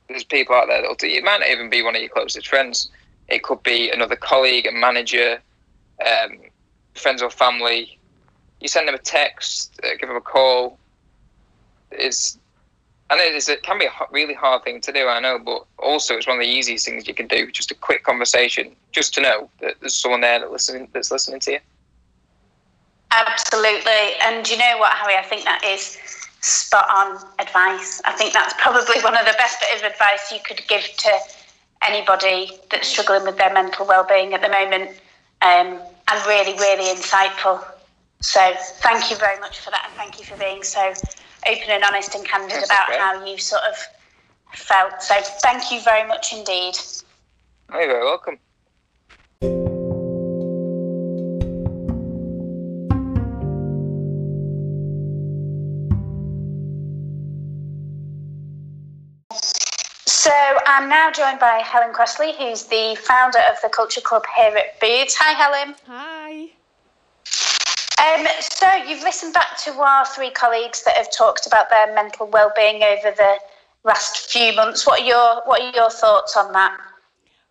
There's 0.07 0.23
people 0.23 0.55
out 0.55 0.67
there 0.67 0.81
that'll 0.81 0.95
do. 0.95 1.07
It 1.07 1.23
might 1.23 1.41
not 1.41 1.49
even 1.49 1.69
be 1.69 1.83
one 1.83 1.95
of 1.95 2.01
your 2.01 2.09
closest 2.09 2.47
friends. 2.47 2.89
It 3.27 3.43
could 3.43 3.61
be 3.61 3.91
another 3.91 4.15
colleague, 4.15 4.65
a 4.65 4.71
manager. 4.71 5.41
Um, 5.99 6.39
friends 6.99 7.21
or 7.21 7.29
family, 7.29 7.97
you 8.59 8.67
send 8.67 8.87
them 8.87 8.95
a 8.95 8.99
text, 8.99 9.79
uh, 9.83 9.89
give 9.99 10.09
them 10.09 10.17
a 10.17 10.21
call. 10.21 10.77
It's 11.91 12.37
and 13.09 13.21
it, 13.21 13.35
is, 13.35 13.47
it 13.47 13.63
can 13.63 13.79
be 13.79 13.85
a 13.85 13.91
really 14.11 14.33
hard 14.33 14.63
thing 14.65 14.81
to 14.81 14.91
do, 14.91 15.07
I 15.07 15.21
know, 15.21 15.39
but 15.39 15.65
also 15.79 16.15
it's 16.15 16.27
one 16.27 16.37
of 16.37 16.41
the 16.41 16.49
easiest 16.49 16.85
things 16.85 17.07
you 17.07 17.13
can 17.13 17.27
do. 17.27 17.49
Just 17.51 17.71
a 17.71 17.75
quick 17.75 18.03
conversation, 18.03 18.75
just 18.91 19.13
to 19.13 19.21
know 19.21 19.49
that 19.61 19.75
there's 19.79 19.95
someone 19.95 20.21
there 20.21 20.39
that 20.39 20.51
listening 20.51 20.89
that's 20.91 21.09
listening 21.09 21.39
to 21.41 21.51
you. 21.53 21.59
Absolutely. 23.11 24.19
And 24.21 24.47
you 24.49 24.57
know 24.57 24.75
what, 24.77 24.91
Harry? 24.91 25.15
I 25.15 25.23
think 25.23 25.45
that 25.45 25.63
is 25.63 25.97
spot 26.41 26.85
on 26.93 27.17
advice. 27.39 28.01
I 28.03 28.11
think 28.11 28.33
that's 28.33 28.53
probably 28.59 29.01
one 29.01 29.15
of 29.15 29.25
the 29.25 29.35
best 29.37 29.61
bit 29.61 29.79
of 29.79 29.89
advice 29.89 30.29
you 30.31 30.39
could 30.45 30.61
give 30.67 30.83
to 30.83 31.11
anybody 31.83 32.51
that's 32.69 32.89
struggling 32.89 33.23
with 33.23 33.37
their 33.37 33.53
mental 33.53 33.87
well-being 33.87 34.33
at 34.33 34.41
the 34.41 34.49
moment. 34.49 34.91
Um, 35.41 35.79
and 36.09 36.25
really, 36.25 36.53
really 36.53 36.93
insightful. 36.95 37.63
So 38.21 38.53
thank 38.81 39.09
you 39.11 39.17
very 39.17 39.39
much 39.39 39.59
for 39.59 39.69
that, 39.71 39.85
and 39.87 39.93
thank 39.95 40.19
you 40.19 40.25
for 40.25 40.37
being 40.37 40.63
so 40.63 40.93
open 41.45 41.69
and 41.69 41.83
honest 41.83 42.15
and 42.15 42.25
candid 42.25 42.51
That's 42.51 42.65
about 42.65 42.89
okay. 42.89 42.97
how 42.97 43.25
you 43.25 43.37
sort 43.37 43.61
of 43.69 43.75
felt. 44.53 45.01
So 45.01 45.15
thank 45.41 45.71
you 45.71 45.81
very 45.81 46.07
much 46.07 46.33
indeed. 46.33 46.75
Oh, 47.71 47.79
you're 47.79 47.87
very 47.87 48.03
welcome. 48.03 48.39
I'm 60.77 60.89
now 60.89 61.09
joined 61.09 61.39
by 61.39 61.55
Helen 61.65 61.91
Crossley, 61.91 62.33
who's 62.37 62.65
the 62.65 62.95
founder 63.01 63.39
of 63.49 63.55
the 63.63 63.69
Culture 63.69 63.99
Club 63.99 64.21
here 64.35 64.55
at 64.55 64.79
Booths. 64.79 65.15
Hi, 65.19 65.33
Helen. 65.33 65.75
Hi. 65.87 66.51
Um, 67.97 68.27
so 68.39 68.71
you've 68.87 69.01
listened 69.01 69.33
back 69.33 69.57
to 69.63 69.71
our 69.71 70.05
three 70.05 70.29
colleagues 70.29 70.83
that 70.83 70.95
have 70.95 71.11
talked 71.11 71.47
about 71.47 71.71
their 71.71 71.95
mental 71.95 72.27
well-being 72.27 72.83
over 72.83 73.09
the 73.09 73.39
last 73.85 74.29
few 74.29 74.55
months. 74.55 74.85
What 74.85 75.01
are 75.01 75.05
your 75.05 75.41
What 75.45 75.63
are 75.63 75.71
your 75.75 75.89
thoughts 75.89 76.37
on 76.37 76.53
that? 76.53 76.77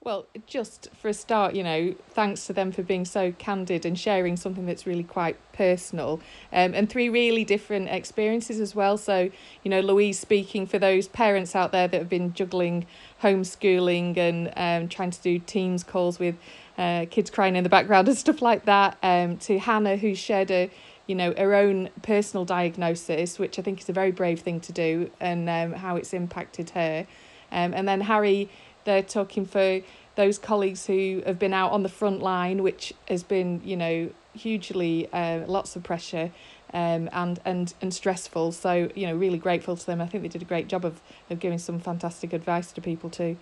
Well, 0.07 0.29
just 0.47 0.89
for 0.95 1.09
a 1.09 1.12
start, 1.12 1.57
you 1.57 1.64
know, 1.64 1.93
thanks 2.11 2.47
to 2.47 2.53
them 2.53 2.70
for 2.70 2.85
being 2.85 3.05
so 3.05 3.33
candid 3.33 3.85
and 3.85 3.99
sharing 3.99 4.37
something 4.37 4.64
that's 4.64 4.87
really 4.87 5.03
quite 5.03 5.37
personal, 5.53 6.20
um, 6.53 6.74
and 6.74 6.89
three 6.89 7.09
really 7.09 7.43
different 7.43 7.89
experiences 7.89 8.61
as 8.61 8.72
well. 8.72 8.99
So, 8.99 9.31
you 9.64 9.68
know, 9.68 9.81
Louise 9.81 10.16
speaking 10.16 10.64
for 10.64 10.79
those 10.79 11.09
parents 11.09 11.57
out 11.57 11.72
there 11.72 11.89
that 11.89 11.99
have 11.99 12.09
been 12.09 12.33
juggling 12.35 12.87
homeschooling 13.27 14.16
and 14.16 14.53
um, 14.57 14.89
trying 14.89 15.11
to 15.11 15.20
do 15.20 15.39
Teams 15.39 15.83
calls 15.83 16.18
with 16.18 16.37
uh, 16.79 17.07
kids 17.11 17.31
crying 17.31 17.57
in 17.57 17.64
the 17.64 17.70
background 17.70 18.09
and 18.11 18.16
stuff 18.16 18.41
like 18.43 18.64
that. 18.66 18.97
Um, 19.03 19.39
to 19.39 19.59
Hannah, 19.59 19.97
who 19.97 20.14
shared 20.14 20.51
a 20.51 20.70
you 21.07 21.14
know, 21.14 21.33
her 21.39 21.55
own 21.55 21.89
personal 22.03 22.45
diagnosis, 22.45 23.39
which 23.39 23.59
I 23.59 23.62
think 23.62 23.81
is 23.81 23.89
a 23.89 23.93
very 23.93 24.11
brave 24.11 24.41
thing 24.41 24.61
to 24.61 24.72
do, 24.72 25.11
and 25.20 25.49
um, 25.49 25.72
how 25.72 25.97
it's 25.97 26.12
impacted 26.12 26.70
her. 26.70 27.07
Um, 27.53 27.74
and 27.74 27.87
then 27.87 28.01
Harry, 28.01 28.51
they're 28.85 29.03
talking 29.03 29.47
for 29.47 29.83
those 30.16 30.39
colleagues 30.39 30.87
who 30.87 31.22
have 31.24 31.39
been 31.39 31.55
out 31.55 31.70
on 31.70 31.83
the 31.85 31.89
front 31.89 32.22
line, 32.22 32.62
which 32.62 32.93
has 33.09 33.22
been, 33.22 33.61
you 33.64 33.77
know, 33.77 34.11
hugely 34.35 35.09
uh, 35.12 35.47
lots 35.47 35.77
of 35.77 35.83
pressure 35.83 36.33
um, 36.73 37.09
and, 37.12 37.39
and, 37.45 37.75
and 37.81 37.93
stressful. 37.93 38.53
So, 38.53 38.91
you 38.95 39.07
know, 39.07 39.14
really 39.14 39.39
grateful 39.39 39.77
to 39.77 39.87
them. 39.87 40.01
I 40.01 40.07
think 40.07 40.23
they 40.23 40.29
did 40.29 40.43
a 40.43 40.47
great 40.47 40.69
job 40.69 40.85
of, 40.85 41.01
of 41.31 41.41
giving 41.41 41.59
some 41.59 41.79
fantastic 41.79 42.33
advice 42.33 42.73
to 42.73 42.81
people 42.81 43.11
too. 43.11 43.37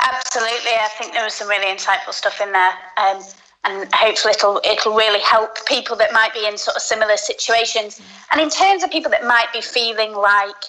Absolutely, 0.00 0.72
I 0.72 0.88
think 0.98 1.12
there 1.12 1.24
was 1.24 1.34
some 1.34 1.48
really 1.48 1.72
insightful 1.72 2.12
stuff 2.12 2.40
in 2.40 2.52
there. 2.52 2.72
Um, 2.96 3.22
and 3.64 3.88
hopefully 3.94 4.34
it'll 4.34 4.60
it'll 4.64 4.94
really 4.96 5.20
help 5.20 5.64
people 5.66 5.96
that 5.96 6.12
might 6.12 6.34
be 6.34 6.46
in 6.46 6.58
sort 6.58 6.76
of 6.76 6.82
similar 6.82 7.16
situations. 7.16 8.00
And 8.32 8.40
in 8.40 8.50
terms 8.50 8.82
of 8.82 8.90
people 8.90 9.10
that 9.12 9.24
might 9.24 9.52
be 9.52 9.60
feeling 9.60 10.14
like 10.14 10.64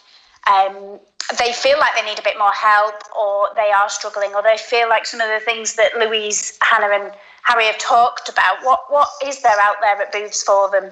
um, 0.48 1.00
they 1.40 1.54
feel 1.54 1.80
like 1.80 1.96
they 1.96 2.06
need 2.06 2.20
a 2.20 2.24
bit 2.24 2.38
more 2.38 2.52
help, 2.52 2.96
or 3.18 3.50
they 3.56 3.72
are 3.72 3.90
struggling, 3.90 4.36
or 4.36 4.44
they 4.44 4.58
feel 4.58 4.90
like 4.90 5.06
some 5.06 5.22
of 5.22 5.30
the 5.30 5.44
things 5.44 5.76
that 5.76 5.98
Louise, 5.98 6.58
Hannah, 6.62 6.94
and 6.94 7.14
Harry 7.44 7.66
have 7.66 7.78
talked 7.78 8.30
about. 8.30 8.58
What 8.64 8.82
what 8.90 9.10
is 9.26 9.42
there 9.42 9.60
out 9.62 9.78
there 9.82 10.00
at 10.02 10.12
Booths 10.12 10.44
for 10.44 10.70
them? 10.70 10.92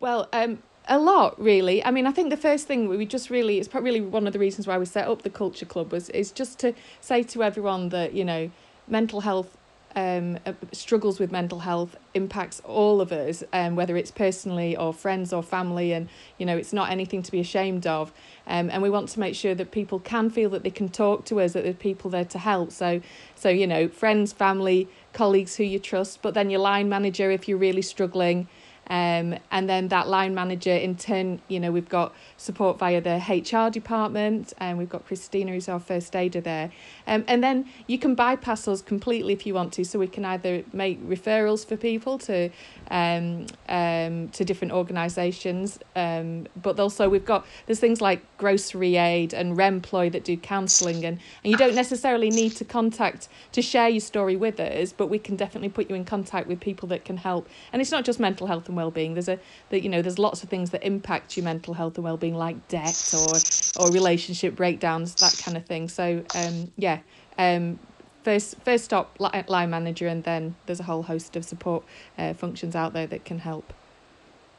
Well, 0.00 0.28
um, 0.32 0.62
a 0.86 0.98
lot 0.98 1.40
really. 1.40 1.84
I 1.84 1.90
mean, 1.90 2.06
I 2.06 2.12
think 2.12 2.30
the 2.30 2.36
first 2.36 2.66
thing 2.66 2.88
we 2.88 3.06
just 3.06 3.30
really 3.30 3.58
it's 3.58 3.68
probably 3.68 4.00
one 4.00 4.26
of 4.26 4.32
the 4.32 4.38
reasons 4.38 4.66
why 4.66 4.76
we 4.78 4.84
set 4.84 5.08
up 5.08 5.22
the 5.22 5.30
Culture 5.30 5.66
Club 5.66 5.92
was 5.92 6.10
is 6.10 6.30
just 6.30 6.58
to 6.60 6.74
say 7.00 7.22
to 7.22 7.42
everyone 7.42 7.88
that 7.90 8.12
you 8.14 8.24
know 8.24 8.50
mental 8.86 9.20
health 9.22 9.56
um, 9.96 10.38
uh, 10.44 10.52
struggles 10.72 11.20
with 11.20 11.30
mental 11.30 11.60
health 11.60 11.96
impacts 12.14 12.60
all 12.64 13.00
of 13.00 13.12
us, 13.12 13.44
um, 13.52 13.76
whether 13.76 13.96
it's 13.96 14.10
personally 14.10 14.76
or 14.76 14.92
friends 14.92 15.32
or 15.32 15.42
family, 15.42 15.92
and 15.92 16.08
you 16.36 16.44
know 16.44 16.56
it's 16.56 16.72
not 16.72 16.90
anything 16.90 17.22
to 17.22 17.32
be 17.32 17.40
ashamed 17.40 17.86
of. 17.86 18.12
Um, 18.46 18.68
and 18.70 18.82
we 18.82 18.90
want 18.90 19.08
to 19.10 19.20
make 19.20 19.34
sure 19.34 19.54
that 19.54 19.70
people 19.70 20.00
can 20.00 20.28
feel 20.28 20.50
that 20.50 20.64
they 20.64 20.70
can 20.70 20.88
talk 20.90 21.24
to 21.26 21.40
us, 21.40 21.54
that 21.54 21.62
there's 21.64 21.76
people 21.76 22.10
there 22.10 22.24
to 22.26 22.38
help. 22.38 22.72
So, 22.72 23.00
so 23.36 23.48
you 23.48 23.66
know, 23.66 23.88
friends, 23.88 24.32
family, 24.32 24.88
colleagues 25.14 25.56
who 25.56 25.64
you 25.64 25.78
trust, 25.78 26.20
but 26.20 26.34
then 26.34 26.50
your 26.50 26.60
line 26.60 26.88
manager 26.90 27.30
if 27.30 27.48
you're 27.48 27.56
really 27.58 27.82
struggling. 27.82 28.48
Um, 28.88 29.36
and 29.50 29.68
then 29.68 29.88
that 29.88 30.08
line 30.08 30.34
manager 30.34 30.72
in 30.72 30.96
turn, 30.96 31.40
you 31.48 31.58
know, 31.60 31.72
we've 31.72 31.88
got 31.88 32.14
support 32.36 32.78
via 32.78 33.00
the 33.00 33.16
HR 33.16 33.70
department 33.70 34.52
and 34.58 34.78
we've 34.78 34.88
got 34.88 35.06
Christina 35.06 35.52
who's 35.52 35.68
our 35.68 35.80
first 35.80 36.14
aider 36.14 36.40
there. 36.40 36.70
Um, 37.06 37.24
and 37.26 37.42
then 37.42 37.66
you 37.86 37.98
can 37.98 38.14
bypass 38.14 38.68
us 38.68 38.82
completely 38.82 39.32
if 39.32 39.46
you 39.46 39.54
want 39.54 39.72
to. 39.74 39.84
So 39.84 39.98
we 39.98 40.06
can 40.06 40.24
either 40.24 40.64
make 40.72 41.02
referrals 41.06 41.66
for 41.66 41.76
people 41.76 42.18
to 42.18 42.50
um, 42.90 43.46
um, 43.68 44.28
to 44.28 44.44
different 44.44 44.72
organisations, 44.72 45.78
um, 45.96 46.46
but 46.60 46.78
also 46.78 47.08
we've 47.08 47.24
got 47.24 47.46
there's 47.66 47.80
things 47.80 48.00
like 48.00 48.22
GroceryAid 48.38 49.32
and 49.32 49.56
Remploy 49.56 50.12
that 50.12 50.24
do 50.24 50.36
counselling 50.36 51.04
and, 51.04 51.18
and 51.42 51.50
you 51.50 51.56
don't 51.56 51.74
necessarily 51.74 52.30
need 52.30 52.50
to 52.56 52.64
contact 52.64 53.28
to 53.52 53.62
share 53.62 53.88
your 53.88 54.00
story 54.00 54.36
with 54.36 54.60
us, 54.60 54.92
but 54.92 55.08
we 55.08 55.18
can 55.18 55.36
definitely 55.36 55.68
put 55.68 55.88
you 55.88 55.96
in 55.96 56.04
contact 56.04 56.46
with 56.46 56.60
people 56.60 56.88
that 56.88 57.04
can 57.04 57.16
help. 57.16 57.48
And 57.72 57.80
it's 57.80 57.90
not 57.90 58.04
just 58.04 58.20
mental 58.20 58.46
health 58.46 58.68
and 58.74 58.76
well-being. 58.76 59.14
There's 59.14 59.28
a 59.28 59.38
that 59.70 59.82
you 59.82 59.88
know 59.88 60.02
there's 60.02 60.18
lots 60.18 60.42
of 60.42 60.48
things 60.48 60.70
that 60.70 60.84
impact 60.84 61.36
your 61.36 61.44
mental 61.44 61.74
health 61.74 61.96
and 61.96 62.04
well-being 62.04 62.34
like 62.34 62.68
debt 62.68 63.14
or 63.14 63.82
or 63.82 63.90
relationship 63.92 64.56
breakdowns 64.56 65.14
that 65.16 65.40
kind 65.42 65.56
of 65.56 65.64
thing. 65.64 65.88
So 65.88 66.24
um 66.34 66.72
yeah 66.76 66.98
um 67.38 67.78
first 68.24 68.56
first 68.64 68.84
stop 68.84 69.16
line 69.20 69.70
manager 69.70 70.08
and 70.08 70.24
then 70.24 70.56
there's 70.66 70.80
a 70.80 70.84
whole 70.84 71.02
host 71.02 71.36
of 71.36 71.44
support 71.44 71.84
uh, 72.18 72.34
functions 72.34 72.74
out 72.74 72.92
there 72.92 73.06
that 73.06 73.24
can 73.24 73.38
help. 73.38 73.72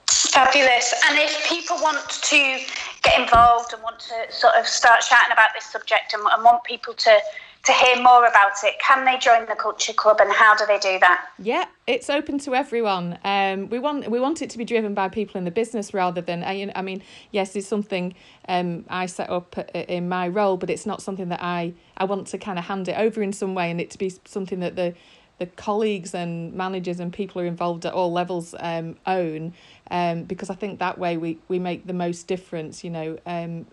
Fabulous. 0.07 0.93
And 1.09 1.17
if 1.17 1.47
people 1.49 1.77
want 1.81 2.09
to 2.09 2.59
get 3.03 3.19
involved 3.19 3.73
and 3.73 3.81
want 3.81 3.99
to 3.99 4.31
sort 4.31 4.53
of 4.55 4.67
start 4.67 5.01
chatting 5.01 5.31
about 5.31 5.49
this 5.55 5.65
subject 5.65 6.13
and, 6.13 6.23
and 6.23 6.43
want 6.43 6.63
people 6.63 6.93
to 6.93 7.17
to 7.65 7.73
hear 7.73 8.01
more 8.01 8.25
about 8.25 8.53
it, 8.63 8.75
can 8.79 9.05
they 9.05 9.17
join 9.17 9.45
the 9.47 9.55
Culture 9.55 9.93
Club 9.93 10.17
and 10.21 10.31
how 10.31 10.55
do 10.55 10.65
they 10.65 10.77
do 10.79 10.99
that? 10.99 11.27
Yeah, 11.39 11.65
it's 11.87 12.09
open 12.09 12.37
to 12.39 12.55
everyone. 12.55 13.17
Um, 13.23 13.69
we 13.69 13.79
want 13.79 14.09
we 14.09 14.19
want 14.19 14.41
it 14.41 14.49
to 14.51 14.57
be 14.57 14.65
driven 14.65 14.93
by 14.93 15.09
people 15.09 15.37
in 15.37 15.45
the 15.45 15.51
business 15.51 15.93
rather 15.93 16.21
than 16.21 16.43
I 16.43 16.81
mean, 16.81 17.01
yes, 17.31 17.55
it's 17.55 17.67
something 17.67 18.13
um, 18.47 18.85
I 18.89 19.07
set 19.07 19.29
up 19.29 19.57
in 19.73 20.07
my 20.07 20.27
role, 20.27 20.57
but 20.57 20.69
it's 20.69 20.85
not 20.85 21.01
something 21.01 21.29
that 21.29 21.41
I 21.41 21.73
I 21.97 22.05
want 22.05 22.27
to 22.27 22.37
kind 22.37 22.59
of 22.59 22.65
hand 22.65 22.87
it 22.87 22.97
over 22.97 23.21
in 23.21 23.33
some 23.33 23.55
way 23.55 23.71
and 23.71 23.81
it 23.81 23.89
to 23.91 23.97
be 23.97 24.13
something 24.25 24.59
that 24.59 24.75
the 24.75 24.93
the 25.37 25.45
colleagues 25.45 26.13
and 26.13 26.53
managers 26.53 26.99
and 26.99 27.11
people 27.11 27.41
who 27.41 27.45
are 27.45 27.49
involved 27.49 27.85
at 27.85 27.93
all 27.93 28.11
levels 28.11 28.55
um, 28.59 28.95
own 29.05 29.53
um, 29.91 30.23
because 30.23 30.49
I 30.49 30.55
think 30.55 30.79
that 30.79 30.97
way 30.97 31.17
we, 31.17 31.37
we 31.47 31.59
make 31.59 31.85
the 31.85 31.93
most 31.93 32.27
difference, 32.27 32.83
you 32.83 32.89
know, 32.89 33.13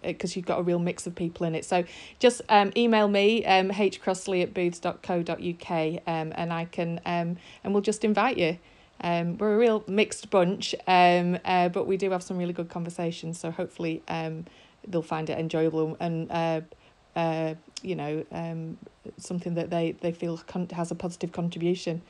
because 0.02 0.36
um, 0.36 0.36
you've 0.36 0.46
got 0.46 0.58
a 0.58 0.62
real 0.62 0.78
mix 0.78 1.06
of 1.06 1.14
people 1.14 1.46
in 1.46 1.54
it. 1.54 1.64
So 1.64 1.84
just 2.18 2.42
um, 2.48 2.72
email 2.76 3.08
me, 3.08 3.44
um, 3.46 3.70
hcrossley 3.70 4.42
at 4.42 4.52
booths.co.uk, 4.52 6.02
um, 6.06 6.32
and 6.34 6.52
I 6.52 6.66
can, 6.66 7.00
um, 7.06 7.36
and 7.64 7.72
we'll 7.72 7.82
just 7.82 8.04
invite 8.04 8.36
you. 8.36 8.58
Um, 9.00 9.38
we're 9.38 9.54
a 9.54 9.58
real 9.58 9.84
mixed 9.86 10.30
bunch, 10.30 10.74
um, 10.86 11.38
uh, 11.44 11.68
but 11.68 11.86
we 11.86 11.96
do 11.96 12.10
have 12.10 12.22
some 12.22 12.38
really 12.38 12.52
good 12.52 12.68
conversations. 12.68 13.38
So 13.38 13.50
hopefully 13.50 14.02
um, 14.08 14.44
they'll 14.86 15.02
find 15.02 15.28
it 15.30 15.38
enjoyable 15.38 15.96
and 15.98 16.30
uh, 16.30 16.60
uh, 17.16 17.54
you 17.82 17.94
know, 17.94 18.24
um, 18.32 18.78
something 19.18 19.54
that 19.54 19.70
they, 19.70 19.92
they 20.00 20.12
feel 20.12 20.38
con- 20.46 20.68
has 20.70 20.90
a 20.90 20.94
positive 20.94 21.32
contribution. 21.32 22.02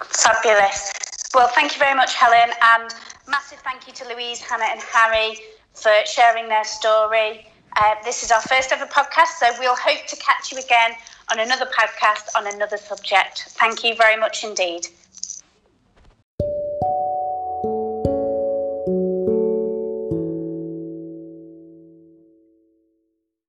Fabulous. 0.00 0.92
Well, 1.34 1.48
thank 1.48 1.72
you 1.72 1.78
very 1.78 1.94
much, 1.94 2.14
Helen, 2.14 2.50
and 2.62 2.94
massive 3.28 3.58
thank 3.60 3.86
you 3.86 3.92
to 3.94 4.08
Louise, 4.08 4.40
Hannah, 4.40 4.66
and 4.70 4.80
Harry 4.80 5.38
for 5.74 5.92
sharing 6.06 6.48
their 6.48 6.64
story. 6.64 7.46
Uh, 7.76 7.94
this 8.04 8.22
is 8.22 8.30
our 8.30 8.40
first 8.40 8.70
ever 8.70 8.86
podcast, 8.86 9.38
so 9.40 9.46
we'll 9.58 9.74
hope 9.74 10.06
to 10.06 10.16
catch 10.16 10.52
you 10.52 10.58
again 10.58 10.92
on 11.32 11.40
another 11.40 11.66
podcast 11.66 12.28
on 12.36 12.46
another 12.46 12.76
subject. 12.76 13.46
Thank 13.58 13.82
you 13.82 13.96
very 13.96 14.16
much 14.16 14.44
indeed. 14.44 14.86